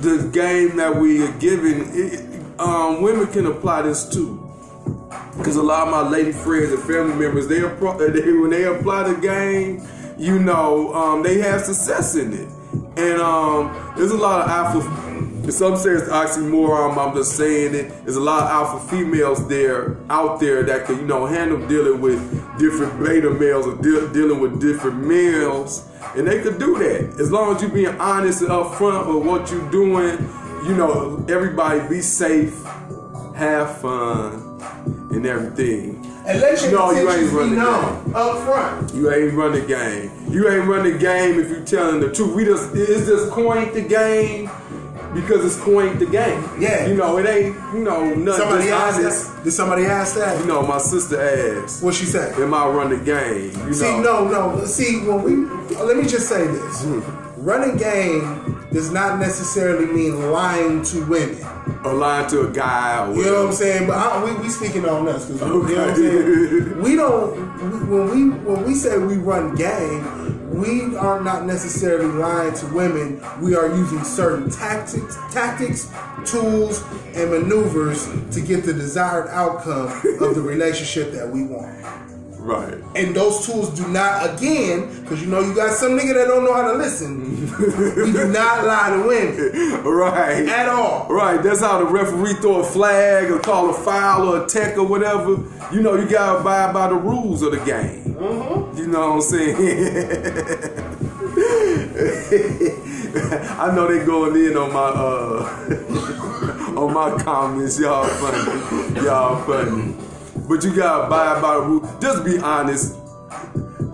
the 0.00 0.28
game 0.32 0.76
that 0.78 0.96
we 0.96 1.22
are 1.24 1.32
giving. 1.38 1.90
It, 1.94 2.20
um, 2.58 3.02
women 3.02 3.26
can 3.28 3.46
apply 3.46 3.82
this 3.82 4.08
too. 4.08 4.40
Because 5.36 5.56
a 5.56 5.62
lot 5.62 5.88
of 5.88 5.90
my 5.90 6.08
lady 6.08 6.32
friends 6.32 6.72
and 6.72 6.82
family 6.82 7.14
members, 7.14 7.48
they, 7.48 7.58
they 7.60 8.32
when 8.32 8.50
they 8.50 8.64
apply 8.64 9.12
the 9.12 9.20
game, 9.20 9.86
you 10.16 10.38
know, 10.38 10.94
um, 10.94 11.22
they 11.22 11.38
have 11.38 11.62
success 11.62 12.14
in 12.14 12.32
it. 12.32 12.48
And 12.96 13.20
um, 13.20 13.94
there's 13.96 14.12
a 14.12 14.16
lot 14.16 14.42
of 14.42 14.48
alpha. 14.48 15.50
Some 15.50 15.76
sense, 15.76 16.04
oxymoron. 16.04 16.96
I'm 16.96 17.14
just 17.14 17.36
saying 17.36 17.74
it. 17.74 17.88
There's 18.04 18.16
a 18.16 18.20
lot 18.20 18.44
of 18.44 18.48
alpha 18.48 18.88
females 18.88 19.46
there 19.46 19.98
out 20.08 20.40
there 20.40 20.62
that 20.62 20.86
can, 20.86 21.00
you 21.00 21.06
know, 21.06 21.26
handle 21.26 21.66
dealing 21.68 22.00
with 22.00 22.18
different 22.58 23.02
beta 23.02 23.30
males 23.30 23.66
or 23.66 23.76
deal 23.82 24.10
dealing 24.12 24.40
with 24.40 24.60
different 24.60 25.06
males, 25.06 25.88
and 26.16 26.26
they 26.26 26.40
could 26.40 26.58
do 26.58 26.78
that 26.78 27.20
as 27.20 27.30
long 27.30 27.54
as 27.54 27.62
you're 27.62 27.70
being 27.70 27.94
honest 28.00 28.42
and 28.42 28.50
upfront 28.50 29.12
with 29.12 29.26
what 29.26 29.50
you're 29.50 29.70
doing. 29.70 30.18
You 30.66 30.74
know, 30.74 31.24
everybody 31.28 31.86
be 31.88 32.00
safe, 32.00 32.62
have 33.36 33.80
fun, 33.80 34.53
and 34.86 35.26
everything. 35.26 36.04
and 36.26 36.40
let 36.40 36.60
your 36.62 36.72
No, 36.72 36.90
you 36.92 37.10
ain't 37.10 37.32
running 37.32 37.54
known 37.56 38.12
up 38.14 38.38
front. 38.44 38.94
You 38.94 39.10
ain't 39.12 39.34
run 39.34 39.52
the 39.52 39.60
game. 39.60 40.10
You 40.30 40.48
ain't 40.48 40.66
run 40.66 40.84
the 40.90 40.96
game 40.98 41.38
if 41.38 41.50
you 41.50 41.64
telling 41.64 42.00
the 42.00 42.10
truth. 42.12 42.34
We 42.34 42.44
just 42.44 42.74
is 42.74 43.06
just 43.06 43.30
coined 43.30 43.74
the 43.74 43.82
game 43.82 44.50
because 45.14 45.44
it's 45.44 45.62
coined 45.62 46.00
the 46.00 46.06
game. 46.06 46.42
Yeah. 46.58 46.86
You 46.86 46.94
know, 46.94 47.18
it 47.18 47.26
ain't, 47.26 47.54
you 47.72 47.84
know, 47.84 48.14
nothing 48.14 48.32
Somebody 48.48 48.70
asked 48.70 49.00
that. 49.36 49.44
Did 49.44 49.50
somebody 49.52 49.84
ask 49.84 50.16
that? 50.16 50.40
You 50.40 50.46
know, 50.46 50.66
my 50.66 50.78
sister 50.78 51.20
asked, 51.62 51.82
What 51.84 51.94
she 51.94 52.04
said? 52.06 52.34
Am 52.40 52.52
I 52.52 52.66
run 52.66 52.90
the 52.90 52.96
game? 52.96 53.52
You 53.68 53.74
See, 53.74 53.84
know. 54.00 54.26
no, 54.28 54.56
no. 54.56 54.64
See, 54.64 55.06
when 55.06 55.22
we 55.22 55.36
let 55.76 55.96
me 55.96 56.04
just 56.08 56.28
say 56.28 56.46
this: 56.46 56.82
Hmm. 56.82 57.00
running 57.36 57.76
game 57.76 58.66
does 58.72 58.90
not 58.90 59.20
necessarily 59.20 59.86
mean 59.86 60.32
lying 60.32 60.82
to 60.82 61.04
women. 61.04 61.38
Or 61.84 61.94
lying 61.94 62.28
to 62.28 62.48
a 62.48 62.50
guy 62.50 63.06
or 63.06 63.14
You 63.14 63.24
know 63.24 63.40
what 63.40 63.46
I'm 63.48 63.52
saying? 63.54 63.86
But 63.86 63.96
I, 63.96 64.24
we 64.24 64.34
we 64.42 64.48
speaking 64.48 64.86
on 64.86 65.08
us 65.08 65.30
because 65.30 65.40
you 65.40 65.76
know 65.76 65.86
what 65.86 65.90
I'm 65.90 65.96
saying. 65.96 66.82
We 66.82 66.96
don't 66.96 67.36
we, 67.70 67.78
when 67.88 68.10
we 68.10 68.38
when 68.38 68.64
we 68.64 68.74
say 68.74 68.98
we 68.98 69.16
run 69.16 69.54
game, 69.54 70.50
we 70.54 70.96
are 70.96 71.20
not 71.22 71.46
necessarily 71.46 72.06
lying 72.06 72.54
to 72.54 72.66
women. 72.66 73.22
We 73.40 73.54
are 73.56 73.68
using 73.68 74.04
certain 74.04 74.50
tactics, 74.50 75.16
tactics, 75.30 75.90
tools, 76.24 76.82
and 77.14 77.30
maneuvers 77.30 78.06
to 78.32 78.40
get 78.40 78.64
the 78.64 78.72
desired 78.72 79.28
outcome 79.28 79.88
of 80.20 80.34
the 80.34 80.42
relationship 80.42 81.12
that 81.12 81.28
we 81.28 81.44
want. 81.44 81.74
Right. 82.44 82.74
And 82.94 83.16
those 83.16 83.46
tools 83.46 83.70
do 83.70 83.88
not, 83.88 84.34
again, 84.36 85.00
because 85.00 85.22
you 85.22 85.28
know 85.28 85.40
you 85.40 85.54
got 85.54 85.74
some 85.78 85.92
nigga 85.98 86.12
that 86.12 86.26
don't 86.28 86.44
know 86.44 86.52
how 86.52 86.72
to 86.72 86.76
listen. 86.76 87.40
we 88.04 88.12
do 88.12 88.28
not 88.28 88.66
lie 88.66 88.90
to 88.90 89.00
women 89.08 89.82
Right. 89.82 90.46
at 90.46 90.68
all. 90.68 91.06
Right, 91.08 91.42
that's 91.42 91.60
how 91.60 91.78
the 91.78 91.86
referee 91.86 92.34
throw 92.34 92.56
a 92.60 92.64
flag 92.64 93.30
or 93.30 93.38
call 93.38 93.70
a 93.70 93.72
foul 93.72 94.28
or 94.28 94.44
a 94.44 94.46
tech 94.46 94.76
or 94.76 94.84
whatever. 94.86 95.38
You 95.72 95.80
know, 95.80 95.94
you 95.96 96.06
gotta 96.06 96.40
abide 96.40 96.74
by 96.74 96.88
the 96.88 96.96
rules 96.96 97.40
of 97.40 97.52
the 97.52 97.60
game. 97.64 98.14
You 98.76 98.88
know 98.88 99.14
what 99.14 99.16
I'm 99.16 99.22
saying? 99.22 99.56
I 103.58 103.72
know 103.74 103.86
they 103.88 104.04
going 104.04 104.36
in 104.36 104.56
on 104.56 104.72
my 104.72 104.80
uh 104.80 106.74
on 106.76 106.92
my 106.92 107.16
comments. 107.22 107.78
Y'all 107.80 108.06
funny. 108.06 109.00
Y'all 109.04 109.42
funny. 109.44 109.94
But 110.48 110.62
you 110.64 110.74
gotta 110.74 111.06
abide 111.06 111.40
by 111.40 111.54
the 111.54 111.60
rules. 111.62 112.00
Just 112.00 112.24
be 112.24 112.38
honest. 112.38 112.98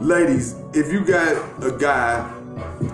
Ladies, 0.00 0.56
if 0.72 0.92
you 0.92 1.04
got 1.04 1.36
a 1.62 1.70
guy 1.70 2.28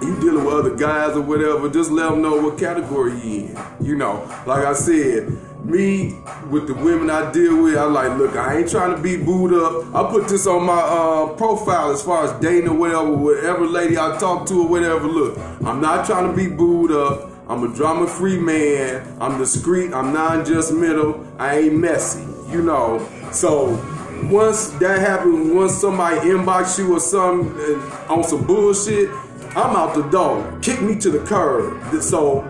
you 0.01 0.21
dealing 0.21 0.45
with 0.45 0.55
other 0.55 0.75
guys 0.75 1.17
or 1.17 1.23
whatever, 1.23 1.69
just 1.69 1.91
let 1.91 2.11
them 2.11 2.23
know 2.23 2.41
what 2.41 2.59
category 2.59 3.13
you 3.13 3.47
in. 3.47 3.59
You 3.81 3.97
know, 3.97 4.29
like 4.47 4.65
I 4.65 4.73
said, 4.73 5.29
me 5.65 6.19
with 6.51 6.67
the 6.67 6.75
women 6.75 7.11
I 7.11 7.31
deal 7.33 7.63
with, 7.63 7.77
I'm 7.77 7.93
like, 7.93 8.17
look, 8.19 8.37
I 8.37 8.59
ain't 8.59 8.71
trying 8.71 8.95
to 8.95 9.01
be 9.01 9.17
booed 9.17 9.53
up. 9.53 9.95
I 9.95 10.11
put 10.11 10.29
this 10.29 10.47
on 10.47 10.65
my 10.65 10.73
uh, 10.73 11.35
profile 11.35 11.93
as 11.93 12.03
far 12.03 12.25
as 12.25 12.41
dating 12.41 12.69
or 12.69 12.75
whatever, 12.75 13.13
whatever 13.13 13.67
lady 13.67 13.99
I 13.99 14.17
talk 14.19 14.47
to 14.49 14.63
or 14.63 14.69
whatever. 14.69 15.07
Look, 15.07 15.39
I'm 15.65 15.81
not 15.81 16.07
trying 16.07 16.29
to 16.29 16.37
be 16.37 16.49
booed 16.49 16.93
up. 16.93 17.31
I'm 17.49 17.63
a 17.63 17.75
drama 17.75 18.09
free 18.09 18.39
man. 18.39 19.17
I'm 19.21 19.39
discreet. 19.39 19.93
I'm 19.93 20.13
non-judgmental. 20.13 21.25
I 21.39 21.59
ain't 21.59 21.75
messy. 21.75 22.27
You 22.51 22.63
know, 22.63 22.99
so 23.33 23.71
once 24.31 24.69
that 24.81 24.99
happens, 25.01 25.53
once 25.53 25.75
somebody 25.75 26.17
inbox 26.29 26.79
you 26.79 26.97
or 26.97 27.01
some 27.01 27.57
uh, 27.59 28.13
on 28.13 28.25
some 28.25 28.47
bullshit, 28.47 29.11
I'm 29.55 29.75
out 29.77 29.95
the 29.95 30.03
door. 30.11 30.59
Kick 30.63 30.83
me 30.83 30.97
to 31.01 31.11
the 31.11 31.21
curb. 31.21 32.03
So 32.03 32.43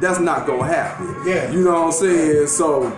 that's 0.00 0.20
not 0.20 0.46
gonna 0.46 0.66
happen. 0.66 1.14
Yeah. 1.26 1.50
You 1.50 1.64
know 1.64 1.72
what 1.72 1.86
I'm 1.86 1.92
saying? 1.92 2.46
So 2.48 2.90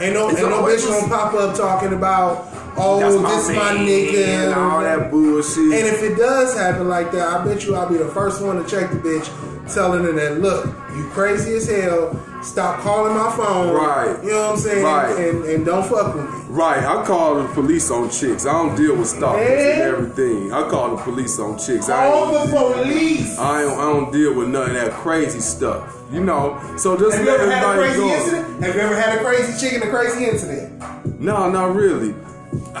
Ain't 0.00 0.14
no, 0.14 0.30
ain't 0.30 0.38
no 0.40 0.62
bitch 0.62 0.88
gonna 0.88 1.08
pop 1.08 1.34
up 1.34 1.54
talking 1.54 1.92
about, 1.92 2.48
oh, 2.76 2.98
that's 2.98 3.16
my 3.16 3.30
this 3.30 3.48
my 3.48 3.72
nigga. 3.74 4.46
and 4.46 4.54
all 4.54 4.80
that 4.80 5.10
bullshit. 5.10 5.58
And 5.58 5.86
if 5.86 6.02
it 6.02 6.16
does 6.16 6.56
happen 6.56 6.88
like 6.88 7.12
that, 7.12 7.28
I 7.28 7.44
bet 7.44 7.64
you 7.66 7.74
I'll 7.76 7.88
be 7.88 7.98
the 7.98 8.08
first 8.08 8.42
one 8.42 8.62
to 8.62 8.68
check 8.68 8.90
the 8.90 8.96
bitch, 8.96 9.28
telling 9.68 10.04
her 10.04 10.12
that, 10.12 10.40
look, 10.40 10.66
you 10.96 11.04
crazy 11.10 11.54
as 11.54 11.68
hell. 11.68 12.18
Stop 12.42 12.80
calling 12.80 13.14
my 13.14 13.30
phone. 13.36 13.72
Right. 13.72 14.22
You 14.24 14.30
know 14.30 14.42
what 14.42 14.52
I'm 14.52 14.58
saying? 14.58 14.84
Right. 14.84 15.16
And, 15.16 15.44
and 15.44 15.64
don't 15.64 15.84
fuck 15.86 16.14
with 16.14 16.24
me. 16.24 16.42
Right, 16.48 16.84
I 16.84 17.04
call 17.06 17.36
the 17.40 17.48
police 17.54 17.90
on 17.90 18.10
chicks. 18.10 18.44
I 18.44 18.52
don't 18.52 18.76
deal 18.76 18.96
with 18.96 19.08
stalkers 19.08 19.48
and 19.48 19.82
everything. 19.82 20.52
I 20.52 20.68
call 20.68 20.96
the 20.96 21.02
police 21.02 21.38
on 21.38 21.56
chicks. 21.58 21.88
I 21.88 22.10
Call 22.10 22.36
ain't, 22.36 22.50
the 22.50 22.56
police. 22.56 23.38
I 23.38 23.62
don't, 23.62 23.78
I 23.78 23.82
don't 23.92 24.12
deal 24.12 24.34
with 24.34 24.48
none 24.48 24.70
of 24.70 24.76
that 24.76 24.90
crazy 24.92 25.40
stuff. 25.40 25.98
You 26.12 26.22
know, 26.22 26.60
so 26.76 26.98
just 26.98 27.16
Have 27.16 27.24
you 27.24 27.30
let 27.32 27.40
ever 27.40 27.50
had 27.50 27.64
a 27.64 27.66
everybody 27.68 27.98
crazy 27.98 28.30
go. 28.30 28.60
Have 28.66 28.74
you 28.74 28.80
ever 28.82 29.00
had 29.00 29.18
a 29.18 29.24
crazy 29.24 29.58
chick 29.58 29.80
and 29.80 29.84
a 29.84 29.90
crazy 29.90 30.26
incident? 30.26 31.18
No, 31.18 31.48
not 31.48 31.74
really, 31.74 32.14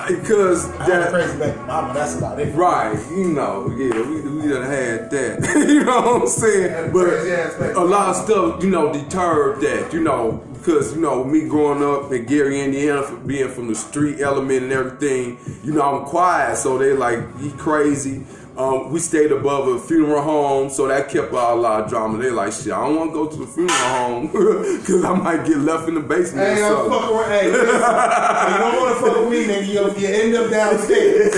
because 0.08 0.70
that 0.78 1.10
crazy 1.10 1.38
baby 1.38 1.58
mama. 1.58 1.92
That's 1.92 2.16
about 2.16 2.40
it. 2.40 2.54
right, 2.54 2.98
you 3.10 3.28
know, 3.28 3.68
yeah, 3.76 4.00
we 4.02 4.20
we 4.22 4.48
done 4.48 4.62
had 4.62 5.10
that. 5.10 5.66
you 5.68 5.84
know 5.84 6.00
what 6.00 6.22
I'm 6.22 6.28
saying? 6.28 6.92
But 6.92 7.08
crazy 7.08 7.32
ass 7.32 7.54
baby. 7.54 7.72
a 7.74 7.80
lot 7.80 8.08
of 8.08 8.16
stuff, 8.16 8.62
you 8.62 8.70
know, 8.70 8.92
deterred 8.92 9.60
that. 9.60 9.92
You 9.92 10.00
know, 10.00 10.42
because 10.54 10.94
you 10.94 11.00
know 11.00 11.24
me 11.24 11.46
growing 11.46 11.82
up 11.82 12.10
in 12.10 12.24
Gary, 12.24 12.60
Indiana, 12.60 13.02
for 13.02 13.16
being 13.16 13.50
from 13.50 13.68
the 13.68 13.74
street 13.74 14.20
element 14.20 14.62
and 14.62 14.72
everything. 14.72 15.38
You 15.62 15.74
know, 15.74 15.82
I'm 15.82 16.04
quiet, 16.06 16.56
so 16.56 16.78
they 16.78 16.92
like 16.94 17.38
he 17.38 17.50
crazy. 17.52 18.24
Um, 18.56 18.92
we 18.92 19.00
stayed 19.00 19.32
above 19.32 19.66
a 19.68 19.78
funeral 19.78 20.20
home, 20.22 20.68
so 20.68 20.86
that 20.86 21.08
kept 21.08 21.32
out 21.32 21.56
a 21.56 21.60
lot 21.60 21.84
of 21.84 21.88
drama. 21.90 22.18
They 22.18 22.30
like, 22.30 22.52
shit, 22.52 22.72
I 22.72 22.86
don't 22.86 22.96
want 22.96 23.10
to 23.10 23.14
go 23.14 23.26
to 23.28 23.36
the 23.36 23.46
funeral 23.46 23.78
home 23.78 24.26
because 24.80 25.04
I 25.04 25.14
might 25.14 25.46
get 25.46 25.56
left 25.56 25.88
in 25.88 25.94
the 25.94 26.00
basement. 26.00 26.58
Hey, 26.58 26.62
I'm 26.62 26.90
fucking 26.90 27.16
with, 27.16 27.26
hey, 27.28 27.50
listen, 27.50 27.66
you 27.66 28.58
don't 28.58 28.76
want 28.76 28.98
to 28.98 29.06
fuck 29.06 29.16
with 29.20 29.30
me, 29.30 29.44
nigga. 29.46 29.66
You, 29.66 30.06
you 30.06 30.14
end 30.14 30.34
up 30.34 30.50
downstairs. 30.50 31.34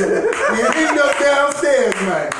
you 0.58 0.66
end 0.88 0.98
up 0.98 1.18
downstairs, 1.20 1.94
man. 2.02 2.30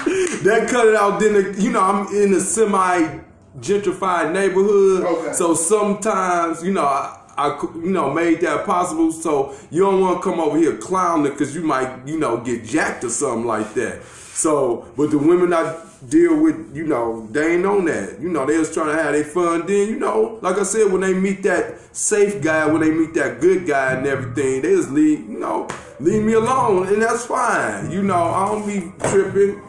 that 0.44 0.66
cut 0.68 0.88
it 0.88 0.96
out. 0.96 1.20
Then 1.20 1.54
you 1.60 1.70
know 1.70 1.80
I'm 1.80 2.08
in 2.14 2.34
a 2.34 2.40
semi 2.40 3.20
gentrified 3.60 4.32
neighborhood, 4.32 5.04
Okay. 5.04 5.32
so 5.34 5.54
sometimes 5.54 6.64
you 6.64 6.72
know 6.72 6.84
I, 6.84 7.16
I 7.36 7.58
you 7.76 7.90
know 7.92 8.12
made 8.12 8.40
that 8.40 8.66
possible. 8.66 9.12
So 9.12 9.54
you 9.70 9.82
don't 9.82 10.00
want 10.00 10.20
to 10.20 10.28
come 10.28 10.40
over 10.40 10.58
here 10.58 10.76
clowning 10.78 11.30
because 11.32 11.54
you 11.54 11.62
might 11.62 12.06
you 12.08 12.18
know 12.18 12.38
get 12.38 12.64
jacked 12.64 13.04
or 13.04 13.10
something 13.10 13.46
like 13.46 13.72
that. 13.74 14.02
So, 14.34 14.88
but 14.96 15.12
the 15.12 15.18
women 15.18 15.52
I 15.54 15.80
deal 16.08 16.36
with, 16.36 16.74
you 16.74 16.88
know, 16.88 17.28
they 17.30 17.54
ain't 17.54 17.64
on 17.64 17.84
that. 17.84 18.20
You 18.20 18.28
know, 18.30 18.44
they 18.44 18.58
was 18.58 18.74
trying 18.74 18.94
to 18.94 19.00
have 19.00 19.12
their 19.12 19.22
fun. 19.22 19.64
Then, 19.64 19.88
you 19.88 19.98
know, 19.98 20.40
like 20.42 20.58
I 20.58 20.64
said, 20.64 20.90
when 20.90 21.02
they 21.02 21.14
meet 21.14 21.44
that 21.44 21.78
safe 21.94 22.42
guy, 22.42 22.66
when 22.66 22.80
they 22.80 22.90
meet 22.90 23.14
that 23.14 23.40
good 23.40 23.64
guy 23.64 23.92
and 23.92 24.04
everything, 24.06 24.62
they 24.62 24.74
just 24.74 24.90
leave, 24.90 25.20
you 25.20 25.38
know, 25.38 25.68
leave 26.00 26.24
me 26.24 26.32
alone, 26.32 26.88
and 26.88 27.00
that's 27.00 27.26
fine. 27.26 27.92
You 27.92 28.02
know, 28.02 28.14
I 28.16 28.48
don't 28.48 28.66
be 28.66 28.92
tripping. 29.08 29.62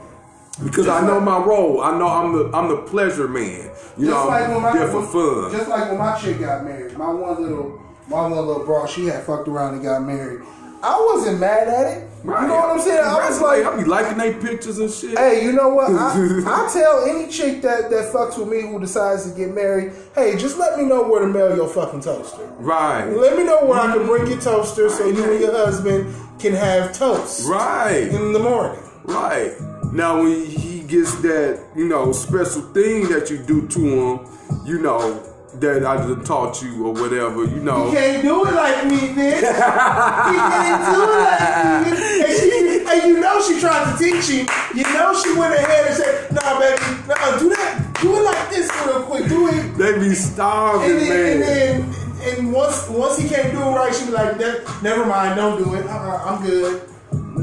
Because 0.63 0.87
I 0.87 1.05
know 1.05 1.19
my 1.19 1.37
role. 1.37 1.81
I 1.81 1.97
know 1.99 2.07
I'm 2.07 2.31
the 2.31 2.57
I'm 2.57 2.69
the 2.69 2.77
pleasure 2.77 3.27
man. 3.27 3.69
You 3.97 4.07
know, 4.07 4.29
I'm 4.29 4.73
there 4.73 4.87
for 4.87 5.03
fun. 5.03 5.51
Just 5.51 5.69
like 5.69 5.89
when 5.89 5.97
my 5.97 6.17
chick 6.17 6.39
got 6.39 6.63
married, 6.63 6.97
my 6.97 7.09
one 7.11 7.41
little, 7.43 7.81
my 8.07 8.21
one 8.21 8.31
little 8.31 8.63
bro, 8.63 8.87
she 8.87 9.07
had 9.07 9.23
fucked 9.23 9.49
around 9.49 9.73
and 9.73 9.83
got 9.83 10.01
married. 10.03 10.41
I 10.85 11.01
wasn't 11.03 11.39
mad 11.39 11.67
at 11.67 11.97
it. 11.97 12.09
You 12.23 12.29
know 12.29 12.55
what 12.55 12.69
I'm 12.69 12.79
saying? 12.79 13.03
I 13.03 13.27
was 13.27 13.41
like, 13.41 13.65
I 13.65 13.75
be 13.75 13.85
liking 13.85 14.19
their 14.19 14.33
pictures 14.39 14.77
and 14.77 14.91
shit. 14.91 15.17
Hey, 15.17 15.43
you 15.43 15.51
know 15.51 15.69
what? 15.69 15.89
I, 15.91 16.13
I 16.45 16.69
tell 16.71 17.05
any 17.05 17.27
chick 17.27 17.63
that, 17.63 17.89
that 17.89 18.13
fucks 18.13 18.37
with 18.37 18.47
me 18.47 18.61
who 18.61 18.79
decides 18.79 19.31
to 19.31 19.35
get 19.35 19.53
married, 19.53 19.93
hey, 20.13 20.37
just 20.37 20.59
let 20.59 20.77
me 20.77 20.85
know 20.85 21.07
where 21.07 21.21
to 21.21 21.27
mail 21.27 21.55
your 21.55 21.67
fucking 21.67 22.01
toaster. 22.01 22.45
Right. 22.59 23.05
Let 23.05 23.35
me 23.35 23.43
know 23.43 23.65
where 23.65 23.79
I 23.79 23.93
can 23.93 24.03
mm. 24.03 24.07
bring 24.07 24.27
your 24.27 24.39
toaster 24.39 24.87
so 24.89 25.07
you 25.07 25.31
and 25.31 25.41
your 25.41 25.53
husband 25.53 26.13
can 26.37 26.53
have 26.53 26.93
toast 26.95 27.47
Right. 27.47 28.07
in 28.07 28.31
the 28.31 28.39
morning. 28.39 28.81
Right. 29.05 29.53
Now 29.91 30.21
when 30.21 30.45
he 30.45 30.81
gets 30.81 31.15
that, 31.21 31.63
you 31.75 31.87
know, 31.87 32.11
special 32.11 32.61
thing 32.61 33.09
that 33.09 33.31
you 33.31 33.39
do 33.39 33.67
to 33.67 33.79
him, 33.79 34.65
you 34.65 34.79
know, 34.79 35.34
that 35.61 35.85
I 35.85 35.97
just 36.05 36.25
taught 36.25 36.61
you 36.61 36.85
or 36.87 36.93
whatever, 36.93 37.43
you 37.45 37.61
know. 37.61 37.87
You 37.87 37.97
can't 37.97 38.21
do 38.23 38.45
it 38.45 38.53
like 38.53 38.85
me, 38.87 38.97
bitch. 38.97 39.39
he 39.39 40.37
can't 40.51 40.81
do 40.93 41.01
it 41.03 41.19
like 41.19 41.85
me. 41.85 41.91
And, 42.25 42.39
she, 42.39 42.85
and 42.91 43.03
you 43.07 43.19
know 43.19 43.41
she 43.41 43.59
tried 43.59 43.91
to 43.91 43.97
teach 43.97 44.29
you. 44.29 44.45
You 44.75 44.83
know 44.93 45.13
she 45.21 45.37
went 45.37 45.53
ahead 45.55 45.87
and 45.87 45.95
said, 45.95 46.31
"Nah, 46.33 46.59
baby, 46.59 46.81
nah, 47.07 47.37
do 47.39 47.49
that. 47.49 47.97
Do 48.01 48.15
it 48.15 48.21
like 48.23 48.49
this 48.49 48.69
real 48.85 49.03
quick. 49.03 49.27
Do 49.27 49.47
it." 49.49 49.77
They 49.77 49.97
be 49.99 50.13
starving, 50.15 50.91
And 50.91 50.99
then, 51.01 51.07
man. 51.09 51.31
and 51.31 51.43
then, 51.43 52.37
and 52.37 52.53
once 52.53 52.87
once 52.89 53.17
he 53.17 53.27
can't 53.29 53.51
do 53.51 53.59
it 53.59 53.71
right, 53.71 53.93
she 53.95 54.05
be 54.05 54.11
like, 54.11 54.37
"That- 54.37 54.61
"Never 54.83 55.05
mind, 55.05 55.35
don't 55.35 55.63
do 55.63 55.73
it. 55.75 55.85
Uh-uh, 55.85 56.23
I'm 56.25 56.45
good." 56.45 56.81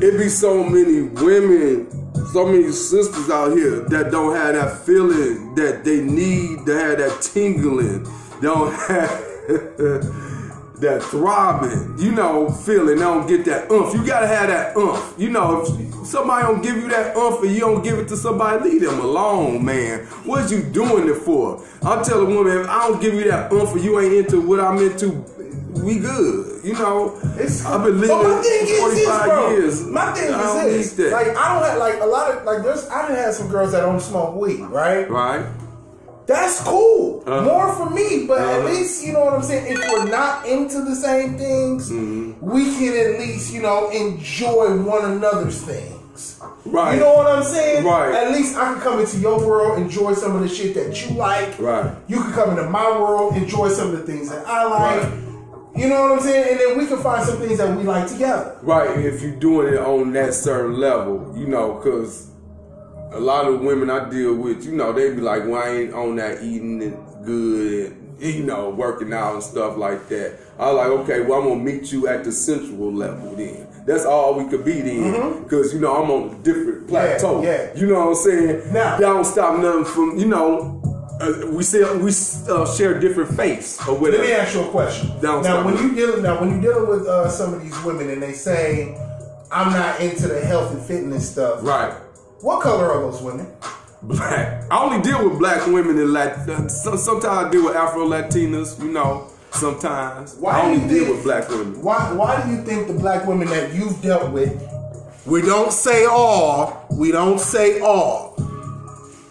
It 0.02 0.18
be 0.18 0.28
so 0.28 0.64
many 0.64 1.02
women, 1.02 1.86
so 2.32 2.46
many 2.46 2.72
sisters 2.72 3.28
out 3.28 3.54
here 3.54 3.80
that 3.80 4.10
don't 4.10 4.34
have 4.34 4.54
that 4.54 4.86
feeling 4.86 5.54
that 5.54 5.84
they 5.84 6.00
need 6.00 6.64
to 6.64 6.74
have 6.74 6.96
that 6.96 7.20
tingling, 7.20 8.04
don't 8.40 8.72
have 8.72 9.10
that 10.80 11.02
throbbing, 11.02 11.94
you 11.98 12.10
know, 12.10 12.50
feeling. 12.50 12.96
They 12.96 13.02
don't 13.02 13.26
get 13.26 13.44
that 13.44 13.70
umph. 13.70 13.92
You 13.92 14.06
gotta 14.06 14.26
have 14.26 14.48
that 14.48 14.74
umph. 14.76 15.14
You 15.18 15.28
know, 15.28 15.60
if 15.62 16.06
somebody 16.06 16.42
don't 16.46 16.62
give 16.62 16.76
you 16.76 16.88
that 16.88 17.14
umph 17.14 17.42
and 17.42 17.52
you 17.52 17.60
don't 17.60 17.84
give 17.84 17.98
it 17.98 18.08
to 18.08 18.16
somebody, 18.16 18.70
leave 18.70 18.80
them 18.80 19.00
alone, 19.00 19.62
man. 19.62 20.06
What 20.24 20.50
you 20.50 20.62
doing 20.62 21.08
it 21.10 21.16
for? 21.16 21.62
I'll 21.82 22.02
tell 22.02 22.20
a 22.20 22.24
woman, 22.24 22.60
if 22.60 22.66
I 22.66 22.88
don't 22.88 23.00
give 23.00 23.12
you 23.12 23.24
that 23.24 23.52
umph 23.52 23.74
and 23.74 23.84
you 23.84 24.00
ain't 24.00 24.14
into 24.14 24.40
what 24.40 24.58
I'm 24.58 24.78
into, 24.78 25.22
we 25.72 25.98
good. 25.98 26.64
You 26.64 26.74
know, 26.74 27.18
It's, 27.38 27.64
I've 27.64 27.82
been 27.84 28.00
living 28.00 28.16
but 28.16 28.22
my 28.36 28.42
thing 28.42 28.66
is 28.68 28.78
45 28.80 28.94
this, 28.94 29.24
bro. 29.24 29.50
years. 29.50 29.86
My 29.86 30.12
thing 30.12 30.32
I 30.34 30.64
is 30.66 30.96
this. 30.96 31.12
Like 31.12 31.28
I 31.36 31.54
don't 31.54 31.64
have 31.68 31.78
like 31.78 32.00
a 32.00 32.06
lot 32.06 32.30
of 32.30 32.44
like 32.44 32.62
there's 32.62 32.88
I 32.88 33.08
done 33.08 33.16
had 33.16 33.34
some 33.34 33.48
girls 33.48 33.72
that 33.72 33.80
don't 33.80 34.00
smoke 34.00 34.34
weed, 34.36 34.60
right? 34.60 35.08
right? 35.10 35.46
That's 36.26 36.62
cool. 36.62 37.24
Uh-huh. 37.26 37.42
More 37.42 37.72
for 37.74 37.90
me, 37.90 38.26
but 38.26 38.38
at 38.40 38.60
Uh-huh. 38.60 38.68
least 38.68 39.04
you 39.04 39.12
know 39.12 39.24
what 39.24 39.34
I'm 39.34 39.42
saying. 39.42 39.72
If 39.72 39.78
we're 39.90 40.08
not 40.08 40.46
into 40.46 40.82
the 40.82 40.94
same 40.94 41.36
things, 41.36 41.90
Mm-hmm. 41.90 42.44
we 42.46 42.64
can 42.76 42.94
at 43.14 43.18
least 43.20 43.52
you 43.52 43.60
know 43.62 43.90
enjoy 43.90 44.80
one 44.82 45.04
another's 45.10 45.60
things. 45.60 46.40
Right. 46.64 46.94
You 46.94 47.00
know 47.00 47.14
what 47.14 47.26
I'm 47.26 47.42
saying? 47.42 47.84
Right. 47.84 48.14
At 48.14 48.30
least 48.32 48.56
I 48.56 48.72
can 48.72 48.80
come 48.82 49.00
into 49.00 49.16
your 49.18 49.44
world, 49.44 49.78
enjoy 49.80 50.14
some 50.14 50.36
of 50.36 50.42
the 50.42 50.48
shit 50.48 50.74
that 50.74 50.94
you 51.08 51.16
like. 51.16 51.58
Right. 51.58 51.90
You 52.06 52.20
can 52.22 52.32
come 52.32 52.50
into 52.50 52.68
my 52.70 52.88
world, 52.90 53.34
enjoy 53.34 53.70
some 53.70 53.90
of 53.90 53.98
the 53.98 54.04
things 54.06 54.28
that 54.30 54.46
I 54.46 54.64
like. 54.64 55.02
Right. 55.02 55.12
You 55.74 55.88
know 55.88 56.02
what 56.02 56.12
I'm 56.12 56.20
saying? 56.20 56.48
And 56.50 56.60
then 56.60 56.78
we 56.78 56.86
can 56.86 56.98
find 57.02 57.24
some 57.26 57.38
things 57.38 57.58
that 57.58 57.76
we 57.76 57.82
like 57.84 58.08
together. 58.08 58.58
Right, 58.62 58.98
if 58.98 59.22
you're 59.22 59.36
doing 59.36 59.72
it 59.72 59.78
on 59.78 60.12
that 60.12 60.34
certain 60.34 60.78
level, 60.78 61.32
you 61.36 61.46
know, 61.46 61.74
because 61.74 62.28
a 63.12 63.20
lot 63.20 63.46
of 63.46 63.60
women 63.60 63.88
I 63.90 64.08
deal 64.10 64.34
with, 64.34 64.64
you 64.64 64.72
know, 64.72 64.92
they 64.92 65.14
be 65.14 65.20
like, 65.20 65.44
well, 65.46 65.62
I 65.62 65.68
ain't 65.70 65.94
on 65.94 66.16
that 66.16 66.42
eating 66.42 66.82
it 66.82 66.94
good, 67.24 67.96
you 68.18 68.42
know, 68.42 68.68
working 68.70 69.12
out 69.14 69.34
and 69.34 69.42
stuff 69.42 69.76
like 69.78 70.08
that. 70.08 70.38
I 70.58 70.70
was 70.70 70.76
like, 70.76 70.86
okay, 71.00 71.20
well, 71.22 71.40
I'm 71.40 71.48
gonna 71.48 71.60
meet 71.62 71.90
you 71.90 72.06
at 72.06 72.24
the 72.24 72.32
sensual 72.32 72.92
level 72.92 73.34
then. 73.34 73.66
That's 73.86 74.04
all 74.04 74.34
we 74.34 74.48
could 74.48 74.64
be 74.64 74.80
then, 74.80 75.42
because 75.42 75.74
you 75.74 75.80
know 75.80 76.00
I'm 76.02 76.10
on 76.10 76.36
a 76.36 76.42
different 76.42 76.86
plateau. 76.86 77.36
Mm-hmm. 77.40 77.44
yeah. 77.44 77.80
You 77.80 77.86
know 77.88 77.98
what 78.00 78.08
I'm 78.10 78.14
saying? 78.14 78.72
Now- 78.72 78.90
that 78.96 79.00
don't 79.00 79.24
stop 79.24 79.58
nothing 79.58 79.84
from, 79.86 80.18
you 80.18 80.26
know, 80.26 80.78
uh, 81.20 81.46
we 81.50 81.62
say 81.62 81.80
we 81.96 82.10
uh, 82.48 82.66
share 82.74 82.98
different 82.98 83.36
faiths 83.36 83.86
or 83.86 83.98
Let 83.98 84.20
me 84.20 84.32
ask 84.32 84.54
you 84.54 84.62
a 84.62 84.68
question. 84.70 85.08
Down 85.20 85.42
now, 85.42 85.64
when 85.64 85.76
you 85.76 85.94
dealing 85.94 86.22
now 86.22 86.40
when 86.40 86.54
you 86.54 86.60
dealing 86.60 86.88
with 86.88 87.06
uh, 87.06 87.28
some 87.28 87.54
of 87.54 87.62
these 87.62 87.78
women 87.84 88.10
and 88.10 88.22
they 88.22 88.32
say, 88.32 88.96
"I'm 89.50 89.72
not 89.72 90.00
into 90.00 90.28
the 90.28 90.40
health 90.40 90.72
and 90.72 90.82
fitness 90.82 91.30
stuff," 91.30 91.62
Right. 91.62 91.92
What 92.40 92.62
color 92.62 92.90
are 92.90 93.00
those 93.00 93.22
women? 93.22 93.46
Black. 94.02 94.64
I 94.68 94.82
only 94.82 95.00
deal 95.00 95.28
with 95.28 95.38
black 95.38 95.64
women 95.68 95.96
and 95.98 96.12
Lat. 96.12 96.70
Sometimes 96.70 97.24
I 97.24 97.48
deal 97.50 97.64
with 97.66 97.76
Afro 97.76 98.04
Latinas. 98.04 98.82
You 98.82 98.90
know, 98.90 99.28
sometimes 99.52 100.34
Why 100.36 100.52
I 100.52 100.62
do 100.62 100.66
only 100.68 100.82
you 100.82 101.04
deal 101.04 101.14
with 101.14 101.22
black 101.22 101.48
women. 101.48 101.80
Why 101.82 102.12
Why 102.12 102.42
do 102.44 102.50
you 102.50 102.64
think 102.64 102.88
the 102.88 102.94
black 102.94 103.26
women 103.28 103.48
that 103.48 103.72
you've 103.72 104.00
dealt 104.02 104.32
with? 104.32 104.60
We 105.24 105.40
don't 105.40 105.72
say 105.72 106.04
all. 106.06 106.84
We 106.90 107.12
don't 107.12 107.38
say 107.38 107.78
all. 107.78 108.34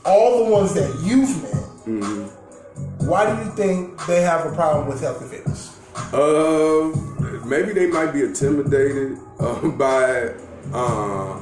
All 0.06 0.46
the 0.46 0.52
ones 0.52 0.74
that 0.74 0.90
you've 1.04 1.44
met. 1.44 1.51
Mm-hmm. 1.86 3.08
Why 3.08 3.30
do 3.30 3.44
you 3.44 3.52
think 3.52 4.06
they 4.06 4.22
have 4.22 4.46
a 4.46 4.56
problem 4.56 4.88
with 4.88 5.02
health 5.02 5.22
and 5.22 5.30
fitness? 5.30 5.78
Uh, 6.14 6.92
maybe 7.46 7.74
they 7.74 7.88
might 7.88 8.12
be 8.12 8.22
intimidated 8.22 9.18
uh, 9.40 9.68
by. 9.78 10.34
Uh, 10.74 11.40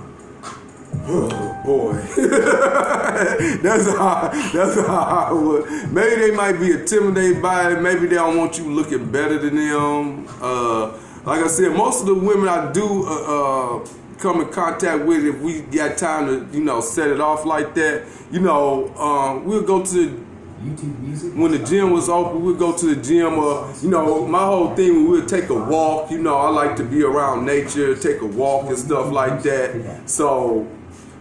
oh 1.12 1.62
boy, 1.66 1.94
that's 3.62 3.88
how 3.98 4.30
that's 4.54 4.76
how 4.88 5.30
I 5.30 5.32
would. 5.32 5.94
Maybe 5.94 6.16
they 6.16 6.32
might 6.32 6.54
be 6.54 6.72
intimidated 6.72 7.42
by 7.42 7.74
it. 7.74 7.82
Maybe 7.82 8.08
they 8.08 8.16
don't 8.16 8.38
want 8.38 8.58
you 8.58 8.72
looking 8.72 9.12
better 9.12 9.38
than 9.38 9.56
them. 9.56 10.28
Uh, 10.42 10.98
like 11.26 11.44
I 11.44 11.48
said, 11.48 11.76
most 11.76 12.02
of 12.02 12.08
the 12.08 12.16
women 12.16 12.48
I 12.48 12.72
do 12.72 13.06
uh, 13.06 13.80
uh, 13.82 13.88
come 14.20 14.42
in 14.42 14.50
contact 14.50 15.06
with, 15.06 15.26
if 15.26 15.40
we 15.42 15.62
got 15.62 15.98
time 15.98 16.28
to, 16.28 16.58
you 16.58 16.64
know, 16.64 16.82
set 16.82 17.10
it 17.10 17.20
off 17.20 17.46
like 17.46 17.74
that, 17.76 18.06
you 18.32 18.40
know, 18.40 18.94
um, 18.96 19.46
we'll 19.46 19.64
go 19.64 19.84
to 19.84 20.26
Music. 20.62 21.34
when 21.36 21.51
the 21.51 21.60
gym 21.60 21.91
was 21.91 22.10
open, 22.10 22.43
we'd 22.43 22.60
go 22.60 22.76
to 22.78 22.95
the 22.95 23.01
gym. 23.01 23.39
Or 23.39 23.72
you 23.82 23.89
know, 23.89 24.26
my 24.28 24.45
whole 24.45 24.76
thing, 24.76 25.10
we 25.10 25.20
would 25.20 25.28
take 25.28 25.49
a 25.49 25.53
walk. 25.53 26.12
You 26.12 26.22
know, 26.22 26.38
I 26.38 26.49
like 26.49 26.76
to 26.78 26.84
be 26.84 27.03
around 27.03 27.45
nature, 27.45 27.95
take 27.95 28.22
a 28.22 28.26
walk 28.26 28.68
and 28.68 28.78
stuff 28.78 29.12
like 29.12 29.41
that. 29.43 30.10
So, 30.10 30.68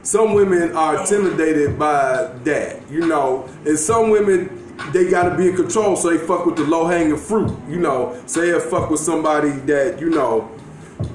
some 0.02 0.34
women 0.34 0.76
are 0.76 1.00
intimidated 1.00 1.78
by 1.78 2.32
that. 2.44 2.90
You 2.90 3.06
know, 3.06 3.48
and 3.64 3.78
some 3.78 4.10
women 4.10 4.58
they 4.92 5.10
got 5.10 5.28
to 5.28 5.36
be 5.36 5.48
in 5.48 5.56
control, 5.56 5.96
so 5.96 6.10
they 6.10 6.18
fuck 6.18 6.46
with 6.46 6.56
the 6.56 6.64
low 6.64 6.86
hanging 6.86 7.16
fruit. 7.16 7.54
You 7.68 7.78
know, 7.78 8.20
say 8.26 8.52
they 8.52 8.60
fuck 8.60 8.90
with 8.90 9.00
somebody 9.00 9.50
that 9.50 10.00
you 10.00 10.10
know 10.10 10.50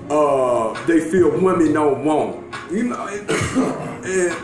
uh, 0.10 0.86
they 0.86 1.00
feel 1.00 1.30
women 1.30 1.74
don't 1.74 2.04
want. 2.06 2.54
You 2.72 2.84
know, 2.84 3.08
and 4.06 4.36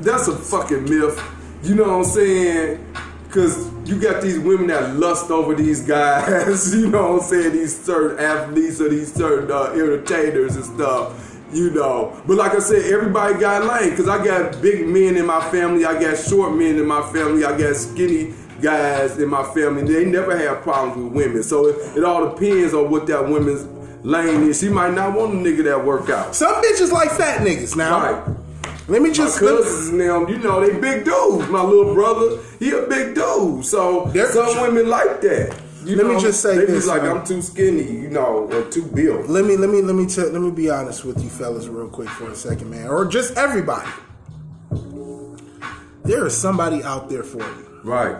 that's 0.00 0.28
a 0.28 0.36
fucking 0.36 0.84
myth. 0.84 1.22
You 1.62 1.76
know 1.76 1.84
what 1.84 1.92
I'm 1.92 2.04
saying? 2.04 2.94
Cause 3.32 3.70
you 3.88 3.98
got 3.98 4.20
these 4.22 4.38
women 4.38 4.66
that 4.66 4.96
lust 4.96 5.30
over 5.30 5.54
these 5.54 5.80
guys. 5.86 6.74
You 6.76 6.88
know 6.88 7.12
what 7.14 7.22
I'm 7.22 7.28
saying? 7.28 7.52
These 7.52 7.82
certain 7.82 8.18
athletes 8.22 8.80
or 8.80 8.90
these 8.90 9.12
certain 9.12 9.50
uh, 9.50 9.72
entertainers 9.72 10.56
and 10.56 10.64
stuff. 10.64 11.28
You 11.52 11.70
know, 11.70 12.22
but 12.26 12.36
like 12.38 12.52
I 12.54 12.60
said, 12.60 12.82
everybody 12.92 13.34
got 13.38 13.64
lane. 13.64 13.94
Cause 13.96 14.08
I 14.08 14.22
got 14.24 14.60
big 14.62 14.86
men 14.86 15.16
in 15.16 15.26
my 15.26 15.40
family. 15.50 15.84
I 15.84 15.98
got 16.00 16.16
short 16.18 16.54
men 16.54 16.76
in 16.78 16.86
my 16.86 17.02
family. 17.12 17.44
I 17.44 17.56
got 17.58 17.74
skinny 17.76 18.34
guys 18.60 19.18
in 19.18 19.28
my 19.28 19.42
family. 19.52 19.82
They 19.90 20.04
never 20.06 20.36
have 20.36 20.62
problems 20.62 20.96
with 20.96 21.12
women. 21.12 21.42
So 21.42 21.66
it, 21.68 21.98
it 21.98 22.04
all 22.04 22.30
depends 22.34 22.72
on 22.74 22.90
what 22.90 23.06
that 23.08 23.28
woman's 23.28 23.66
lane 24.04 24.42
is. 24.44 24.60
She 24.60 24.68
might 24.68 24.94
not 24.94 25.14
want 25.14 25.34
a 25.34 25.36
nigga 25.36 25.64
that 25.64 25.84
work 25.84 26.08
out. 26.10 26.34
Some 26.34 26.54
bitches 26.62 26.90
like 26.92 27.10
fat 27.10 27.40
niggas. 27.46 27.76
Now, 27.76 28.12
Right. 28.12 28.36
Let 28.88 29.00
me 29.02 29.08
My 29.08 29.14
just 29.14 29.40
me- 29.40 29.48
cousins 29.48 29.92
now, 29.92 30.26
you 30.26 30.38
know, 30.38 30.60
they 30.64 30.78
big 30.78 31.04
dudes. 31.04 31.48
My 31.48 31.62
little 31.62 31.94
brother, 31.94 32.38
he 32.58 32.70
a 32.70 32.82
big 32.86 33.14
dude. 33.14 33.64
So 33.64 34.10
some 34.12 34.60
women 34.62 34.88
like 34.88 35.20
that. 35.22 35.60
You 35.84 35.96
Let 35.96 36.06
me 36.06 36.20
just 36.20 36.40
say 36.40 36.58
they 36.58 36.66
this, 36.66 36.86
like 36.86 37.02
man. 37.02 37.16
I'm 37.16 37.26
too 37.26 37.42
skinny, 37.42 37.82
you 37.82 38.08
know, 38.08 38.48
or 38.52 38.62
too 38.70 38.84
built. 38.84 39.28
let 39.28 39.44
me 39.44 39.56
let 39.56 39.68
me 39.68 39.82
let 39.82 39.96
me 39.96 40.06
tell, 40.06 40.28
let 40.28 40.40
me 40.40 40.52
be 40.52 40.70
honest 40.70 41.04
with 41.04 41.20
you 41.22 41.28
fellas 41.28 41.66
real 41.66 41.88
quick 41.88 42.08
for 42.08 42.30
a 42.30 42.36
second, 42.36 42.70
man, 42.70 42.86
or 42.86 43.04
just 43.04 43.36
everybody. 43.36 43.90
There 46.04 46.24
is 46.26 46.36
somebody 46.36 46.82
out 46.84 47.08
there 47.08 47.22
for 47.24 47.38
you. 47.38 47.80
Right. 47.84 48.16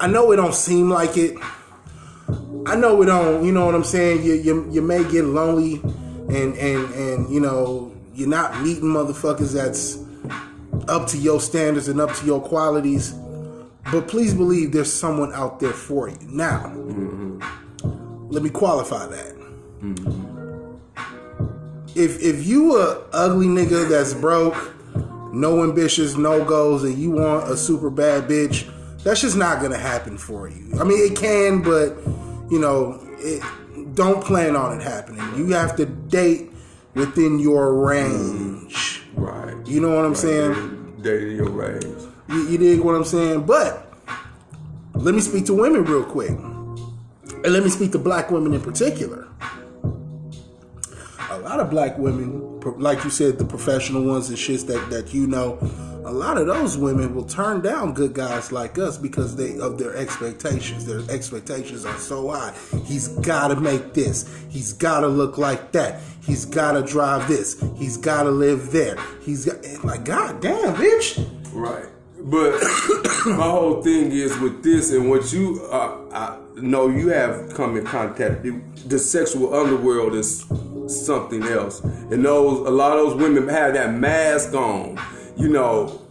I 0.00 0.06
know 0.06 0.30
it 0.32 0.36
don't 0.36 0.54
seem 0.54 0.90
like 0.90 1.16
it. 1.16 1.34
I 2.66 2.76
know 2.76 3.00
it 3.02 3.06
don't. 3.06 3.44
You 3.44 3.52
know 3.52 3.64
what 3.64 3.74
I'm 3.74 3.84
saying? 3.84 4.22
You 4.22 4.34
you, 4.34 4.68
you 4.70 4.82
may 4.82 5.02
get 5.10 5.24
lonely, 5.24 5.76
and 6.28 6.54
and 6.58 6.92
and 6.94 7.30
you 7.32 7.40
know 7.40 7.90
you're 8.18 8.28
not 8.28 8.60
meeting 8.62 8.82
motherfuckers 8.82 9.52
that's 9.52 9.98
up 10.88 11.06
to 11.06 11.16
your 11.16 11.40
standards 11.40 11.86
and 11.86 12.00
up 12.00 12.12
to 12.16 12.26
your 12.26 12.40
qualities. 12.40 13.12
But 13.92 14.08
please 14.08 14.34
believe 14.34 14.72
there's 14.72 14.92
someone 14.92 15.32
out 15.32 15.60
there 15.60 15.72
for 15.72 16.08
you. 16.08 16.18
Now, 16.22 16.66
let 18.28 18.42
me 18.42 18.50
qualify 18.50 19.06
that. 19.06 19.36
If 21.94 22.20
if 22.20 22.44
you 22.44 22.76
a 22.76 23.04
ugly 23.12 23.46
nigga 23.46 23.88
that's 23.88 24.14
broke, 24.14 24.56
no 25.32 25.62
ambitions, 25.62 26.16
no 26.16 26.44
goals, 26.44 26.82
and 26.82 26.98
you 26.98 27.12
want 27.12 27.48
a 27.48 27.56
super 27.56 27.88
bad 27.88 28.24
bitch, 28.24 28.68
that's 29.04 29.20
just 29.20 29.36
not 29.36 29.62
gonna 29.62 29.78
happen 29.78 30.18
for 30.18 30.48
you. 30.48 30.72
I 30.80 30.84
mean, 30.84 30.98
it 31.10 31.16
can, 31.16 31.62
but 31.62 31.96
you 32.50 32.58
know, 32.58 33.00
it, 33.18 33.42
don't 33.94 34.22
plan 34.22 34.56
on 34.56 34.80
it 34.80 34.82
happening. 34.82 35.22
You 35.36 35.52
have 35.54 35.76
to 35.76 35.86
date 35.86 36.47
within 36.98 37.38
your 37.38 37.74
range. 37.74 39.02
Right. 39.14 39.54
You 39.66 39.80
know 39.80 39.94
what 39.94 40.04
I'm 40.04 40.14
saying? 40.14 40.98
Dating 41.00 41.36
your 41.36 41.50
range. 41.50 41.84
You, 42.28 42.48
you 42.48 42.58
dig 42.58 42.80
what 42.80 42.94
I'm 42.94 43.04
saying? 43.04 43.46
But 43.46 43.92
let 44.94 45.14
me 45.14 45.20
speak 45.20 45.46
to 45.46 45.54
women 45.54 45.84
real 45.84 46.04
quick. 46.04 46.30
And 46.30 47.52
let 47.52 47.62
me 47.62 47.70
speak 47.70 47.92
to 47.92 47.98
black 47.98 48.30
women 48.30 48.52
in 48.52 48.60
particular. 48.60 49.28
A 51.30 51.38
lot 51.38 51.60
of 51.60 51.70
black 51.70 51.96
women, 51.96 52.60
like 52.78 53.04
you 53.04 53.10
said, 53.10 53.38
the 53.38 53.44
professional 53.44 54.02
ones 54.02 54.28
and 54.28 54.36
shits 54.36 54.66
that 54.66 54.90
that 54.90 55.14
you 55.14 55.26
know, 55.26 55.58
a 56.04 56.12
lot 56.12 56.36
of 56.36 56.46
those 56.46 56.76
women 56.76 57.14
will 57.14 57.24
turn 57.24 57.60
down 57.60 57.92
good 57.92 58.12
guys 58.12 58.50
like 58.50 58.78
us 58.78 58.98
because 58.98 59.36
they 59.36 59.58
of 59.58 59.78
their 59.78 59.94
expectations. 59.94 60.84
Their 60.84 61.02
expectations 61.14 61.84
are 61.84 61.98
so 61.98 62.30
high. 62.30 62.54
He's 62.84 63.08
got 63.08 63.48
to 63.48 63.56
make 63.56 63.94
this. 63.94 64.28
He's 64.48 64.72
got 64.72 65.00
to 65.00 65.08
look 65.08 65.38
like 65.38 65.72
that. 65.72 66.00
He's 66.28 66.44
got 66.44 66.72
to 66.72 66.82
drive 66.82 67.26
this. 67.26 67.64
He's 67.78 67.96
got 67.96 68.24
to 68.24 68.30
live 68.30 68.70
there. 68.70 68.98
He's 69.22 69.46
got 69.46 69.64
like, 69.82 70.04
god 70.04 70.42
damn, 70.42 70.74
bitch. 70.74 71.26
Right. 71.54 71.86
But 72.20 72.52
my 73.26 73.48
whole 73.48 73.82
thing 73.82 74.12
is 74.12 74.38
with 74.38 74.62
this 74.62 74.92
and 74.92 75.08
what 75.08 75.32
you 75.32 75.66
uh, 75.72 76.36
know 76.56 76.88
you 76.88 77.08
have 77.08 77.54
come 77.54 77.78
in 77.78 77.86
contact. 77.86 78.42
The, 78.42 78.60
the 78.86 78.98
sexual 78.98 79.54
underworld 79.54 80.14
is 80.14 80.44
something 80.86 81.44
else, 81.44 81.80
and 81.80 82.22
those 82.22 82.66
a 82.66 82.70
lot 82.70 82.98
of 82.98 83.06
those 83.06 83.14
women 83.14 83.48
have 83.48 83.72
that 83.72 83.94
mask 83.94 84.52
on. 84.52 85.00
You 85.38 85.48
know, 85.48 86.02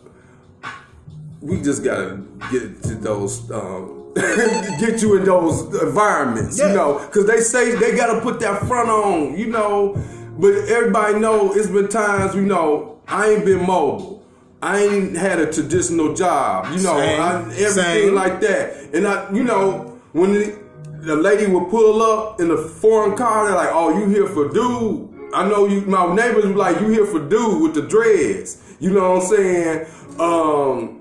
we 1.41 1.61
just 1.61 1.83
gotta 1.83 2.23
get 2.51 2.81
to 2.83 2.95
those. 2.95 3.51
Um, 3.51 3.96
get 4.79 5.01
you 5.01 5.17
in 5.17 5.25
those 5.25 5.61
environments, 5.81 6.57
Yeah. 6.59 6.69
you 6.69 6.75
know, 6.75 6.99
because 6.99 7.25
they 7.27 7.39
say 7.41 7.75
they 7.75 7.95
gotta 7.95 8.21
put 8.21 8.39
that 8.41 8.65
front 8.67 8.89
on, 8.89 9.37
you 9.37 9.47
know. 9.47 9.95
But 10.39 10.53
everybody 10.69 11.19
know 11.19 11.53
it's 11.53 11.67
been 11.67 11.87
times, 11.87 12.35
you 12.35 12.41
know, 12.41 12.99
I 13.07 13.29
ain't 13.31 13.45
been 13.45 13.65
mobile. 13.65 14.23
I 14.61 14.79
ain't 14.83 15.15
had 15.15 15.39
a 15.39 15.51
traditional 15.51 16.13
job, 16.13 16.65
you 16.75 16.81
know, 16.83 16.97
Same. 16.97 17.21
I, 17.21 17.41
everything 17.41 17.69
Same. 17.73 18.15
like 18.15 18.41
that. 18.41 18.89
And 18.93 19.07
I, 19.07 19.31
you 19.31 19.43
know, 19.43 19.99
when 20.13 20.33
the, 20.33 20.59
the 21.01 21.15
lady 21.15 21.45
would 21.45 21.69
pull 21.69 22.01
up 22.01 22.39
in 22.41 22.49
a 22.51 22.57
foreign 22.57 23.15
car, 23.15 23.45
they're 23.47 23.55
like, 23.55 23.69
"Oh, 23.71 23.97
you 23.99 24.09
here 24.09 24.25
for 24.27 24.49
dude?" 24.49 25.09
I 25.33 25.47
know 25.47 25.67
you. 25.67 25.81
My 25.81 26.13
neighbors 26.13 26.45
were 26.45 26.53
like, 26.55 26.79
"You 26.81 26.89
here 26.89 27.05
for 27.05 27.19
dude 27.19 27.61
with 27.61 27.75
the 27.75 27.83
dreads?" 27.83 28.57
You 28.79 28.91
know 28.91 29.13
what 29.13 29.23
I'm 29.23 29.27
saying? 29.29 29.85
Um. 30.19 30.96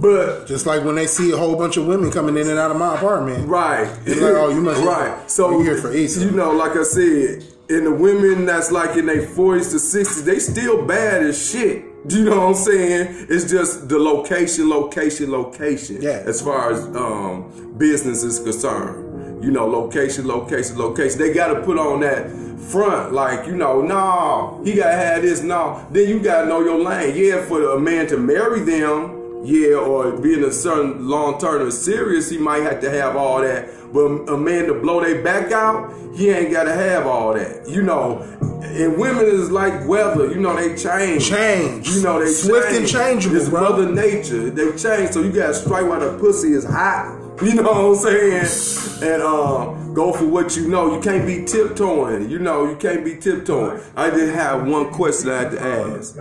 But 0.00 0.46
Just 0.46 0.66
like 0.66 0.84
when 0.84 0.94
they 0.94 1.06
see 1.06 1.30
a 1.32 1.36
whole 1.36 1.56
bunch 1.56 1.76
of 1.76 1.86
women 1.86 2.10
coming 2.10 2.36
in 2.36 2.48
and 2.48 2.58
out 2.58 2.70
of 2.70 2.76
my 2.76 2.94
apartment. 2.96 3.46
Right. 3.48 3.88
It's 4.06 4.20
like, 4.20 4.34
oh, 4.34 4.50
you 4.50 4.60
must- 4.60 4.82
right. 4.82 5.30
So 5.30 5.60
here 5.62 5.76
for 5.76 5.92
Issa. 5.92 6.20
You 6.24 6.30
know, 6.30 6.52
like 6.52 6.76
I 6.76 6.82
said, 6.82 7.44
in 7.68 7.84
the 7.84 7.92
women 7.92 8.44
that's 8.46 8.70
like 8.70 8.96
in 8.96 9.06
their 9.06 9.22
forties 9.26 9.70
to 9.72 9.78
sixties, 9.78 10.24
they 10.24 10.38
still 10.38 10.84
bad 10.86 11.22
as 11.22 11.50
shit. 11.50 11.84
Do 12.06 12.18
you 12.18 12.24
know 12.26 12.36
what 12.40 12.48
I'm 12.48 12.54
saying? 12.54 13.26
It's 13.30 13.50
just 13.50 13.88
the 13.88 13.98
location, 13.98 14.68
location, 14.68 15.30
location. 15.30 16.02
Yeah. 16.02 16.22
As 16.26 16.42
far 16.42 16.70
as 16.72 16.84
um, 16.94 17.74
business 17.78 18.22
is 18.22 18.38
concerned, 18.40 19.03
you 19.44 19.50
know, 19.50 19.66
location, 19.66 20.26
location, 20.26 20.78
location. 20.78 21.18
They 21.18 21.32
got 21.32 21.48
to 21.54 21.60
put 21.62 21.78
on 21.78 22.00
that 22.00 22.30
front, 22.70 23.12
like 23.12 23.46
you 23.46 23.54
know, 23.56 23.82
no, 23.82 24.62
he 24.64 24.72
got 24.74 24.90
to 24.90 24.96
have 24.96 25.22
this. 25.22 25.42
No, 25.42 25.86
then 25.90 26.08
you 26.08 26.20
got 26.20 26.42
to 26.42 26.46
know 26.48 26.60
your 26.60 26.78
lane. 26.82 27.14
Yeah, 27.14 27.44
for 27.44 27.72
a 27.76 27.80
man 27.80 28.06
to 28.08 28.16
marry 28.16 28.60
them. 28.60 29.20
Yeah, 29.44 29.74
or 29.76 30.12
being 30.16 30.42
a 30.42 30.50
certain 30.50 31.06
long 31.06 31.38
term 31.38 31.66
or 31.66 31.70
serious, 31.70 32.30
he 32.30 32.38
might 32.38 32.62
have 32.62 32.80
to 32.80 32.90
have 32.90 33.14
all 33.16 33.42
that. 33.42 33.68
But 33.92 34.32
a 34.32 34.38
man 34.38 34.66
to 34.68 34.74
blow 34.80 35.02
their 35.02 35.22
back 35.22 35.52
out, 35.52 35.92
he 36.16 36.30
ain't 36.30 36.50
got 36.50 36.64
to 36.64 36.72
have 36.72 37.06
all 37.06 37.34
that. 37.34 37.68
You 37.68 37.82
know, 37.82 38.20
and 38.62 38.96
women 38.96 39.26
is 39.26 39.50
like 39.50 39.86
weather. 39.86 40.28
You 40.30 40.40
know, 40.40 40.56
they 40.56 40.74
change. 40.74 41.28
Change. 41.28 41.86
You 41.90 42.02
know, 42.02 42.18
they 42.24 42.30
Swift 42.32 42.68
and 42.68 42.88
change. 42.88 42.92
changeable, 42.92 43.36
It's 43.36 43.50
bro. 43.50 43.60
Mother 43.60 43.92
Nature. 43.92 44.48
They 44.48 44.70
change. 44.78 45.10
So 45.10 45.20
you 45.22 45.30
got 45.30 45.48
to 45.48 45.54
strike 45.54 45.86
while 45.86 46.00
the 46.00 46.18
pussy 46.18 46.52
is 46.54 46.64
hot. 46.64 47.20
You 47.42 47.54
know 47.54 47.62
what 47.62 47.76
I'm 47.76 47.94
saying? 47.96 48.80
And 49.04 49.22
uh, 49.22 49.74
go 49.92 50.12
for 50.12 50.24
what 50.26 50.56
you 50.56 50.68
know. 50.68 50.94
You 50.94 51.00
can't 51.00 51.26
be 51.26 51.44
tiptoeing. 51.44 52.30
You 52.30 52.38
know, 52.38 52.68
you 52.70 52.76
can't 52.76 53.04
be 53.04 53.16
tiptoeing. 53.16 53.82
I 53.96 54.08
did 54.08 54.32
have 54.34 54.66
one 54.66 54.90
question 54.92 55.30
I 55.30 55.42
had 55.42 55.50
to 55.50 55.60
ask. 55.60 56.16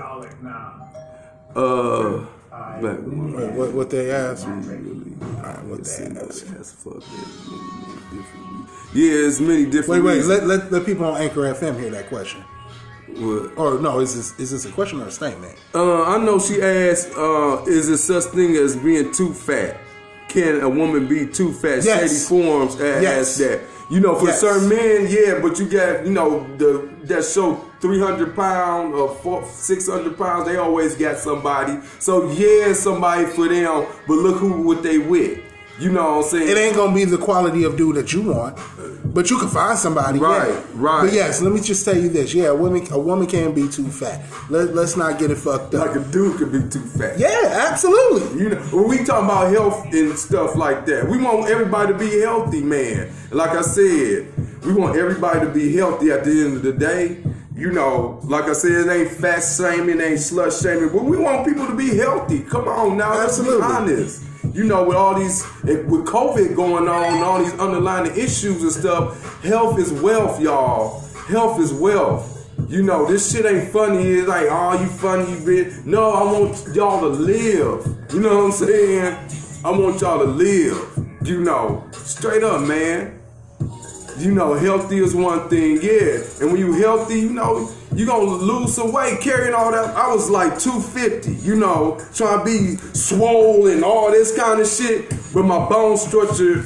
Uh, 1.55 2.26
black 2.82 2.99
woman. 2.99 3.34
Wait, 3.34 3.51
what, 3.51 3.74
what 3.74 3.89
they 3.89 4.11
asked? 4.11 4.47
Really, 4.47 5.14
Alright, 5.38 5.64
what 5.66 5.84
they 5.84 6.05
asked? 6.20 6.45
fuck 6.45 6.99
that. 6.99 7.43
Many, 7.47 7.70
many 7.78 8.18
different. 8.18 8.70
Yeah, 8.95 9.28
it's 9.28 9.39
many 9.39 9.66
different. 9.66 10.03
Wait, 10.03 10.09
wait. 10.09 10.16
reasons. 10.18 10.30
Let, 10.30 10.47
let 10.47 10.72
the 10.72 10.82
people 10.82 11.05
on 11.05 11.22
Anchor 11.22 11.41
FM 11.53 11.80
hear 11.80 11.91
that 11.91 12.07
question. 12.09 12.41
What? 13.07 13.57
Or 13.57 13.80
no, 13.80 13.99
is 13.99 14.16
this 14.16 14.39
is 14.39 14.51
this 14.51 14.66
a 14.66 14.72
question 14.72 14.99
or 14.99 15.07
a 15.07 15.11
statement? 15.11 15.55
Uh, 15.76 16.03
I 16.03 16.18
know 16.18 16.39
she 16.39 16.61
asked, 16.61 17.11
uh, 17.16 17.64
is 17.68 17.88
there 17.88 17.97
such 17.97 18.32
thing 18.34 18.55
as 18.55 18.76
being 18.76 19.11
too 19.11 19.34
fat? 19.34 19.78
Can 20.34 20.62
a 20.62 20.70
woman 20.70 21.06
be 21.08 21.28
too 21.28 21.54
fat? 21.54 21.84
Yes. 21.84 22.00
Shady 22.12 22.42
Forms 22.42 22.80
as, 22.82 23.04
Yes. 23.04 23.38
that. 23.38 23.60
You 23.90 24.00
know, 24.00 24.16
for 24.16 24.26
Yes. 24.28 24.42
certain 24.42 24.68
men, 24.68 25.08
yeah, 25.08 25.40
but 25.40 25.60
you 25.60 25.66
got, 25.68 26.06
you 26.06 26.12
know, 26.12 26.48
the 26.58 26.90
that 27.06 27.24
show 27.24 27.60
300 27.82 28.36
pounds 28.36 28.96
or 28.96 29.16
four, 29.22 29.44
600 29.54 30.18
pounds, 30.18 30.48
they 30.48 30.56
always 30.56 30.96
got 30.96 31.20
somebody. 31.20 31.78
So, 32.00 32.32
yeah, 32.32 32.74
somebody 32.74 33.26
for 33.26 33.48
them, 33.48 33.86
but 34.08 34.16
look 34.16 34.38
who 34.38 34.64
what 34.64 34.82
they 34.82 34.98
with. 34.98 35.38
You 35.80 35.92
know 35.92 36.18
what 36.18 36.26
I'm 36.26 36.30
saying? 36.30 36.50
It 36.50 36.58
ain't 36.58 36.76
gonna 36.76 36.94
be 36.94 37.04
the 37.06 37.18
quality 37.18 37.64
of 37.64 37.76
dude 37.78 37.96
that 37.96 38.14
you 38.14 38.22
want, 38.22 38.58
but 39.06 39.30
you 39.32 39.40
can 39.40 39.48
find 39.48 39.78
somebody. 39.78 40.20
Right, 40.20 40.50
yeah. 40.50 40.62
right. 40.76 41.06
But 41.06 41.14
yes, 41.14 41.42
let 41.42 41.52
me 41.52 41.62
just 41.62 41.84
tell 41.84 41.98
you 41.98 42.10
this: 42.10 42.34
yeah, 42.34 42.50
a 42.50 42.56
woman, 42.56 42.86
a 42.92 43.00
woman 43.00 43.26
can 43.26 43.54
be 43.56 43.68
too 43.68 43.90
fat. 43.90 44.24
Let, 44.50 44.76
let's 44.76 44.96
not 44.96 45.18
get 45.18 45.32
it 45.32 45.38
fucked 45.38 45.74
up. 45.74 45.88
like 45.88 45.96
a 45.96 46.12
dude 46.12 46.38
could 46.38 46.52
be 46.52 46.60
too 46.70 46.82
fat. 46.82 47.18
yeah, 47.18 47.70
absolutely. 47.72 48.44
You 48.44 48.50
know, 48.50 48.62
when 48.72 48.88
we 48.88 49.04
talk 49.04 49.24
about 49.24 49.52
health 49.52 49.92
and 49.92 50.18
stuff 50.18 50.56
like 50.56 50.86
that, 50.86 51.08
we 51.08 51.18
want 51.18 51.50
everybody 51.50 51.92
to 51.94 51.98
be 51.98 52.20
healthy, 52.22 52.62
man. 52.62 53.12
Like 53.32 53.52
I 53.52 53.62
said, 53.62 54.32
we 54.64 54.74
want 54.74 54.96
everybody 54.96 55.40
to 55.40 55.52
be 55.52 55.76
healthy 55.76 56.12
at 56.12 56.24
the 56.24 56.32
end 56.32 56.58
of 56.58 56.62
the 56.62 56.74
day. 56.74 57.18
You 57.56 57.72
know, 57.72 58.20
like 58.24 58.46
I 58.46 58.54
said, 58.54 58.72
it 58.72 58.90
ain't 58.90 59.10
fat 59.10 59.42
shaming, 59.42 60.00
it 60.00 60.04
ain't 60.04 60.20
slut 60.20 60.60
shaming, 60.62 60.90
but 60.90 61.04
we 61.04 61.18
want 61.18 61.48
people 61.48 61.68
to 61.68 61.76
be 61.76 61.96
healthy. 61.96 62.42
Come 62.42 62.68
on 62.68 62.98
now, 62.98 63.16
let's 63.16 63.38
be 63.40 63.46
Absolutely. 63.46 63.76
honest. 63.76 64.24
You 64.52 64.66
know, 64.66 64.84
with 64.84 64.98
all 64.98 65.16
these, 65.16 65.44
eh, 65.68 65.82
with 65.84 66.06
COVID 66.06 66.56
going 66.56 66.88
on, 66.88 67.24
all 67.24 67.39
these 67.39 67.54
underlying 67.54 68.12
issues 68.12 68.62
and 68.62 68.72
stuff, 68.72 69.41
health 69.44 69.80
is 69.80 69.91
wealth, 69.94 70.39
y'all. 70.41 71.00
Health 71.28 71.60
is 71.60 71.72
wealth. 71.74 72.30
You 72.68 72.84
know, 72.84 73.06
this 73.06 73.32
shit 73.32 73.46
ain't 73.46 73.72
funny. 73.72 74.04
It's 74.04 74.28
like, 74.28 74.48
oh, 74.50 74.80
you 74.80 74.88
funny, 74.88 75.30
you 75.32 75.38
bitch. 75.38 75.86
No, 75.86 76.12
I 76.12 76.24
want 76.24 76.76
y'all 76.76 77.02
to 77.02 77.08
live. 77.08 77.86
You 78.14 78.20
know 78.20 78.38
what 78.38 78.46
I'm 78.46 78.52
saying? 78.52 79.18
I 79.64 79.72
want 79.72 80.02
y'all 80.02 80.20
to 80.20 80.26
live. 80.26 80.78
You 81.24 81.41
know, 81.41 81.89
straight 81.94 82.44
up, 82.44 82.62
man. 82.68 83.12
You 84.18 84.32
know, 84.32 84.53
healthy 84.53 84.97
is 84.97 85.16
one 85.16 85.49
thing, 85.49 85.80
yeah. 85.82 86.22
And 86.41 86.51
when 86.51 86.57
you 86.57 86.74
healthy, 86.74 87.20
you 87.20 87.30
know, 87.32 87.70
you 87.95 88.05
gonna 88.05 88.26
lose 88.26 88.74
some 88.76 88.91
weight 88.91 89.22
carrying 89.22 89.53
all 89.53 89.72
that. 89.72 89.95
I 89.95 90.14
was 90.14 90.30
like 90.30 90.59
250, 90.59 91.34
you 91.45 91.55
know, 91.55 91.99
trying 92.14 92.39
to 92.39 92.45
be 92.45 92.76
swole 92.93 93.68
and 93.68 93.84
all 93.84 94.11
this 94.11 94.36
kind 94.36 94.59
of 94.59 94.68
shit. 94.68 95.09
But 95.34 95.43
my 95.43 95.68
bone 95.68 95.97
structure, 95.97 96.61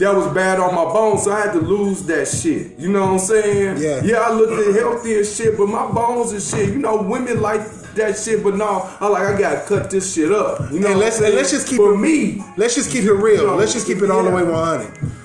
that 0.00 0.14
was 0.14 0.26
bad 0.34 0.58
on 0.58 0.74
my 0.74 0.84
bones, 0.84 1.24
so 1.24 1.32
I 1.32 1.40
had 1.40 1.52
to 1.52 1.60
lose 1.60 2.02
that 2.04 2.26
shit. 2.26 2.78
You 2.78 2.90
know 2.90 3.02
what 3.02 3.12
I'm 3.12 3.18
saying? 3.18 3.78
Yeah. 3.78 4.02
Yeah, 4.02 4.16
I 4.20 4.32
looked 4.32 4.52
at 4.52 4.74
healthy 4.74 5.16
and 5.18 5.26
shit, 5.26 5.58
but 5.58 5.66
my 5.66 5.90
bones 5.90 6.32
and 6.32 6.42
shit, 6.42 6.70
you 6.70 6.78
know, 6.78 7.02
women 7.02 7.42
like 7.42 7.60
that 7.94 8.18
shit, 8.18 8.42
but 8.42 8.56
no, 8.56 8.88
I 9.00 9.08
like 9.08 9.22
I 9.22 9.38
gotta 9.38 9.66
cut 9.66 9.90
this 9.90 10.14
shit 10.14 10.32
up. 10.32 10.70
You 10.72 10.80
know, 10.80 10.90
And 10.90 10.98
let's 10.98 11.18
I'm 11.18 11.26
and 11.26 11.34
let's 11.34 11.50
just 11.50 11.68
keep 11.68 11.76
for 11.76 11.94
it 11.94 11.98
me. 11.98 12.42
Let's 12.56 12.74
just 12.74 12.90
keep 12.90 13.04
it 13.04 13.12
real. 13.12 13.46
No, 13.46 13.56
let's 13.56 13.72
just 13.72 13.86
keep 13.86 13.98
it 13.98 14.10
all 14.10 14.22
the 14.22 14.30
yeah. 14.30 14.36
way 14.36 14.44
100. 14.44 15.19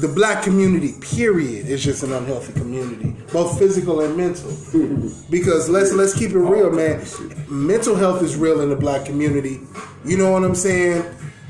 The 0.00 0.08
black 0.08 0.44
community, 0.44 0.94
period, 1.00 1.66
is 1.66 1.82
just 1.82 2.02
an 2.02 2.12
unhealthy 2.12 2.52
community, 2.52 3.16
both 3.32 3.58
physical 3.58 4.00
and 4.00 4.16
mental. 4.16 4.50
Because 5.30 5.68
let's 5.68 5.92
let's 5.92 6.18
keep 6.18 6.30
it 6.30 6.38
real, 6.38 6.70
man. 6.70 7.04
Mental 7.48 7.94
health 7.94 8.22
is 8.22 8.36
real 8.36 8.60
in 8.60 8.70
the 8.70 8.76
black 8.76 9.04
community. 9.04 9.60
You 10.04 10.16
know 10.16 10.30
what 10.32 10.44
I'm 10.44 10.54
saying? 10.54 11.04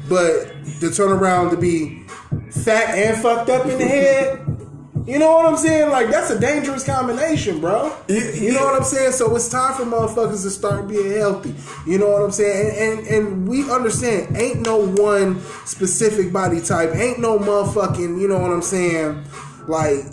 But 0.08 0.50
to 0.80 0.90
turn 0.90 1.10
around 1.12 1.50
to 1.50 1.56
be 1.56 2.02
fat 2.50 2.96
and 2.96 3.20
fucked 3.22 3.50
up 3.50 3.66
in 3.66 3.78
the 3.78 3.86
head, 3.86 4.40
you 5.08 5.18
know 5.18 5.32
what 5.32 5.46
I'm 5.46 5.56
saying? 5.56 5.90
Like 5.90 6.10
that's 6.10 6.28
a 6.28 6.38
dangerous 6.38 6.84
combination, 6.84 7.60
bro. 7.60 7.96
Yeah, 8.08 8.30
You 8.32 8.52
know 8.52 8.62
what 8.64 8.74
I'm 8.74 8.84
saying? 8.84 9.12
So 9.12 9.34
it's 9.34 9.48
time 9.48 9.74
for 9.74 9.84
motherfuckers 9.84 10.42
to 10.42 10.50
start 10.50 10.86
being 10.86 11.12
healthy. 11.12 11.54
You 11.90 11.98
know 11.98 12.10
what 12.10 12.22
I'm 12.22 12.30
saying? 12.30 12.76
And, 12.76 13.06
and 13.06 13.08
and 13.08 13.48
we 13.48 13.70
understand, 13.70 14.36
ain't 14.36 14.60
no 14.66 14.76
one 14.86 15.40
specific 15.64 16.30
body 16.30 16.60
type, 16.60 16.94
ain't 16.94 17.20
no 17.20 17.38
motherfucking, 17.38 18.20
you 18.20 18.28
know 18.28 18.38
what 18.38 18.52
I'm 18.52 18.60
saying, 18.60 19.24
like 19.66 20.04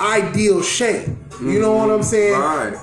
ideal 0.00 0.60
shape. 0.60 1.08
You 1.40 1.60
know 1.60 1.74
what 1.74 1.90
I'm 1.90 2.00
mm-hmm. 2.00 2.02
saying? 2.02 2.32
Right. 2.38 2.74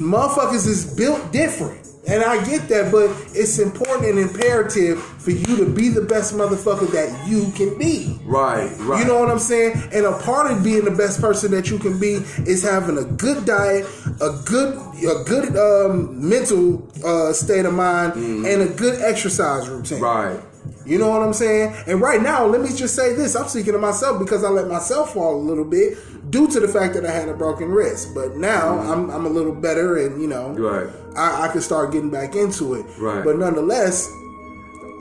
Motherfuckers 0.00 0.66
is 0.66 0.96
built 0.96 1.30
different. 1.30 1.81
And 2.08 2.22
I 2.22 2.44
get 2.44 2.68
that, 2.68 2.90
but 2.90 3.10
it's 3.32 3.60
important 3.60 4.08
and 4.08 4.18
imperative 4.18 5.00
for 5.00 5.30
you 5.30 5.56
to 5.56 5.66
be 5.66 5.88
the 5.88 6.00
best 6.00 6.34
motherfucker 6.34 6.90
that 6.90 7.28
you 7.28 7.52
can 7.52 7.78
be. 7.78 8.18
Right, 8.24 8.74
right. 8.80 8.98
You 8.98 9.06
know 9.06 9.20
what 9.20 9.30
I'm 9.30 9.38
saying? 9.38 9.80
And 9.92 10.06
a 10.06 10.18
part 10.18 10.50
of 10.50 10.64
being 10.64 10.84
the 10.84 10.90
best 10.90 11.20
person 11.20 11.52
that 11.52 11.70
you 11.70 11.78
can 11.78 12.00
be 12.00 12.14
is 12.44 12.62
having 12.64 12.98
a 12.98 13.04
good 13.04 13.44
diet, 13.44 13.86
a 14.20 14.40
good 14.44 14.78
a 15.04 15.24
good 15.24 15.56
um, 15.56 16.28
mental 16.28 16.88
uh, 17.04 17.32
state 17.32 17.64
of 17.64 17.74
mind, 17.74 18.14
and 18.14 18.62
a 18.62 18.68
good 18.68 19.00
exercise 19.00 19.68
routine. 19.68 19.98
Mm. 19.98 20.02
Right. 20.02 20.51
You 20.84 20.98
know 20.98 21.08
what 21.08 21.22
I'm 21.22 21.32
saying? 21.32 21.74
And 21.86 22.00
right 22.00 22.20
now, 22.20 22.44
let 22.44 22.60
me 22.60 22.68
just 22.74 22.94
say 22.94 23.14
this: 23.14 23.36
I'm 23.36 23.48
speaking 23.48 23.72
to 23.72 23.78
myself 23.78 24.18
because 24.18 24.44
I 24.44 24.48
let 24.48 24.68
myself 24.68 25.14
fall 25.14 25.36
a 25.36 25.42
little 25.42 25.64
bit 25.64 25.96
due 26.30 26.48
to 26.48 26.60
the 26.60 26.68
fact 26.68 26.94
that 26.94 27.06
I 27.06 27.10
had 27.10 27.28
a 27.28 27.34
broken 27.34 27.68
wrist. 27.68 28.14
But 28.14 28.36
now 28.36 28.76
mm-hmm. 28.76 28.90
I'm, 28.90 29.10
I'm 29.10 29.26
a 29.26 29.28
little 29.28 29.54
better, 29.54 29.98
and 29.98 30.20
you 30.20 30.28
know, 30.28 30.50
Right. 30.50 30.92
I, 31.16 31.46
I 31.46 31.52
can 31.52 31.60
start 31.60 31.92
getting 31.92 32.10
back 32.10 32.34
into 32.34 32.74
it. 32.74 32.86
Right. 32.98 33.24
But 33.24 33.38
nonetheless, 33.38 34.10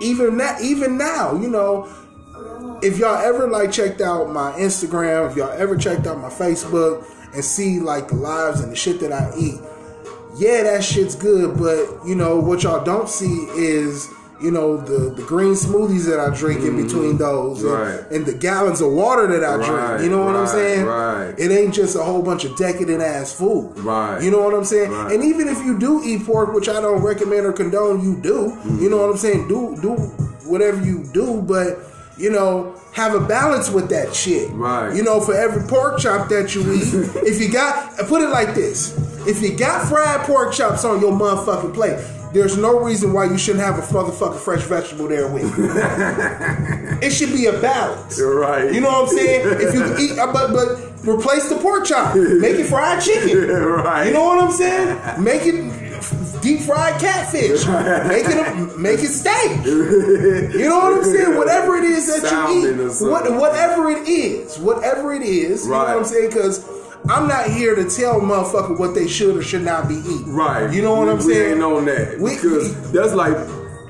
even 0.01 0.38
that, 0.38 0.62
even 0.62 0.97
now, 0.97 1.34
you 1.34 1.49
know, 1.49 1.89
if 2.84 2.97
y'all 2.97 3.18
ever 3.18 3.47
like 3.47 3.72
checked 3.72 4.01
out 4.01 4.30
my 4.30 4.51
Instagram, 4.53 5.32
if 5.32 5.38
y'all 5.38 5.51
ever 5.51 5.78
checked 5.78 6.05
out 6.05 6.20
my 6.20 6.30
Facebook 6.30 7.05
and 7.34 7.43
see 7.43 7.80
like 7.80 8.09
the 8.09 8.16
lives 8.16 8.59
and 8.59 8.72
the 8.72 8.76
shit 8.76 8.99
that 8.99 9.12
I 9.12 9.32
eat, 9.38 9.59
yeah, 10.38 10.64
that 10.64 10.84
shit's 10.84 11.16
good. 11.16 11.57
But 11.57 12.05
you 12.07 12.16
know 12.16 12.39
what 12.39 12.64
y'all 12.64 12.84
don't 12.84 13.09
see 13.09 13.47
is 13.55 14.07
you 14.41 14.51
know 14.51 14.77
the 14.77 15.13
the 15.15 15.21
green 15.23 15.53
smoothies 15.53 16.05
that 16.07 16.19
I 16.19 16.35
drink 16.35 16.61
in 16.61 16.81
between 16.81 17.17
those, 17.17 17.61
and- 17.63 17.71
Mm-hmm. 17.71 17.81
Right. 18.01 18.11
and, 18.11 18.25
the 18.25 18.33
gallons 18.33 18.81
of 18.81 18.91
water 18.91 19.27
that 19.27 19.43
I 19.43 19.55
Right, 19.55 19.65
drink. 19.97 20.03
You 20.03 20.09
know 20.09 20.25
what 20.25 20.35
I'm 20.35 20.47
saying? 20.47 20.85
right. 20.85 21.33
It 21.37 21.51
ain't 21.51 21.73
just 21.73 21.95
a 21.95 22.03
whole 22.03 22.21
bunch 22.21 22.43
of 22.45 22.55
decadent 22.57 23.01
ass 23.01 23.33
food. 23.33 23.77
Right. 23.79 24.21
You 24.21 24.31
know 24.31 24.41
what 24.41 24.53
I'm 24.53 24.65
saying? 24.65 24.91
Right. 24.91 25.11
And 25.13 25.23
even 25.23 25.47
if 25.47 25.57
you 25.65 25.77
do 25.79 26.01
eat 26.03 26.25
pork, 26.25 26.53
which 26.53 26.67
I 26.69 26.79
don't 26.81 27.01
recommend 27.01 27.45
or 27.45 27.53
condone, 27.53 28.01
you 28.03 28.15
do. 28.21 28.57
You 28.79 28.89
know 28.89 28.97
what 28.97 29.09
I'm 29.09 29.17
saying? 29.17 29.47
Do 29.47 29.77
do 29.81 29.95
whatever 30.49 30.83
you 30.83 31.05
do, 31.13 31.41
but 31.41 31.77
you 32.17 32.29
know, 32.29 32.75
have 32.93 33.15
a 33.15 33.19
balance 33.19 33.69
with 33.71 33.89
that 33.89 34.13
shit. 34.13 34.49
Right. 34.51 34.93
You 34.95 35.01
know, 35.03 35.19
for 35.21 35.33
every 35.33 35.63
pork 35.67 35.97
chop 35.99 36.29
that 36.29 36.53
you 36.53 36.61
eat, 36.73 36.83
if 37.25 37.41
you 37.41 37.51
got 37.51 37.97
put 38.07 38.21
it 38.21 38.29
like 38.29 38.53
this. 38.53 38.95
If 39.27 39.39
you 39.43 39.55
got 39.55 39.87
fried 39.87 40.21
pork 40.21 40.51
chops 40.51 40.83
on 40.83 40.99
your 40.99 41.11
motherfucking 41.11 41.75
plate, 41.75 41.99
there's 42.34 42.57
no 42.57 42.79
reason 42.79 43.13
why 43.13 43.25
you 43.25 43.38
shouldn't 43.38 43.63
have 43.63 43.77
a 43.77 43.82
motherfucking 43.82 44.39
fresh 44.39 44.63
vegetable 44.63 45.07
there 45.07 45.27
with 45.27 45.43
you. 45.57 45.69
it 47.01 47.11
should 47.11 47.32
be 47.32 47.47
a 47.47 47.59
balance. 47.59 48.21
Right. 48.21 48.73
You 48.73 48.82
know 48.82 48.88
what 48.88 49.09
I'm 49.09 49.17
saying? 49.17 49.41
If 49.59 49.73
you 49.73 49.97
eat, 50.13 50.17
uh, 50.17 50.32
but 50.32 50.51
but 50.53 51.07
replace 51.07 51.49
the 51.49 51.57
pork 51.57 51.86
chop, 51.86 52.15
make 52.15 52.55
it 52.55 52.65
fried 52.65 53.01
chicken. 53.01 53.49
Right. 53.82 54.07
You 54.07 54.13
know 54.13 54.25
what 54.25 54.43
I'm 54.43 54.51
saying? 54.51 55.23
Make 55.23 55.41
it 55.45 56.41
deep 56.41 56.61
fried 56.61 56.99
catfish. 56.99 57.65
Make 58.07 58.25
it 58.25 58.38
a, 58.38 58.77
make 58.77 58.99
it 58.99 59.07
steak. 59.07 59.65
You 59.65 60.69
know 60.69 60.77
what 60.77 60.93
I'm 60.97 61.03
saying? 61.03 61.38
Whatever 61.38 61.77
it 61.77 61.84
is 61.84 62.07
that 62.07 62.27
Salmon 62.27 62.61
you 62.61 62.89
eat, 62.89 63.01
what, 63.01 63.32
whatever 63.39 63.89
it 63.89 64.07
is, 64.07 64.59
whatever 64.59 65.13
it 65.13 65.21
is. 65.21 65.65
You 65.65 65.71
know 65.71 65.79
what 65.79 65.89
I'm 65.89 66.05
saying? 66.05 66.29
Because 66.29 66.63
I'm 67.09 67.27
not 67.27 67.49
here 67.49 67.75
to 67.75 67.89
tell 67.89 68.19
motherfucker 68.21 68.77
what 68.77 68.93
they 68.95 69.07
should 69.07 69.35
or 69.37 69.41
should 69.43 69.63
not 69.63 69.87
be 69.87 69.95
eating. 69.95 70.31
Right. 70.33 70.71
You 70.73 70.81
know 70.81 70.95
what 70.95 71.05
we, 71.07 71.11
I'm 71.11 71.17
we 71.25 71.33
saying? 71.33 71.53
ain't 71.55 71.63
on 71.63 71.85
that. 71.85 72.19
We- 72.19 72.35
because 72.35 72.91
that's 72.91 73.13
like 73.13 73.35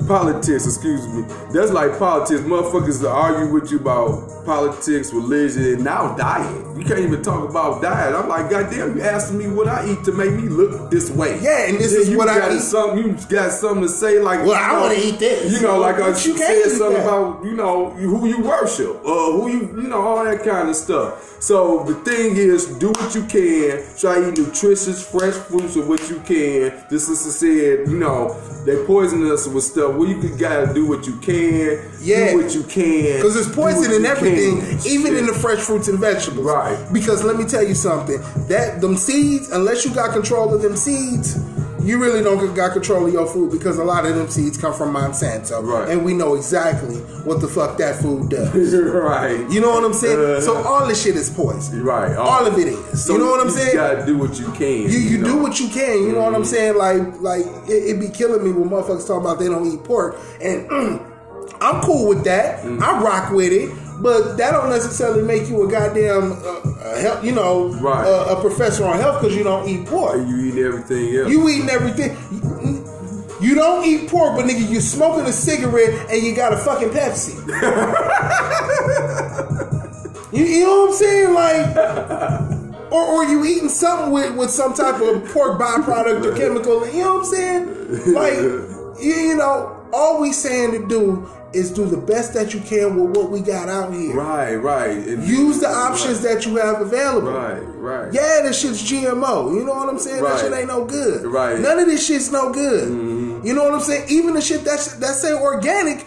politics, 0.07 0.65
excuse 0.65 1.07
me. 1.07 1.23
That's 1.51 1.71
like 1.71 1.97
politics. 1.97 2.41
Motherfuckers 2.41 3.01
to 3.01 3.09
argue 3.09 3.51
with 3.53 3.71
you 3.71 3.79
about 3.79 4.45
politics, 4.45 5.13
religion, 5.13 5.63
and 5.63 5.83
now 5.83 6.15
diet. 6.15 6.65
You 6.77 6.85
can't 6.85 6.99
even 6.99 7.21
talk 7.21 7.47
about 7.47 7.81
diet. 7.81 8.15
I'm 8.15 8.27
like, 8.27 8.49
goddamn, 8.49 8.97
you 8.97 9.03
asking 9.03 9.37
me 9.37 9.47
what 9.47 9.67
I 9.67 9.91
eat 9.91 10.03
to 10.05 10.11
make 10.11 10.33
me 10.33 10.49
look 10.49 10.89
this 10.89 11.11
way. 11.11 11.39
Yeah, 11.41 11.67
and 11.67 11.77
this 11.77 11.91
Then 11.91 12.01
is 12.01 12.09
you 12.09 12.17
what 12.17 12.27
I 12.29 12.39
got 12.39 12.51
eat. 12.51 12.61
Something, 12.61 12.97
you 13.07 13.17
got 13.29 13.51
something 13.51 13.83
to 13.83 13.89
say 13.89 14.19
like, 14.19 14.45
Well, 14.45 14.53
I 14.53 14.67
you 14.67 14.73
know, 14.73 14.81
wanna 14.81 14.95
eat 14.95 15.19
this. 15.19 15.53
You 15.53 15.61
know, 15.67 15.79
like 15.79 15.95
I 15.95 16.07
you 16.09 16.13
said 16.13 16.69
something 16.69 16.97
that. 16.97 17.07
about, 17.07 17.43
you 17.43 17.53
know, 17.53 17.91
who 17.91 18.27
you 18.27 18.41
worship, 18.41 18.95
uh, 19.05 19.31
who 19.33 19.47
you, 19.49 19.59
you 19.81 19.87
know, 19.89 20.01
all 20.01 20.23
that 20.25 20.43
kind 20.43 20.69
of 20.69 20.75
stuff. 20.75 21.37
So 21.41 21.83
the 21.83 21.95
thing 21.95 22.35
is, 22.35 22.67
do 22.77 22.89
what 22.91 23.15
you 23.15 23.23
can. 23.25 23.83
Try 23.97 24.15
to 24.15 24.29
eat 24.29 24.37
nutritious, 24.37 25.07
fresh 25.09 25.33
fruits 25.33 25.75
of 25.75 25.87
what 25.87 26.07
you 26.09 26.19
can. 26.19 26.83
This 26.89 27.09
is 27.09 27.19
said, 27.35 27.87
you 27.89 27.97
know, 27.97 28.39
they 28.65 28.85
poison 28.85 29.29
us 29.31 29.47
with 29.47 29.63
stuff. 29.63 29.90
Well, 29.97 30.07
you 30.07 30.19
could 30.19 30.37
gotta 30.37 30.73
do 30.73 30.85
what 30.85 31.05
you 31.07 31.15
can. 31.17 31.91
Yeah. 32.01 32.31
do 32.31 32.43
what 32.43 32.53
you 32.53 32.63
can. 32.63 33.17
Because 33.17 33.35
there's 33.35 33.53
poison 33.53 33.91
in 33.93 34.05
everything, 34.05 34.61
can. 34.61 34.87
even 34.87 35.15
in 35.15 35.25
the 35.25 35.33
fresh 35.33 35.59
fruits 35.59 35.87
and 35.87 35.99
vegetables. 35.99 36.45
Right. 36.45 36.77
Because 36.91 37.23
let 37.23 37.37
me 37.37 37.45
tell 37.45 37.63
you 37.63 37.75
something. 37.75 38.19
That 38.47 38.81
them 38.81 38.97
seeds, 38.97 39.49
unless 39.49 39.85
you 39.85 39.93
got 39.93 40.13
control 40.13 40.53
of 40.53 40.61
them 40.61 40.75
seeds, 40.75 41.37
you 41.83 41.99
really 41.99 42.21
don't 42.21 42.53
got 42.55 42.73
control 42.73 43.07
of 43.07 43.13
your 43.13 43.27
food 43.27 43.51
because 43.51 43.77
a 43.77 43.83
lot 43.83 44.05
of 44.05 44.15
them 44.15 44.27
seeds 44.29 44.57
come 44.57 44.73
from 44.73 44.93
Monsanto. 44.93 45.63
Right. 45.63 45.89
And 45.89 46.05
we 46.05 46.13
know 46.13 46.35
exactly 46.35 46.97
what 47.23 47.41
the 47.41 47.47
fuck 47.47 47.77
that 47.77 48.01
food 48.01 48.29
does. 48.29 48.73
right. 48.73 49.49
You 49.49 49.61
know 49.61 49.71
what 49.71 49.83
I'm 49.83 49.93
saying? 49.93 50.19
Uh, 50.19 50.41
so 50.41 50.57
all 50.57 50.87
this 50.87 51.03
shit 51.03 51.15
is 51.15 51.29
poison. 51.29 51.83
Right. 51.83 52.15
All 52.15 52.45
of 52.45 52.57
it 52.57 52.67
is. 52.67 53.05
So 53.05 53.13
you 53.13 53.19
know 53.19 53.31
what 53.31 53.39
I'm 53.41 53.47
You 53.47 53.53
saying? 53.53 53.67
You 53.67 53.73
gotta 53.73 54.05
do 54.05 54.17
what 54.17 54.39
you 54.39 54.51
can. 54.51 54.91
You, 54.91 54.99
you 54.99 55.17
know? 55.17 55.27
do 55.27 55.37
what 55.37 55.59
you 55.59 55.69
can. 55.69 56.03
You 56.03 56.11
know 56.13 56.21
what 56.21 56.35
I'm 56.35 56.45
saying? 56.45 56.77
Like 56.77 57.19
like 57.21 57.45
it, 57.67 57.95
it 57.95 57.99
be 57.99 58.09
killing 58.09 58.43
me 58.43 58.51
when 58.51 58.69
motherfuckers 58.69 59.07
talk 59.07 59.21
about 59.21 59.39
they 59.39 59.47
don't 59.47 59.65
eat 59.71 59.83
pork, 59.83 60.17
and 60.41 60.69
I'm 61.61 61.81
cool 61.81 62.07
with 62.07 62.23
that. 62.23 62.65
I 62.65 63.01
rock 63.01 63.31
with 63.31 63.53
it, 63.53 63.69
but 64.01 64.37
that 64.37 64.51
don't 64.51 64.69
necessarily 64.69 65.23
make 65.23 65.49
you 65.49 65.63
a 65.67 65.71
goddamn 65.71 66.33
uh, 66.33 66.99
health, 66.99 67.23
you 67.23 67.31
know, 67.31 67.69
Right. 67.75 68.05
a, 68.05 68.37
a 68.37 68.41
professor 68.41 68.85
on 68.85 68.97
health 68.97 69.21
because 69.21 69.35
you 69.35 69.43
don't 69.43 69.67
eat 69.67 69.87
pork. 69.87 70.17
You 70.27 70.37
eat 70.45 70.57
everything 70.63 71.15
else. 71.15 71.31
You 71.31 71.49
eating 71.49 71.69
everything. 71.69 72.15
You, 72.31 73.49
you 73.49 73.55
don't 73.55 73.83
eat 73.85 74.09
pork, 74.09 74.35
but 74.35 74.45
nigga, 74.45 74.67
you 74.69 74.79
smoking 74.81 75.25
a 75.25 75.31
cigarette 75.33 76.09
and 76.11 76.21
you 76.23 76.35
got 76.35 76.53
a 76.53 76.57
fucking 76.57 76.89
Pepsi. 76.89 77.35
you, 80.31 80.45
you 80.45 80.63
know 80.65 80.81
what 80.81 80.89
I'm 80.89 80.95
saying? 80.95 81.33
Like, 81.33 81.75
or, 82.91 83.03
or 83.03 83.23
you 83.25 83.43
eating 83.45 83.69
something 83.69 84.11
with, 84.11 84.35
with 84.37 84.49
some 84.49 84.73
type 84.73 84.95
of 85.01 85.25
pork 85.33 85.59
byproduct 85.59 86.25
or 86.25 86.35
chemical. 86.35 86.85
You 86.87 87.03
know 87.03 87.15
what 87.17 87.25
I'm 87.25 87.33
saying? 87.33 88.13
Like, 88.13 88.37
you, 89.01 89.13
you 89.13 89.35
know, 89.37 89.77
all 89.93 90.21
we 90.21 90.31
saying 90.33 90.71
to 90.73 90.87
do 90.87 91.27
is 91.53 91.71
do 91.71 91.85
the 91.85 91.97
best 91.97 92.33
that 92.33 92.53
you 92.53 92.59
can 92.61 92.95
with 92.95 93.15
what 93.17 93.29
we 93.29 93.41
got 93.41 93.67
out 93.69 93.93
here. 93.93 94.13
right, 94.15 94.55
right. 94.55 94.97
And- 94.97 95.23
Use 95.23 95.59
the 95.59 95.67
options 95.69 96.21
that 96.21 96.45
you 96.45 96.55
have 96.57 96.81
available. 96.81 97.31
Right, 97.31 97.59
right. 97.75 98.13
Yeah, 98.13 98.41
this 98.43 98.61
shit's 98.61 98.81
GMO. 98.89 99.53
You 99.53 99.65
know 99.65 99.73
what 99.73 99.89
I'm 99.89 99.99
saying? 99.99 100.23
That 100.23 100.31
Right. 100.31 100.39
shit 100.39 100.53
ain't 100.53 100.67
no 100.67 100.85
good. 100.85 101.25
Right. 101.25 101.59
None 101.59 101.79
of 101.79 101.85
this 101.87 102.05
shit's 102.05 102.31
no 102.31 102.51
good. 102.53 102.89
Mm-hmm. 102.89 103.45
You 103.45 103.53
know 103.53 103.63
what 103.63 103.73
I'm 103.73 103.81
saying? 103.81 104.05
Even 104.09 104.33
the 104.35 104.41
shit 104.41 104.63
that's 104.63 104.93
that 104.95 105.15
say 105.15 105.33
organic. 105.33 106.05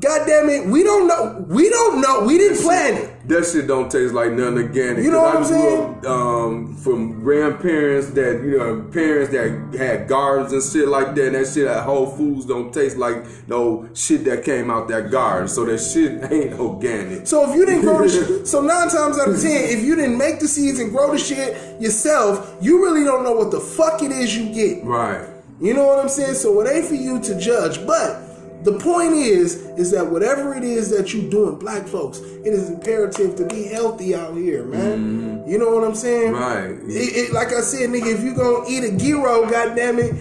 God 0.00 0.26
damn 0.26 0.48
it, 0.48 0.66
we 0.66 0.82
don't 0.82 1.06
know. 1.06 1.44
We 1.46 1.68
don't 1.68 2.00
know. 2.00 2.24
We 2.24 2.38
didn't 2.38 2.62
plan 2.62 2.94
it. 2.94 3.28
That 3.28 3.44
shit 3.44 3.66
don't 3.66 3.90
taste 3.90 4.14
like 4.14 4.32
nothing 4.32 4.56
organic. 4.56 5.04
You 5.04 5.10
know 5.10 5.20
what 5.20 5.36
I'm 5.36 5.44
saying? 5.44 5.98
up, 5.98 6.06
um, 6.06 6.76
from 6.76 7.20
grandparents 7.20 8.08
that 8.12 8.40
you 8.42 8.56
know, 8.58 8.82
parents 8.90 9.30
that 9.32 9.78
had 9.78 10.08
gardens 10.08 10.52
and 10.54 10.62
shit 10.62 10.88
like 10.88 11.14
that. 11.16 11.26
And 11.26 11.34
that 11.34 11.52
shit 11.52 11.66
at 11.66 11.84
Whole 11.84 12.06
Foods 12.06 12.46
don't 12.46 12.72
taste 12.72 12.96
like 12.96 13.26
no 13.46 13.90
shit 13.92 14.24
that 14.24 14.42
came 14.42 14.70
out 14.70 14.88
that 14.88 15.10
garden. 15.10 15.48
So 15.48 15.66
that 15.66 15.78
shit 15.78 16.24
ain't 16.32 16.58
organic. 16.58 17.26
So 17.26 17.50
if 17.50 17.54
you 17.54 17.66
didn't 17.66 17.82
grow 17.82 18.02
the 18.02 18.08
shit, 18.26 18.48
so 18.48 18.62
nine 18.62 18.88
times 18.88 19.18
out 19.18 19.28
of 19.28 19.40
ten, 19.40 19.68
if 19.68 19.84
you 19.84 19.96
didn't 19.96 20.16
make 20.16 20.40
the 20.40 20.48
seeds 20.48 20.78
and 20.78 20.90
grow 20.90 21.12
the 21.12 21.18
shit 21.18 21.78
yourself, 21.78 22.56
you 22.62 22.82
really 22.82 23.04
don't 23.04 23.22
know 23.22 23.32
what 23.32 23.50
the 23.50 23.60
fuck 23.60 24.02
it 24.02 24.12
is 24.12 24.34
you 24.34 24.52
get. 24.54 24.82
Right. 24.82 25.28
You 25.60 25.74
know 25.74 25.84
what 25.84 25.98
I'm 25.98 26.08
saying? 26.08 26.34
So 26.34 26.58
it 26.62 26.74
ain't 26.74 26.86
for 26.86 26.94
you 26.94 27.20
to 27.20 27.38
judge. 27.38 27.86
But 27.86 28.29
the 28.62 28.78
point 28.78 29.12
is, 29.14 29.56
is 29.78 29.90
that 29.92 30.10
whatever 30.10 30.54
it 30.54 30.64
is 30.64 30.90
that 30.90 31.14
you're 31.14 31.30
doing, 31.30 31.58
black 31.58 31.86
folks, 31.86 32.18
it 32.18 32.52
is 32.52 32.68
imperative 32.70 33.36
to 33.36 33.46
be 33.46 33.64
healthy 33.64 34.14
out 34.14 34.36
here, 34.36 34.64
man. 34.64 34.98
Mm-hmm. 34.98 35.50
You 35.50 35.58
know 35.58 35.70
what 35.74 35.82
I'm 35.84 35.94
saying? 35.94 36.32
Right. 36.32 36.70
It, 36.70 37.30
it, 37.30 37.32
like 37.32 37.48
I 37.48 37.60
said, 37.60 37.88
nigga, 37.90 38.14
if 38.14 38.22
you 38.22 38.34
gonna 38.34 38.64
eat 38.68 38.84
a 38.84 38.96
gyro, 38.96 39.48
goddamn 39.50 39.98
it, 39.98 40.14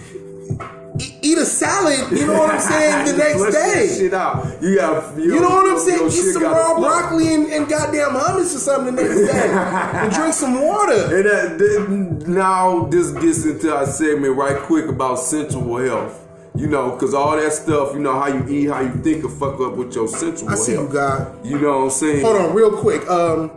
eat 1.22 1.38
a 1.38 1.46
salad. 1.46 2.12
You 2.18 2.28
know 2.28 2.40
what 2.40 2.52
I'm 2.56 2.62
saying? 2.62 3.06
The 3.08 3.18
next 3.18 3.54
day. 3.54 3.96
shit 3.98 4.14
out. 4.14 4.62
You 4.62 4.76
got. 4.78 5.18
You 5.18 5.40
know 5.42 5.50
what 5.50 5.70
I'm 5.70 5.80
saying? 5.80 6.08
Eat 6.08 6.34
some 6.34 6.44
raw 6.44 6.80
broccoli 6.80 7.34
and, 7.34 7.46
and 7.52 7.68
goddamn 7.68 8.12
hummus 8.12 8.56
or 8.56 8.60
something 8.60 8.96
the 8.96 9.04
next 9.04 9.32
day, 9.32 9.50
and 9.54 10.14
drink 10.14 10.34
some 10.34 10.62
water. 10.66 11.16
And 11.16 11.26
that, 11.26 11.58
that- 11.58 12.28
now 12.28 12.86
this 12.86 13.12
gets 13.12 13.46
into 13.46 13.76
our 13.76 13.86
segment 13.86 14.36
right 14.36 14.58
quick 14.62 14.88
about 14.88 15.20
sensual 15.20 15.78
health. 15.78 16.26
You 16.56 16.68
know, 16.68 16.91
because 16.91 17.14
all 17.14 17.38
that 17.38 17.54
stuff, 17.54 17.93
you 17.93 18.00
know, 18.00 18.20
how 18.20 18.28
you 18.28 18.45
eat, 18.50 18.66
how 18.70 18.82
you 18.82 18.93
think, 19.02 19.24
will 19.24 19.30
fuck 19.30 19.60
up 19.62 19.78
with 19.78 19.93
your 19.95 20.08
sensual 20.08 20.50
I 20.50 20.56
see 20.56 20.74
you, 20.74 20.80
health. 20.80 20.93
God. 20.93 21.45
You 21.45 21.60
know 21.60 21.78
what 21.78 21.84
I'm 21.86 21.89
saying? 21.91 22.22
Hold 22.26 22.36
on, 22.38 22.54
real 22.54 22.76
quick. 22.76 23.08
Um, 23.10 23.52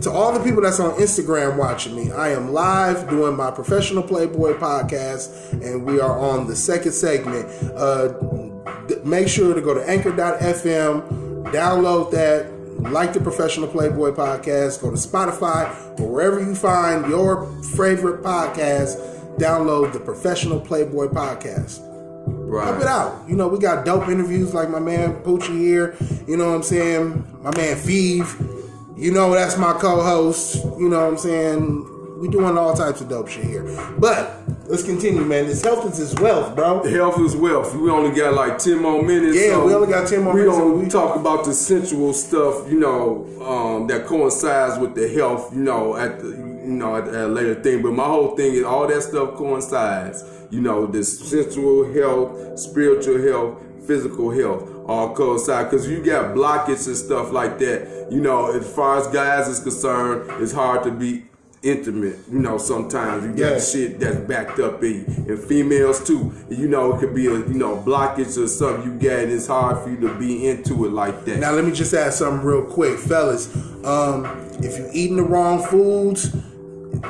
to 0.00 0.10
all 0.10 0.32
the 0.32 0.42
people 0.44 0.62
that's 0.62 0.80
on 0.80 0.92
Instagram 0.92 1.56
watching 1.56 1.94
me, 1.96 2.12
I 2.12 2.30
am 2.30 2.52
live 2.52 3.08
doing 3.08 3.36
my 3.36 3.50
professional 3.50 4.02
Playboy 4.02 4.54
podcast, 4.54 5.52
and 5.52 5.84
we 5.84 6.00
are 6.00 6.18
on 6.18 6.46
the 6.46 6.56
second 6.56 6.92
segment. 6.92 7.46
Uh, 7.74 8.12
th- 8.88 9.02
make 9.04 9.28
sure 9.28 9.54
to 9.54 9.60
go 9.60 9.74
to 9.74 9.88
Anchor.fm, 9.88 11.44
download 11.52 12.10
that, 12.12 12.52
like 12.90 13.12
the 13.12 13.20
professional 13.20 13.68
Playboy 13.68 14.10
podcast, 14.10 14.82
go 14.82 14.90
to 14.90 14.96
Spotify 14.96 15.68
or 16.00 16.12
wherever 16.12 16.40
you 16.40 16.54
find 16.54 17.06
your 17.08 17.46
favorite 17.62 18.22
podcast. 18.22 19.14
Download 19.38 19.92
the 19.92 20.00
professional 20.00 20.60
Playboy 20.60 21.08
podcast. 21.08 21.85
Right. 22.46 22.68
Help 22.68 22.80
it 22.80 22.86
out. 22.86 23.28
You 23.28 23.36
know, 23.36 23.48
we 23.48 23.58
got 23.58 23.84
dope 23.84 24.08
interviews 24.08 24.54
like 24.54 24.70
my 24.70 24.78
man 24.78 25.14
Pucci 25.22 25.58
here. 25.58 25.96
You 26.26 26.36
know 26.36 26.50
what 26.50 26.56
I'm 26.56 26.62
saying? 26.62 27.42
My 27.42 27.54
man 27.56 27.76
Feeve. 27.76 28.40
You 28.96 29.12
know, 29.12 29.32
that's 29.32 29.58
my 29.58 29.72
co-host. 29.74 30.64
You 30.78 30.88
know 30.88 31.00
what 31.02 31.12
I'm 31.12 31.18
saying? 31.18 31.96
we 32.18 32.28
doing 32.28 32.56
all 32.56 32.74
types 32.74 33.00
of 33.00 33.08
dope 33.08 33.28
shit 33.28 33.44
here. 33.44 33.62
But 33.98 34.40
let's 34.66 34.82
continue, 34.82 35.24
man. 35.24 35.46
This 35.46 35.62
health 35.62 35.84
is 35.86 35.98
his 35.98 36.14
wealth, 36.14 36.54
bro. 36.56 36.82
Health 36.88 37.20
is 37.20 37.36
wealth. 37.36 37.74
We 37.74 37.90
only 37.90 38.16
got 38.16 38.34
like 38.34 38.58
ten 38.58 38.80
more 38.80 39.02
minutes. 39.02 39.36
Yeah, 39.36 39.62
we 39.62 39.74
only 39.74 39.88
got 39.88 40.08
10 40.08 40.22
more 40.22 40.34
we 40.34 40.40
minutes, 40.42 40.58
and 40.58 40.82
we- 40.82 40.88
talk 40.88 41.16
about 41.16 41.44
the 41.44 41.52
sensual 41.52 42.12
stuff, 42.12 42.70
you 42.70 42.78
know, 42.78 43.26
um, 43.44 43.86
that 43.88 44.06
coincides 44.06 44.78
with 44.78 44.94
the 44.94 45.08
health, 45.08 45.54
you 45.54 45.62
know, 45.62 45.96
at 45.96 46.18
the 46.20 46.28
you 46.28 46.72
know 46.72 46.96
at, 46.96 47.06
at 47.08 47.14
a 47.14 47.28
later 47.28 47.54
thing. 47.54 47.82
But 47.82 47.92
my 47.92 48.04
whole 48.06 48.34
thing 48.36 48.54
is 48.54 48.64
all 48.64 48.86
that 48.86 49.02
stuff 49.02 49.34
coincides. 49.34 50.24
You 50.50 50.60
know, 50.60 50.86
the 50.86 51.02
sensual 51.04 51.92
health, 51.92 52.58
spiritual 52.58 53.20
health, 53.22 53.62
physical 53.86 54.30
health 54.30 54.72
all 54.86 55.14
coincide 55.14 55.68
because 55.70 55.88
you 55.88 56.02
got 56.04 56.34
blockage 56.34 56.86
and 56.86 56.96
stuff 56.96 57.32
like 57.32 57.58
that. 57.58 58.08
You 58.10 58.20
know, 58.20 58.52
as 58.52 58.72
far 58.72 58.98
as 58.98 59.06
guys 59.08 59.48
is 59.48 59.60
concerned, 59.60 60.30
it's 60.42 60.52
hard 60.52 60.84
to 60.84 60.90
be 60.92 61.24
intimate. 61.62 62.16
You 62.30 62.38
know, 62.38 62.58
sometimes 62.58 63.24
you 63.24 63.30
got 63.30 63.54
Yeah. 63.54 63.58
shit 63.58 63.98
that's 63.98 64.16
backed 64.18 64.60
up 64.60 64.84
in 64.84 65.04
you. 65.26 65.34
And 65.34 65.38
females 65.42 66.04
too. 66.04 66.30
You 66.48 66.68
know, 66.68 66.94
it 66.94 67.00
could 67.00 67.14
be 67.14 67.26
a 67.26 67.32
you 67.34 67.54
know 67.54 67.76
blockage 67.84 68.40
or 68.40 68.46
something 68.46 68.84
you 68.84 69.08
got. 69.08 69.18
And 69.20 69.32
it's 69.32 69.48
hard 69.48 69.78
for 69.78 69.90
you 69.90 69.96
to 70.08 70.14
be 70.14 70.46
into 70.46 70.84
it 70.84 70.92
like 70.92 71.24
that. 71.24 71.40
Now 71.40 71.52
let 71.52 71.64
me 71.64 71.72
just 71.72 71.92
add 71.92 72.12
something 72.12 72.46
real 72.46 72.62
quick, 72.62 72.98
fellas. 72.98 73.48
Um, 73.84 74.26
if 74.60 74.78
you're 74.78 74.90
eating 74.92 75.16
the 75.16 75.22
wrong 75.24 75.62
foods 75.62 76.30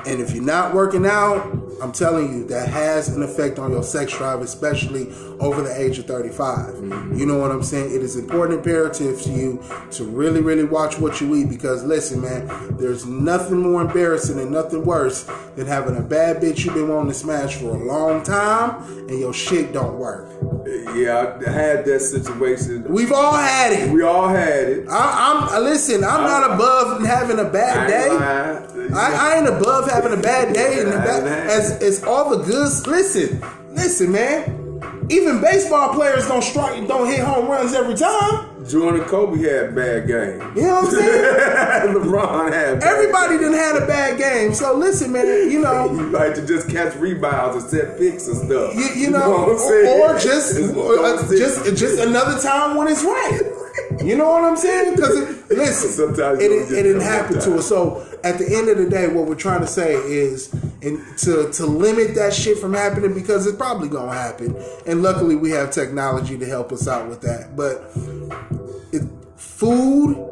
and 0.06 0.20
if 0.20 0.32
you're 0.32 0.44
not 0.44 0.74
working 0.74 1.06
out, 1.06 1.42
I'm 1.82 1.92
telling 1.92 2.32
you 2.32 2.46
that 2.48 2.68
has 2.68 3.08
an 3.08 3.22
effect 3.22 3.58
on 3.58 3.70
your 3.70 3.82
sex 3.82 4.16
drive, 4.16 4.40
especially 4.40 5.12
over 5.40 5.60
the 5.62 5.78
age 5.78 5.98
of 5.98 6.06
35. 6.06 6.74
Mm-hmm. 6.74 7.18
You 7.18 7.26
know 7.26 7.38
what 7.38 7.50
I'm 7.50 7.62
saying? 7.62 7.94
It 7.94 8.02
is 8.02 8.16
important 8.16 8.58
imperative 8.58 9.20
to 9.22 9.30
you 9.30 9.62
to 9.92 10.04
really, 10.04 10.40
really 10.40 10.64
watch 10.64 10.98
what 10.98 11.20
you 11.20 11.34
eat 11.36 11.48
because 11.50 11.84
listen, 11.84 12.22
man, 12.22 12.76
there's 12.78 13.04
nothing 13.04 13.58
more 13.58 13.82
embarrassing 13.82 14.38
and 14.40 14.50
nothing 14.50 14.84
worse 14.84 15.24
than 15.56 15.66
having 15.66 15.96
a 15.96 16.00
bad 16.00 16.42
bitch 16.42 16.64
you've 16.64 16.74
been 16.74 16.88
wanting 16.88 17.08
to 17.12 17.14
smash 17.14 17.56
for 17.56 17.76
a 17.76 17.84
long 17.84 18.22
time 18.22 18.82
and 19.08 19.18
your 19.18 19.34
shit 19.34 19.72
don't 19.72 19.98
work. 19.98 20.30
yeah, 20.94 21.38
I 21.46 21.50
had 21.50 21.84
that 21.84 22.00
situation. 22.00 22.84
We've 22.88 23.12
all 23.12 23.34
had 23.34 23.72
it. 23.72 23.92
We 23.92 24.02
all 24.02 24.28
had 24.28 24.68
it. 24.68 24.88
I, 24.88 25.50
I'm 25.52 25.62
listen. 25.62 26.04
I'm 26.04 26.22
not 26.22 26.52
above 26.54 27.04
having 27.04 27.38
a 27.38 27.44
bad 27.48 27.78
I 27.78 27.86
day. 27.86 28.08
lying. 28.08 28.75
I, 28.94 29.34
I 29.34 29.38
ain't 29.38 29.48
above 29.48 29.90
having 29.90 30.12
a 30.12 30.20
bad 30.20 30.54
day, 30.54 30.80
and 30.80 30.92
the 30.92 30.98
I 30.98 31.04
bad, 31.04 31.50
as 31.50 31.82
as 31.82 32.04
all 32.04 32.30
the 32.36 32.44
goods. 32.44 32.86
Listen, 32.86 33.42
listen, 33.70 34.12
man. 34.12 34.62
Even 35.08 35.40
baseball 35.40 35.94
players 35.94 36.26
don't 36.26 36.42
strike, 36.42 36.86
don't 36.88 37.08
hit 37.08 37.20
home 37.20 37.46
runs 37.48 37.74
every 37.74 37.94
time. 37.94 38.50
Jordan 38.68 39.04
Kobe 39.04 39.40
had 39.40 39.76
bad 39.76 40.08
game. 40.08 40.40
You 40.56 40.62
know 40.62 40.80
what 40.80 40.84
I'm 40.86 40.90
saying? 40.90 41.94
LeBron 41.94 42.52
had 42.52 42.80
bad 42.80 42.88
Everybody 42.88 43.38
done 43.38 43.52
had 43.52 43.80
a 43.80 43.86
bad 43.86 44.18
game. 44.18 44.52
So 44.52 44.76
listen, 44.76 45.12
man. 45.12 45.26
You 45.50 45.60
know, 45.60 45.92
You 45.92 46.10
like 46.10 46.34
to 46.34 46.44
just 46.44 46.68
catch 46.68 46.96
rebounds 46.96 47.62
and 47.62 47.70
set 47.70 47.96
picks 47.98 48.26
and 48.26 48.36
stuff. 48.36 48.74
you, 48.74 49.02
you 49.02 49.10
know, 49.10 49.30
what 49.30 49.50
I'm 49.50 49.58
saying? 49.58 50.00
or, 50.00 50.16
or 50.16 50.18
just 50.18 50.58
or, 50.76 50.98
uh, 50.98 51.28
just 51.28 51.76
just 51.76 52.00
another 52.00 52.40
time 52.40 52.76
when 52.76 52.88
it's 52.88 53.04
right. 53.04 53.40
You 54.04 54.16
know 54.16 54.28
what 54.28 54.44
I'm 54.44 54.56
saying? 54.56 54.96
Because 54.96 55.50
listen, 55.50 55.90
Sometimes 55.90 56.40
it, 56.40 56.50
it, 56.50 56.72
it 56.72 56.82
didn't 56.82 57.02
happen 57.02 57.40
to 57.40 57.56
us. 57.56 57.68
So 57.68 58.06
at 58.24 58.38
the 58.38 58.54
end 58.54 58.68
of 58.68 58.78
the 58.78 58.88
day, 58.88 59.08
what 59.08 59.26
we're 59.26 59.34
trying 59.34 59.60
to 59.60 59.66
say 59.66 59.94
is, 59.94 60.52
and 60.82 61.00
to 61.18 61.50
to 61.52 61.66
limit 61.66 62.14
that 62.14 62.34
shit 62.34 62.58
from 62.58 62.74
happening 62.74 63.14
because 63.14 63.46
it's 63.46 63.56
probably 63.56 63.88
gonna 63.88 64.12
happen. 64.12 64.56
And 64.86 65.02
luckily, 65.02 65.36
we 65.36 65.50
have 65.50 65.70
technology 65.70 66.38
to 66.38 66.46
help 66.46 66.72
us 66.72 66.86
out 66.86 67.08
with 67.08 67.20
that. 67.22 67.56
But 67.56 67.90
it, 68.92 69.02
food 69.36 70.22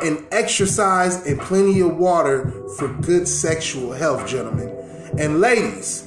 and 0.00 0.24
exercise 0.30 1.26
and 1.26 1.40
plenty 1.40 1.80
of 1.80 1.96
water 1.96 2.50
for 2.78 2.88
good 2.88 3.26
sexual 3.26 3.92
health, 3.92 4.28
gentlemen 4.28 4.72
and 5.18 5.40
ladies 5.40 6.06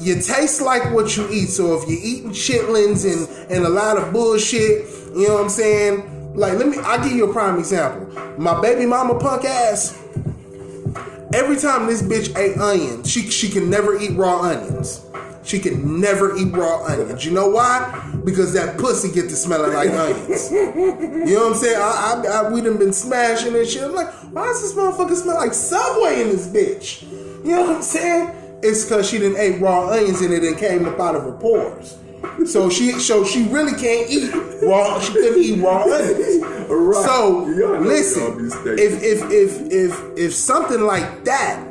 you 0.00 0.14
taste 0.14 0.60
like 0.60 0.92
what 0.92 1.16
you 1.16 1.28
eat. 1.30 1.46
So 1.46 1.80
if 1.80 1.88
you're 1.88 2.00
eating 2.00 2.30
chitlins 2.30 3.04
and, 3.04 3.50
and 3.50 3.64
a 3.64 3.68
lot 3.68 3.96
of 3.96 4.12
bullshit, 4.12 4.86
you 5.14 5.28
know 5.28 5.34
what 5.34 5.44
I'm 5.44 5.48
saying? 5.48 6.34
Like, 6.34 6.58
let 6.58 6.68
me, 6.68 6.78
I'll 6.78 7.02
give 7.02 7.12
you 7.12 7.28
a 7.28 7.32
prime 7.32 7.58
example. 7.58 8.06
My 8.38 8.60
baby 8.60 8.86
mama 8.86 9.18
punk 9.18 9.44
ass, 9.44 9.98
every 11.32 11.56
time 11.56 11.86
this 11.86 12.02
bitch 12.02 12.36
ate 12.36 12.58
onions, 12.58 13.10
she, 13.10 13.30
she 13.30 13.48
can 13.48 13.68
never 13.68 13.98
eat 13.98 14.16
raw 14.16 14.42
onions. 14.42 15.04
She 15.42 15.58
can 15.58 16.00
never 16.00 16.36
eat 16.36 16.52
raw 16.52 16.84
onions. 16.84 17.24
You 17.24 17.32
know 17.32 17.48
why? 17.48 18.12
Because 18.24 18.52
that 18.52 18.76
pussy 18.78 19.10
get 19.10 19.30
to 19.30 19.36
smelling 19.36 19.72
like 19.72 19.88
onions. 19.90 20.52
You 20.52 21.34
know 21.34 21.48
what 21.48 21.52
I'm 21.52 21.54
saying? 21.54 21.76
I, 21.76 22.22
I, 22.26 22.26
I, 22.26 22.50
we 22.52 22.60
done 22.60 22.76
been 22.76 22.92
smashing 22.92 23.56
and 23.56 23.66
shit. 23.66 23.82
I'm 23.82 23.94
like, 23.94 24.12
why 24.32 24.44
does 24.44 24.60
this 24.60 24.74
motherfucker 24.74 25.14
smell 25.16 25.36
like 25.36 25.54
Subway 25.54 26.20
in 26.20 26.28
this 26.28 26.46
bitch? 26.48 27.02
You 27.44 27.56
know 27.56 27.62
what 27.62 27.76
I'm 27.76 27.82
saying? 27.82 28.30
It's 28.62 28.84
because 28.84 29.08
she 29.08 29.18
didn't 29.18 29.38
ate 29.38 29.60
raw 29.60 29.88
onions 29.88 30.20
and 30.20 30.34
it 30.34 30.40
done 30.40 30.56
came 30.56 30.86
up 30.86 31.00
out 31.00 31.14
of 31.14 31.22
her 31.22 31.32
pores. 31.32 31.96
So 32.46 32.70
she, 32.70 32.92
so 32.98 33.24
she 33.24 33.44
really 33.48 33.78
can't 33.78 34.08
eat 34.10 34.32
raw. 34.62 35.00
She 35.00 35.12
couldn't 35.12 35.42
eat 35.42 35.60
raw 35.60 35.82
onions. 35.84 36.44
Right. 36.70 37.04
So 37.04 37.46
Y'all 37.46 37.46
know 37.46 37.56
y'all 37.56 37.82
be 37.82 37.88
listen, 37.88 38.50
if 38.78 39.02
if 39.02 39.30
if 39.30 39.72
if 39.72 40.18
if 40.18 40.34
something 40.34 40.82
like 40.82 41.24
that 41.24 41.64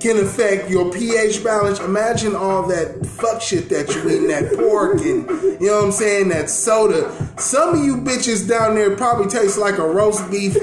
can 0.00 0.16
affect 0.18 0.70
your 0.70 0.92
pH 0.92 1.42
balance. 1.42 1.80
Imagine 1.80 2.36
all 2.36 2.62
that 2.68 3.04
fuck 3.04 3.42
shit 3.42 3.68
that 3.68 3.88
you 3.94 4.08
eating, 4.08 4.28
that 4.28 4.52
pork 4.56 5.00
and 5.00 5.28
you 5.60 5.66
know 5.66 5.78
what 5.78 5.84
I'm 5.86 5.92
saying, 5.92 6.28
that 6.28 6.48
soda. 6.50 7.10
Some 7.36 7.78
of 7.78 7.84
you 7.84 7.96
bitches 7.96 8.48
down 8.48 8.74
there 8.76 8.96
probably 8.96 9.26
taste 9.26 9.58
like 9.58 9.78
a 9.78 9.86
roast 9.86 10.30
beef 10.30 10.54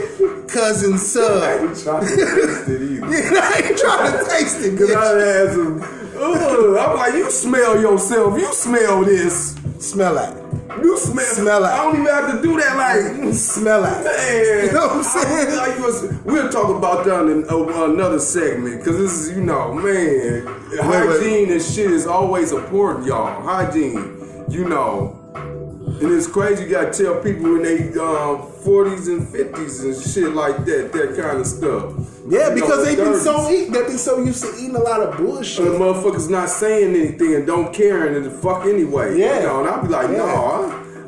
cousin 0.47 0.93
I 0.93 0.97
sub. 0.97 1.43
ain't 1.43 1.77
trying 1.77 2.07
to 2.07 2.15
taste 2.15 2.69
it 2.69 2.81
either. 2.81 3.05
I 3.41 3.61
ain't 3.65 3.77
trying 3.77 4.11
to 4.13 4.29
taste 4.29 4.61
it, 4.61 4.77
Cause 4.77 4.89
bitch. 4.89 4.95
I 4.95 5.25
had 5.25 5.53
some. 5.53 6.04
Ugh, 6.17 6.77
I'm 6.77 6.95
like, 6.97 7.13
you 7.13 7.29
smell 7.31 7.79
yourself. 7.81 8.39
You 8.39 8.53
smell 8.53 9.03
this. 9.05 9.55
Smell 9.79 10.17
at 10.17 10.35
it. 10.35 10.43
You 10.83 10.97
smell. 10.97 11.25
Smell 11.25 11.63
it. 11.63 11.67
I 11.67 11.77
don't 11.83 11.93
even 12.01 12.05
have 12.07 12.31
to 12.35 12.41
do 12.41 12.59
that. 12.59 12.75
Like, 12.75 13.33
Smell 13.33 13.83
at 13.85 14.01
it. 14.01 14.05
man. 14.05 14.65
You 14.65 14.71
know 14.71 14.87
what 14.87 14.91
I'm 14.97 15.03
saying? 15.03 15.59
I- 15.59 15.75
I 15.75 15.79
was- 15.79 16.13
we'll 16.23 16.49
talk 16.49 16.69
about 16.75 17.05
that 17.05 17.21
in 17.27 17.47
uh, 17.49 17.83
another 17.91 18.19
segment 18.19 18.79
because 18.79 18.97
this 18.97 19.11
is, 19.13 19.35
you 19.37 19.43
know, 19.43 19.73
man, 19.73 20.47
hygiene 20.81 21.51
and 21.51 21.61
shit 21.61 21.91
is 21.91 22.07
always 22.07 22.51
important, 22.51 23.05
y'all. 23.05 23.41
Hygiene, 23.43 24.45
you 24.49 24.65
know. 24.67 25.19
And 25.35 26.11
it's 26.11 26.27
crazy 26.27 26.63
you 26.65 26.69
gotta 26.71 26.91
tell 26.91 27.15
people 27.21 27.55
in 27.55 27.63
their 27.63 28.01
um, 28.01 28.41
40s 28.65 29.07
and 29.07 29.25
50s 29.27 29.83
and 29.83 29.95
shit 30.13 30.33
like 30.33 30.65
that, 30.65 30.91
that 30.91 31.15
kind 31.17 31.39
of 31.39 31.47
stuff. 31.47 31.93
Yeah, 32.27 32.53
because 32.53 32.83
they've 32.85 32.97
been 32.97 33.13
30s. 33.13 33.23
so 33.23 33.49
eat, 33.51 33.71
they've 33.71 33.85
been 33.87 33.97
so 33.97 34.23
used 34.23 34.43
to 34.43 34.49
eating 34.57 34.75
a 34.75 34.79
lot 34.79 35.01
of 35.01 35.17
bullshit. 35.17 35.65
And 35.67 35.75
the 35.75 35.79
motherfuckers 35.79 36.29
not 36.29 36.49
saying 36.49 36.95
anything 36.95 37.35
and 37.35 37.45
don't 37.45 37.73
caring 37.73 38.15
and 38.15 38.25
the 38.25 38.31
fuck 38.31 38.65
anyway. 38.65 39.17
Yeah. 39.19 39.39
You 39.41 39.45
know, 39.45 39.59
and 39.59 39.69
I'll 39.69 39.81
be 39.83 39.87
like, 39.89 40.09
Yeah. 40.09 40.17
no, 40.17 40.25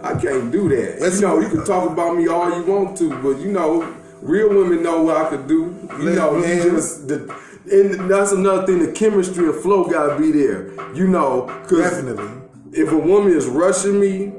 I, 0.03 0.11
I 0.11 0.21
can't 0.21 0.51
do 0.51 0.69
that. 0.69 0.99
That's- 0.99 1.15
you 1.19 1.27
know, 1.27 1.39
you 1.39 1.49
can 1.49 1.65
talk 1.65 1.89
about 1.89 2.15
me 2.15 2.27
all 2.27 2.55
you 2.55 2.63
want 2.71 2.97
to, 2.99 3.09
but 3.23 3.39
you 3.39 3.51
know, 3.51 3.91
real 4.21 4.49
women 4.49 4.83
know 4.83 5.01
what 5.01 5.17
I 5.17 5.29
could 5.29 5.47
do. 5.47 5.75
You 5.99 6.03
Let- 6.05 6.15
know, 6.15 6.35
you 6.35 6.41
man. 6.41 6.61
just 6.69 7.07
the 7.07 7.35
and 7.69 8.09
that's 8.09 8.31
another 8.31 8.65
thing. 8.65 8.79
The 8.79 8.91
chemistry 8.93 9.43
and 9.45 9.55
flow 9.55 9.83
gotta 9.85 10.17
be 10.21 10.31
there. 10.31 10.69
You 10.93 11.07
know, 11.07 11.47
cause 11.67 11.79
Definitely. 11.79 12.29
if 12.71 12.91
a 12.93 12.97
woman 12.97 13.33
is 13.33 13.45
rushing 13.47 13.99
me, 13.99 14.31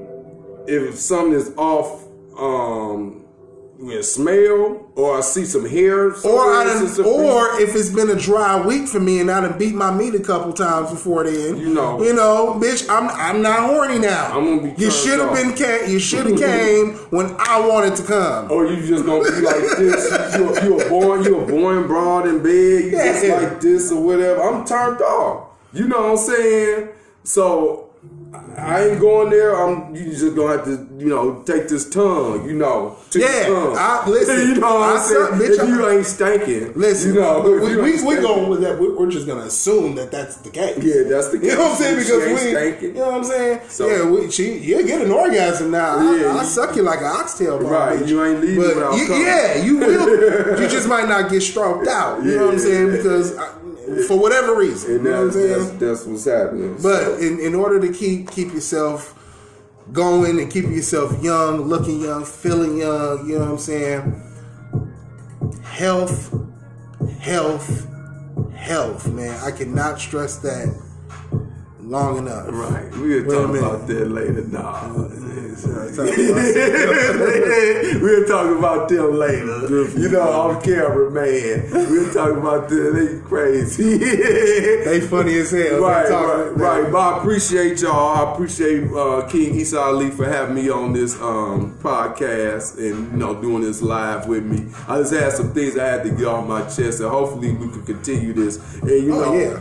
if 0.67 0.95
something 0.99 1.35
is 1.35 1.53
off, 1.59 2.05
um, 2.39 3.18
with 3.79 4.05
smell, 4.05 4.91
or 4.97 5.19
I 5.19 5.21
see 5.21 5.45
some 5.45 5.65
hair, 5.65 6.07
Or 6.25 6.53
I 6.53 6.65
done, 6.65 6.83
it's 6.83 6.97
just 6.97 6.99
a- 6.99 7.05
or 7.05 7.61
if 7.61 7.77
it's 7.77 7.91
been 7.91 8.11
a 8.11 8.17
dry 8.17 8.61
week 8.61 8.89
for 8.89 8.99
me 8.99 9.21
and 9.21 9.31
I 9.31 9.41
done 9.41 9.57
beat 9.57 9.75
my 9.75 9.93
meat 9.93 10.17
a 10.17 10.21
couple 10.21 10.53
times 10.53 10.91
before 10.91 11.23
then, 11.25 11.57
You 11.59 11.69
know. 11.69 12.03
you 12.03 12.13
know, 12.13 12.59
bitch, 12.61 12.89
I'm 12.91 13.09
I'm 13.09 13.41
not 13.41 13.61
horny 13.71 14.01
now. 14.01 14.33
I'm 14.37 14.59
gonna 14.59 14.75
be 14.75 14.83
You 14.83 14.91
should 14.91 15.21
have 15.21 15.33
been 15.33 15.53
ca- 15.57 15.87
you 15.87 16.01
should 16.01 16.27
have 16.27 16.39
came 16.51 16.95
when 17.11 17.37
I 17.39 17.61
wanted 17.67 17.95
to 17.97 18.03
come. 18.03 18.51
Or 18.51 18.67
you 18.67 18.85
just 18.85 19.07
gonna 19.07 19.23
be 19.23 19.41
like 19.43 19.77
this. 19.79 20.37
You 20.37 20.61
you 20.69 20.75
were 20.75 20.89
born 20.89 21.23
you 21.25 21.37
were 21.37 21.47
born 21.47 21.87
broad 21.87 22.27
in 22.27 22.43
bed. 22.43 22.85
You 22.85 22.91
just 22.91 23.25
like 23.27 23.61
this 23.61 23.93
or 23.93 24.03
whatever. 24.03 24.43
I'm 24.43 24.65
turned 24.65 25.01
off. 25.03 25.45
You 25.73 25.87
know 25.87 26.01
what 26.03 26.11
I'm 26.13 26.17
saying? 26.17 26.89
So 27.23 27.88
I 28.59 28.89
ain't 28.89 29.01
going 29.01 29.31
there. 29.31 29.55
I'm 29.57 29.95
you 29.95 30.11
just 30.11 30.37
gonna 30.37 30.59
have 30.59 30.65
to 30.67 30.87
you 30.99 31.07
know 31.09 31.43
take 31.45 31.69
this 31.69 31.89
tongue. 31.89 32.47
You 32.47 32.57
know, 32.57 32.97
to 33.11 33.19
Yeah. 33.21 33.75
I- 33.79 34.07
listen, 34.09 34.37
you 34.49 34.55
know 34.57 34.75
what 34.75 34.83
I 34.83 34.97
I'm 34.97 35.01
saying? 35.01 35.41
bitch, 35.41 35.63
if 35.63 35.69
you 35.69 35.89
ain't 35.89 36.05
stinking, 36.07 36.73
Listen, 36.75 37.15
you 37.15 37.21
know, 37.21 37.41
we 37.41 37.59
we, 37.59 37.77
we, 37.77 38.03
we 38.03 38.15
going 38.17 38.51
with 38.51 38.61
that. 38.61 38.79
We're 38.79 39.11
just 39.11 39.27
gonna 39.27 39.43
assume 39.47 39.95
that 39.95 40.11
that's 40.11 40.37
the 40.37 40.51
case. 40.51 40.77
Yeah, 40.83 41.05
that's 41.09 41.29
the 41.29 41.39
case. 41.39 41.49
You 41.53 41.57
know 41.57 41.63
what 41.63 41.71
I'm 41.73 41.77
saying? 41.79 41.97
Because 41.99 42.43
we, 42.45 42.51
stinking. 42.51 42.89
you 42.89 42.95
know 42.95 43.07
what 43.07 43.15
I'm 43.15 43.25
saying? 43.25 43.61
So- 43.69 43.89
yeah, 43.89 44.11
we, 44.11 44.31
she, 44.31 44.59
you 44.59 44.87
get 44.87 45.01
an 45.01 45.11
orgasm 45.11 45.71
now. 45.71 46.13
Yeah, 46.13 46.35
I, 46.35 46.41
I 46.41 46.45
suck 46.45 46.77
you 46.77 46.83
like 46.83 46.99
an 47.01 47.07
oxtail. 47.07 47.59
Right, 47.61 47.99
bitch. 47.99 48.09
you 48.09 48.25
ain't 48.25 48.41
leaving 48.43 48.63
But 48.79 48.99
you- 48.99 49.15
Yeah, 49.15 49.57
you 49.65 49.79
will. 49.79 50.61
you 50.61 50.69
just 50.69 50.87
might 50.89 51.09
not 51.09 51.31
get 51.31 51.41
stroked 51.41 51.89
out. 51.89 52.23
You 52.23 52.37
know 52.37 52.45
what 52.47 52.55
I'm 52.55 52.61
saying? 52.61 52.91
Because 52.93 53.37
I, 53.39 53.55
for 54.07 54.19
whatever 54.19 54.55
reason, 54.55 54.97
And 54.97 55.05
you 55.05 55.11
know 55.11 55.17
what 55.17 55.21
I'm 55.21 55.25
that's, 55.27 55.37
saying? 55.37 55.79
that's, 55.79 56.05
that's 56.05 56.05
what's 56.07 56.25
happening. 56.25 56.77
But 56.83 57.21
in, 57.21 57.39
in 57.41 57.55
order 57.55 57.81
to 57.81 57.93
keep 57.93 58.31
keep 58.31 58.53
yourself 58.53 59.15
going 59.93 60.39
and 60.39 60.51
keep 60.51 60.65
yourself 60.65 61.23
young, 61.23 61.63
looking 61.63 62.01
young, 62.01 62.25
feeling 62.25 62.77
young, 62.79 63.27
you 63.29 63.39
know 63.39 63.45
what 63.45 63.51
I'm 63.53 63.59
saying? 63.59 64.23
Health, 65.63 66.35
health, 67.21 67.87
health, 68.55 69.09
man. 69.09 69.39
I 69.45 69.51
cannot 69.51 70.01
stress 70.01 70.37
that 70.39 70.69
long 71.89 72.19
enough. 72.19 72.47
Right. 72.49 72.91
We'll 72.93 73.25
talk 73.25 73.57
about 73.57 73.87
that 73.87 74.09
later. 74.09 74.43
Nah. 74.43 75.09
we'll 78.01 78.27
talk 78.27 78.59
about 78.59 78.89
them 78.89 79.15
later. 79.15 79.69
You 79.99 80.09
know, 80.11 80.21
on 80.21 80.63
camera, 80.63 81.11
man. 81.11 81.71
We'll 81.91 82.13
talk 82.13 82.37
about 82.37 82.69
them. 82.69 82.95
They 82.95 83.21
crazy. 83.27 83.99
They 83.99 85.01
funny 85.01 85.39
as 85.39 85.51
hell. 85.51 85.81
Right, 85.81 86.09
right, 86.09 86.57
right. 86.57 86.93
But 86.93 86.99
I 86.99 87.19
appreciate 87.19 87.81
y'all. 87.81 88.17
I 88.17 88.33
appreciate 88.33 88.91
uh, 88.93 89.27
King 89.29 89.59
Issa 89.59 89.79
Ali 89.81 90.11
for 90.11 90.27
having 90.27 90.55
me 90.55 90.71
on 90.71 90.93
this 90.93 91.15
um, 91.21 91.77
podcast 91.81 92.79
and 92.79 93.13
you 93.13 93.19
know 93.19 93.35
doing 93.41 93.63
this 93.63 93.83
live 93.83 94.27
with 94.29 94.45
me. 94.45 94.67
I 94.87 94.99
just 94.99 95.13
had 95.13 95.33
some 95.33 95.53
things 95.53 95.77
I 95.77 95.87
had 95.87 96.05
to 96.05 96.11
get 96.11 96.27
off 96.27 96.47
my 96.47 96.63
chest, 96.63 97.01
and 97.01 97.09
hopefully 97.11 97.53
we 97.53 97.69
can 97.69 97.85
continue 97.85 98.33
this. 98.33 98.59
And 98.83 98.91
you 98.91 99.15
Oh 99.15 99.25
know, 99.25 99.35
yeah. 99.35 99.61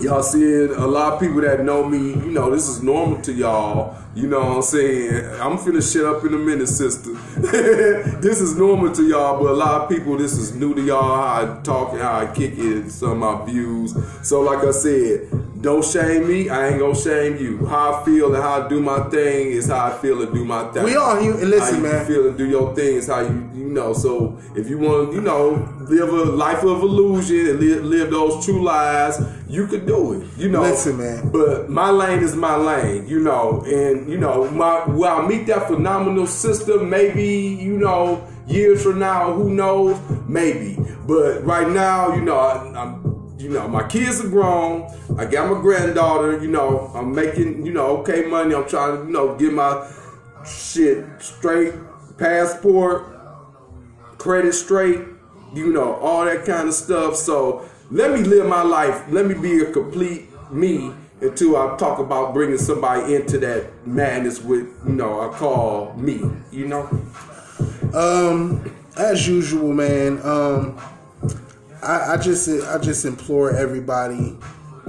Y'all 0.00 0.22
seeing 0.22 0.70
a 0.72 0.86
lot 0.86 1.14
of 1.14 1.20
people 1.20 1.40
that 1.40 1.64
know 1.64 1.88
me, 1.88 1.98
you 1.98 2.32
know, 2.32 2.50
this 2.50 2.68
is 2.68 2.82
normal 2.82 3.20
to 3.22 3.32
y'all. 3.32 3.96
You 4.16 4.26
know 4.28 4.38
what 4.38 4.56
I'm 4.56 4.62
saying? 4.62 5.26
I'm 5.42 5.58
finna 5.58 5.92
shut 5.92 6.06
up 6.06 6.24
in 6.24 6.32
a 6.32 6.38
minute, 6.38 6.68
sister. 6.68 7.12
this 8.22 8.40
is 8.40 8.56
normal 8.56 8.90
to 8.94 9.06
y'all, 9.06 9.38
but 9.38 9.50
a 9.50 9.52
lot 9.52 9.82
of 9.82 9.90
people, 9.90 10.16
this 10.16 10.32
is 10.38 10.54
new 10.54 10.74
to 10.74 10.82
y'all, 10.82 11.02
how 11.02 11.42
I 11.42 11.62
talk 11.62 11.92
and 11.92 12.00
how 12.00 12.20
I 12.20 12.26
kick 12.34 12.54
it, 12.56 12.90
some 12.90 13.22
of 13.22 13.38
my 13.38 13.44
views. 13.44 13.94
So, 14.22 14.40
like 14.40 14.64
I 14.64 14.70
said, 14.70 15.28
don't 15.60 15.84
shame 15.84 16.28
me. 16.28 16.48
I 16.48 16.68
ain't 16.68 16.78
gonna 16.78 16.94
shame 16.94 17.36
you. 17.36 17.66
How 17.66 18.00
I 18.00 18.04
feel 18.04 18.34
and 18.34 18.42
how 18.42 18.62
I 18.62 18.68
do 18.68 18.80
my 18.80 19.00
thing 19.10 19.48
is 19.48 19.68
how 19.68 19.86
I 19.86 19.98
feel 19.98 20.22
and 20.22 20.32
do 20.32 20.44
my 20.44 20.64
thing. 20.72 20.84
We 20.84 20.96
all 20.96 21.20
human. 21.20 21.50
Listen, 21.50 21.74
how 21.74 21.88
you 21.88 21.92
man. 21.92 22.06
feel 22.06 22.28
and 22.28 22.38
do 22.38 22.48
your 22.48 22.74
thing 22.74 22.96
is 22.96 23.08
how 23.08 23.20
you, 23.20 23.50
you 23.54 23.68
know. 23.68 23.92
So, 23.92 24.38
if 24.54 24.68
you 24.68 24.78
want, 24.78 25.12
you 25.12 25.20
know, 25.20 25.68
live 25.80 26.08
a 26.08 26.24
life 26.24 26.62
of 26.62 26.82
illusion 26.82 27.48
and 27.48 27.60
live, 27.60 27.84
live 27.84 28.10
those 28.10 28.44
true 28.44 28.62
lives, 28.62 29.20
you 29.48 29.66
could 29.66 29.86
do 29.86 30.14
it. 30.14 30.28
You 30.36 30.48
know, 30.48 30.62
Listen, 30.62 30.98
man. 30.98 31.30
but 31.30 31.68
my 31.70 31.90
lane 31.90 32.20
is 32.20 32.34
my 32.34 32.56
lane, 32.56 33.06
you 33.08 33.20
know, 33.20 33.62
and 33.66 34.05
you 34.08 34.18
know, 34.18 34.50
my 34.50 34.84
will 34.86 35.04
I 35.04 35.26
meet 35.26 35.46
that 35.46 35.68
phenomenal 35.68 36.26
sister? 36.26 36.82
Maybe 36.82 37.26
you 37.60 37.76
know, 37.76 38.26
years 38.46 38.82
from 38.82 38.98
now, 38.98 39.32
who 39.32 39.50
knows? 39.50 39.98
Maybe, 40.28 40.78
but 41.06 41.44
right 41.44 41.68
now, 41.68 42.14
you 42.14 42.22
know, 42.22 42.38
I, 42.38 42.82
I'm, 42.82 43.34
you 43.38 43.50
know, 43.50 43.68
my 43.68 43.86
kids 43.86 44.24
are 44.24 44.28
grown. 44.28 44.90
I 45.18 45.26
got 45.26 45.50
my 45.50 45.60
granddaughter. 45.60 46.40
You 46.40 46.48
know, 46.48 46.90
I'm 46.94 47.14
making, 47.14 47.66
you 47.66 47.72
know, 47.72 47.98
okay 47.98 48.26
money. 48.26 48.54
I'm 48.54 48.66
trying 48.68 48.96
to, 48.96 49.06
you 49.06 49.12
know, 49.12 49.36
get 49.36 49.52
my 49.52 49.88
shit 50.44 51.04
straight, 51.18 51.74
passport, 52.18 53.04
credit 54.18 54.52
straight, 54.54 55.00
you 55.54 55.72
know, 55.72 55.94
all 55.96 56.24
that 56.24 56.44
kind 56.44 56.68
of 56.68 56.74
stuff. 56.74 57.16
So 57.16 57.68
let 57.90 58.12
me 58.12 58.20
live 58.20 58.46
my 58.46 58.62
life. 58.62 59.04
Let 59.10 59.26
me 59.26 59.34
be 59.34 59.60
a 59.60 59.70
complete 59.70 60.28
me 60.50 60.92
until 61.20 61.56
I 61.56 61.76
talk 61.76 61.98
about 61.98 62.34
bringing 62.34 62.58
somebody 62.58 63.14
into 63.14 63.38
that 63.38 63.86
madness 63.86 64.40
with, 64.42 64.66
you 64.86 64.92
know, 64.92 65.20
I 65.20 65.32
call 65.34 65.94
me, 65.94 66.30
you 66.50 66.66
know? 66.66 66.88
Um, 67.94 68.70
as 68.96 69.26
usual, 69.26 69.72
man. 69.72 70.20
Um, 70.22 70.78
I, 71.82 72.14
I 72.14 72.16
just 72.16 72.48
I 72.66 72.78
just 72.78 73.04
implore 73.04 73.52
everybody 73.52 74.36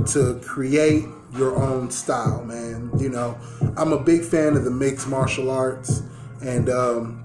to 0.08 0.40
create 0.44 1.06
your 1.36 1.56
own 1.56 1.92
style, 1.92 2.44
man. 2.44 2.92
You 2.98 3.10
know, 3.10 3.38
I'm 3.76 3.94
a 3.94 4.00
big 4.00 4.24
fan 4.24 4.56
of 4.56 4.64
the 4.64 4.72
mixed 4.72 5.08
martial 5.08 5.52
arts, 5.52 6.02
and 6.42 6.70
um, 6.70 7.22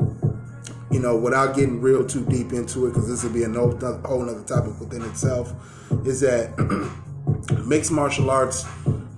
you 0.91 1.01
know, 1.01 1.17
without 1.17 1.57
getting 1.57 1.81
real 1.81 2.07
too 2.07 2.25
deep 2.27 2.53
into 2.53 2.87
it, 2.87 2.91
because 2.91 3.09
this 3.09 3.23
would 3.25 3.33
be 3.33 3.45
a 3.45 3.49
whole 3.49 4.29
other 4.29 4.43
topic 4.43 4.79
within 4.79 5.03
itself, 5.03 5.53
is 6.07 6.21
that 6.21 6.53
mixed 7.65 7.93
martial 7.93 8.31
arts 8.31 8.65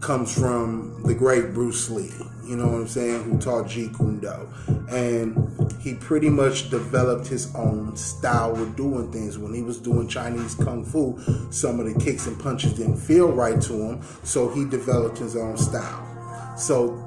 comes 0.00 0.32
from 0.38 1.02
the 1.05 1.14
great 1.14 1.55
Bruce 1.55 1.90
Lee. 1.90 2.12
You 2.46 2.57
know 2.57 2.66
what 2.66 2.74
I'm 2.74 2.88
saying? 2.88 3.24
Who 3.24 3.38
taught 3.38 3.66
Jeet 3.66 3.96
Kune 3.96 4.20
Do, 4.20 4.48
and 4.94 5.74
he 5.80 5.94
pretty 5.94 6.28
much 6.28 6.68
developed 6.68 7.26
his 7.26 7.55
own 7.55 7.96
style 7.96 8.61
of 8.61 8.76
doing 8.76 9.11
things. 9.11 9.38
When 9.38 9.55
he 9.55 9.62
was 9.62 9.78
doing 9.78 10.09
Chinese 10.09 10.55
kung 10.55 10.84
fu, 10.84 11.18
some 11.50 11.80
of 11.80 11.86
the 11.86 11.98
kicks 11.98 12.26
and 12.26 12.38
punches 12.38 12.74
didn't 12.74 12.98
feel 12.98 13.32
right 13.32 13.61
to 13.62 13.72
him, 13.72 14.02
so 14.24 14.50
he 14.50 14.66
developed 14.66 15.18
his 15.18 15.36
own 15.36 15.57
style. 15.57 16.55
So 16.59 17.00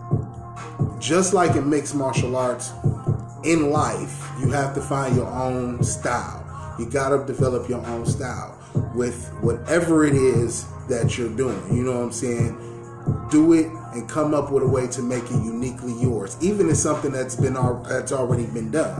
just 0.99 1.33
like 1.33 1.55
in 1.55 1.69
mixed 1.69 1.93
martial 1.93 2.35
arts, 2.35 2.71
in 3.43 3.69
life, 3.69 4.27
you 4.39 4.49
have 4.51 4.73
to 4.73 4.81
find 4.81 5.15
your 5.15 5.27
own 5.27 5.83
style. 5.83 6.43
You 6.79 6.89
got 6.89 7.09
to 7.09 7.25
develop 7.25 7.69
your 7.69 7.85
own 7.85 8.05
style 8.05 8.57
with 8.95 9.29
whatever 9.41 10.05
it 10.05 10.15
is 10.15 10.65
that 10.89 11.17
you're 11.17 11.35
doing. 11.35 11.75
You 11.75 11.83
know 11.83 11.93
what 11.93 12.03
I'm 12.03 12.11
saying? 12.11 13.27
Do 13.31 13.53
it 13.53 13.67
and 13.93 14.07
come 14.07 14.33
up 14.33 14.51
with 14.51 14.63
a 14.63 14.67
way 14.67 14.87
to 14.87 15.01
make 15.01 15.23
it 15.25 15.43
uniquely 15.43 15.93
yours, 15.93 16.37
even 16.41 16.69
if 16.69 16.77
something 16.77 17.11
that's 17.11 17.35
been 17.35 17.53
that's 17.53 18.11
already 18.11 18.45
been 18.47 18.71
done. 18.71 18.95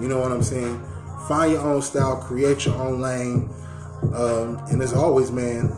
You 0.00 0.08
know 0.08 0.18
what 0.18 0.32
I'm 0.32 0.42
saying? 0.42 0.82
Find 1.28 1.52
your 1.52 1.62
own 1.62 1.82
style, 1.82 2.16
create 2.16 2.66
your 2.66 2.74
own 2.76 3.00
lane, 3.00 3.48
um, 4.14 4.60
and 4.70 4.82
as 4.82 4.92
always, 4.92 5.30
man, 5.30 5.72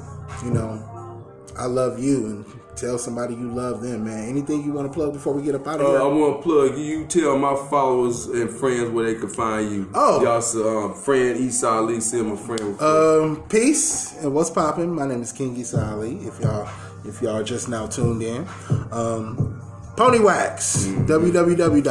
you 0.45 0.51
know, 0.51 1.25
I 1.59 1.67
love 1.67 2.03
you 2.03 2.27
and 2.27 2.47
tell 2.77 2.99
somebody 2.99 3.35
you 3.35 3.49
love 3.51 3.81
them, 3.83 4.05
man. 4.05 4.29
Anything 4.29 4.63
you 4.65 4.73
want 4.73 4.87
to 4.91 4.93
plug 4.93 5.13
before 5.13 5.33
we 5.33 5.43
get 5.43 5.55
up 5.55 5.67
out 5.67 5.81
of 5.81 5.87
Uh, 5.87 5.91
here? 5.91 6.01
I 6.01 6.05
want 6.07 6.37
to 6.39 6.43
plug 6.43 6.79
you. 6.79 7.05
Tell 7.07 7.39
my 7.39 7.55
followers 7.71 8.27
and 8.27 8.51
friends 8.51 8.91
where 8.91 9.05
they 9.07 9.15
can 9.15 9.29
find 9.29 9.71
you. 9.71 9.89
Oh. 9.95 10.23
Y'all, 10.23 10.43
um, 10.87 10.95
friend 10.95 11.39
Issa 11.39 11.69
Ali, 11.69 12.01
send 12.01 12.29
my 12.29 12.37
friend. 12.37 12.81
Um, 12.81 13.43
peace 13.49 14.15
and 14.23 14.35
what's 14.35 14.51
popping? 14.51 14.95
My 14.95 15.07
name 15.07 15.23
is 15.23 15.33
King 15.33 15.57
Issa 15.59 15.81
Ali. 15.93 16.17
If 16.27 16.41
y'all 16.41 16.69
if 17.07 17.21
y'all 17.21 17.43
just 17.43 17.69
now 17.69 17.87
tuned 17.87 18.23
in, 18.23 18.47
um, 18.91 19.61
Pony 19.97 20.19
Wax, 20.21 20.87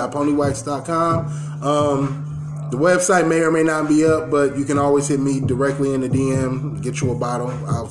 www.ponywax.com. 0.04 1.26
Um, 1.64 2.30
the 2.72 2.78
website 2.78 3.28
may 3.28 3.40
or 3.42 3.52
may 3.52 3.62
not 3.64 3.88
be 3.88 4.04
up, 4.06 4.32
but 4.32 4.58
you 4.58 4.66
can 4.66 4.78
always 4.80 5.08
hit 5.08 5.20
me 5.20 5.40
directly 5.40 5.94
in 5.94 6.02
the 6.02 6.10
DM, 6.10 6.82
get 6.82 7.00
you 7.02 7.12
a 7.12 7.16
bottle. 7.16 7.50
I'll 7.68 7.86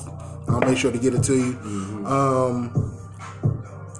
I'll 0.47 0.59
make 0.61 0.77
sure 0.77 0.91
to 0.91 0.97
get 0.97 1.13
it 1.13 1.23
to 1.23 1.35
you. 1.35 2.05
Um, 2.05 2.93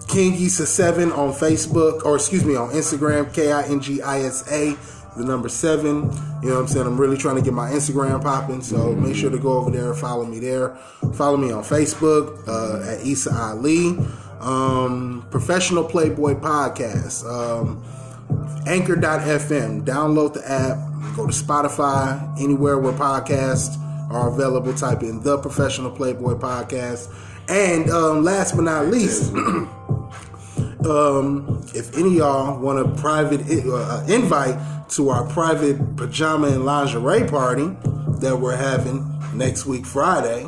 King 0.08 0.36
Issa 0.36 0.68
Seven 0.68 1.12
on 1.12 1.32
Facebook, 1.34 2.06
or 2.06 2.16
excuse 2.16 2.46
me, 2.46 2.56
on 2.56 2.70
Instagram, 2.70 3.34
K 3.34 3.52
I 3.52 3.64
N 3.64 3.80
G 3.80 4.02
I 4.02 4.22
S 4.22 4.48
A, 4.52 4.76
the 5.18 5.26
number 5.26 5.50
seven. 5.50 6.04
You 6.44 6.50
know 6.50 6.56
what 6.56 6.62
I'm 6.62 6.68
saying? 6.68 6.86
I'm 6.86 7.00
really 7.00 7.18
trying 7.18 7.38
to 7.38 7.42
get 7.42 7.54
my 7.54 7.72
Instagram 7.72 8.22
popping, 8.22 8.62
so 8.62 8.94
make 8.94 9.16
sure 9.16 9.32
to 9.32 9.40
go 9.40 9.54
over 9.54 9.72
there 9.72 9.92
and 9.92 10.00
follow 10.00 10.26
me 10.26 10.40
there. 10.40 10.76
Follow 11.16 11.38
me 11.38 11.52
on 11.52 11.64
Facebook 11.64 12.48
uh, 12.48 12.92
at 12.92 13.06
Issa 13.06 13.32
Ali. 13.34 13.98
Um, 14.40 15.26
Professional 15.32 15.86
Playboy 15.86 16.36
Podcast, 16.36 17.26
um, 17.26 17.84
Anchor.fm. 18.68 19.86
Download 19.86 20.34
the 20.34 20.48
app, 20.48 20.78
go 21.16 21.26
to 21.26 21.34
Spotify, 21.34 22.40
anywhere 22.40 22.78
where 22.78 22.94
podcasts 22.94 23.80
are 24.14 24.30
available. 24.30 24.74
Type 24.74 25.04
in 25.04 25.22
the 25.22 25.38
Professional 25.38 25.92
Playboy 25.92 26.34
Podcast. 26.34 27.14
And 27.50 27.90
um, 27.90 28.24
last 28.24 28.56
but 28.56 28.62
not 28.64 28.88
least, 28.88 29.34
um, 30.86 31.62
if 31.76 31.98
any 31.98 32.10
of 32.10 32.16
y'all 32.16 32.60
want 32.60 32.80
a 32.80 33.02
private 33.02 33.42
uh, 33.42 34.06
invite 34.08 34.58
to 34.92 35.10
our 35.10 35.28
private 35.30 35.98
pajama 35.98 36.48
and 36.48 36.66
lingerie 36.66 37.26
party 37.26 37.76
that 38.20 38.38
we're 38.40 38.56
having 38.56 39.06
next 39.34 39.66
week 39.66 39.86
Friday, 39.86 40.48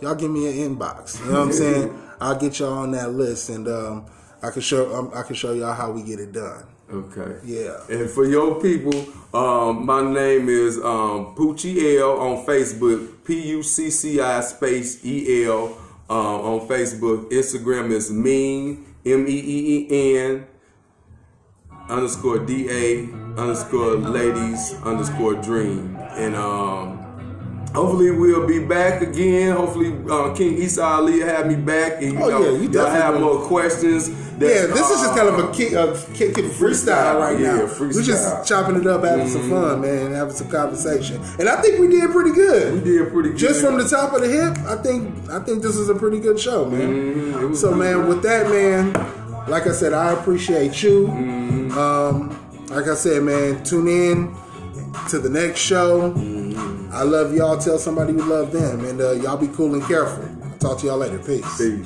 y'all 0.00 0.14
give 0.14 0.30
me 0.30 0.48
an 0.48 0.76
inbox. 0.76 1.20
You 1.20 1.26
know 1.26 1.40
what 1.40 1.48
I'm 1.48 1.52
saying? 1.52 2.00
I'll 2.20 2.38
get 2.38 2.58
y'all 2.58 2.72
on 2.72 2.92
that 2.92 3.12
list, 3.12 3.50
and 3.50 3.68
um, 3.68 4.06
I 4.42 4.50
can 4.50 4.62
show 4.62 4.94
um, 4.94 5.10
I 5.14 5.22
can 5.22 5.34
show 5.34 5.52
y'all 5.52 5.74
how 5.74 5.90
we 5.90 6.02
get 6.02 6.20
it 6.20 6.32
done. 6.32 6.64
Okay. 6.92 7.38
Yeah. 7.44 7.80
And 7.88 8.10
for 8.10 8.26
your 8.26 8.60
people, 8.60 8.94
um, 9.32 9.86
my 9.86 10.02
name 10.02 10.48
is 10.48 10.76
um, 10.78 11.34
Pucci 11.34 11.98
El 11.98 12.18
on 12.20 12.44
Facebook. 12.44 13.24
P 13.24 13.40
U 13.50 13.62
C 13.62 13.90
C 13.90 14.20
I 14.20 14.40
space 14.42 15.04
E 15.04 15.44
L 15.46 15.76
um, 16.10 16.16
on 16.16 16.68
Facebook. 16.68 17.30
Instagram 17.30 17.90
is 17.90 18.10
mean 18.12 18.84
M 19.04 19.26
E 19.26 19.32
E 19.32 19.88
E 19.90 20.18
N 20.18 20.46
underscore 21.88 22.38
D 22.40 22.68
A 22.70 23.08
underscore 23.40 23.96
ladies 23.96 24.74
underscore 24.84 25.34
dream. 25.34 25.96
And 26.12 26.36
um, 26.36 27.13
hopefully 27.74 28.10
we'll 28.10 28.46
be 28.46 28.60
back 28.64 29.02
again. 29.02 29.56
Hopefully 29.56 29.92
uh, 30.10 30.32
King 30.34 30.56
Issa 30.62 30.82
Ali 30.82 31.18
will 31.20 31.26
have 31.26 31.46
me 31.46 31.56
back. 31.56 32.02
And 32.02 32.12
you 32.14 32.22
Oh, 32.22 32.28
know, 32.30 32.42
yeah, 32.54 32.60
you 32.62 32.70
y'all 32.70 32.86
have 32.90 33.20
more 33.20 33.38
questions. 33.46 34.08
that, 34.38 34.46
Yeah, 34.46 34.66
this 34.66 34.90
is 34.90 35.00
just 35.00 35.12
uh, 35.12 35.16
kind 35.16 35.28
of 35.28 35.38
a 35.38 35.52
kick, 35.52 35.72
a 35.72 35.92
kick, 36.14 36.34
kick 36.34 36.44
freestyle 36.46 37.20
right 37.20 37.38
Yeah, 37.38 37.56
now. 37.56 37.62
freestyle. 37.66 37.94
We're 37.96 38.02
just 38.02 38.46
chopping 38.48 38.76
it 38.76 38.86
up, 38.86 39.04
having 39.04 39.28
some 39.28 39.48
fun, 39.50 39.80
man, 39.80 40.12
having 40.12 40.34
some 40.34 40.48
conversation, 40.50 41.20
and 41.38 41.48
I 41.48 41.60
think 41.62 41.78
we 41.78 41.88
did 41.88 42.10
pretty 42.10 42.32
good. 42.32 42.74
We 42.74 42.80
did 42.90 43.12
pretty 43.12 43.28
good. 43.30 43.38
Just 43.38 43.60
from 43.64 43.78
the 43.78 43.84
top 43.88 44.12
of 44.12 44.22
the 44.22 44.28
hip, 44.28 44.56
I 44.66 44.76
think 44.82 45.30
I 45.30 45.38
think 45.40 45.62
this 45.62 45.76
is 45.76 45.88
a 45.88 45.94
pretty 45.94 46.18
good 46.20 46.38
show, 46.38 46.64
man. 46.64 46.80
Mm-hmm. 46.90 47.54
So, 47.54 47.74
man, 47.74 48.08
with 48.08 48.22
that, 48.22 48.48
man, 48.50 48.92
like 49.48 49.66
I 49.66 49.72
said, 49.72 49.92
I 49.92 50.12
appreciate 50.12 50.82
you. 50.82 51.06
Mm-hmm. 51.08 51.78
Um, 51.78 52.66
like 52.68 52.88
I 52.88 52.94
said, 52.94 53.22
man, 53.22 53.62
tune 53.62 53.86
in 53.88 54.34
to 55.10 55.18
the 55.18 55.28
next 55.28 55.60
show. 55.60 56.12
I 56.94 57.02
love 57.02 57.34
y'all. 57.34 57.58
Tell 57.58 57.78
somebody 57.78 58.12
you 58.12 58.24
love 58.24 58.52
them, 58.52 58.84
and 58.84 59.00
uh, 59.00 59.12
y'all 59.12 59.36
be 59.36 59.48
cool 59.48 59.74
and 59.74 59.82
careful. 59.84 60.24
I 60.44 60.56
talk 60.58 60.78
to 60.80 60.86
y'all 60.86 60.98
later. 60.98 61.18
Peace. 61.18 61.58
Peace. 61.58 61.82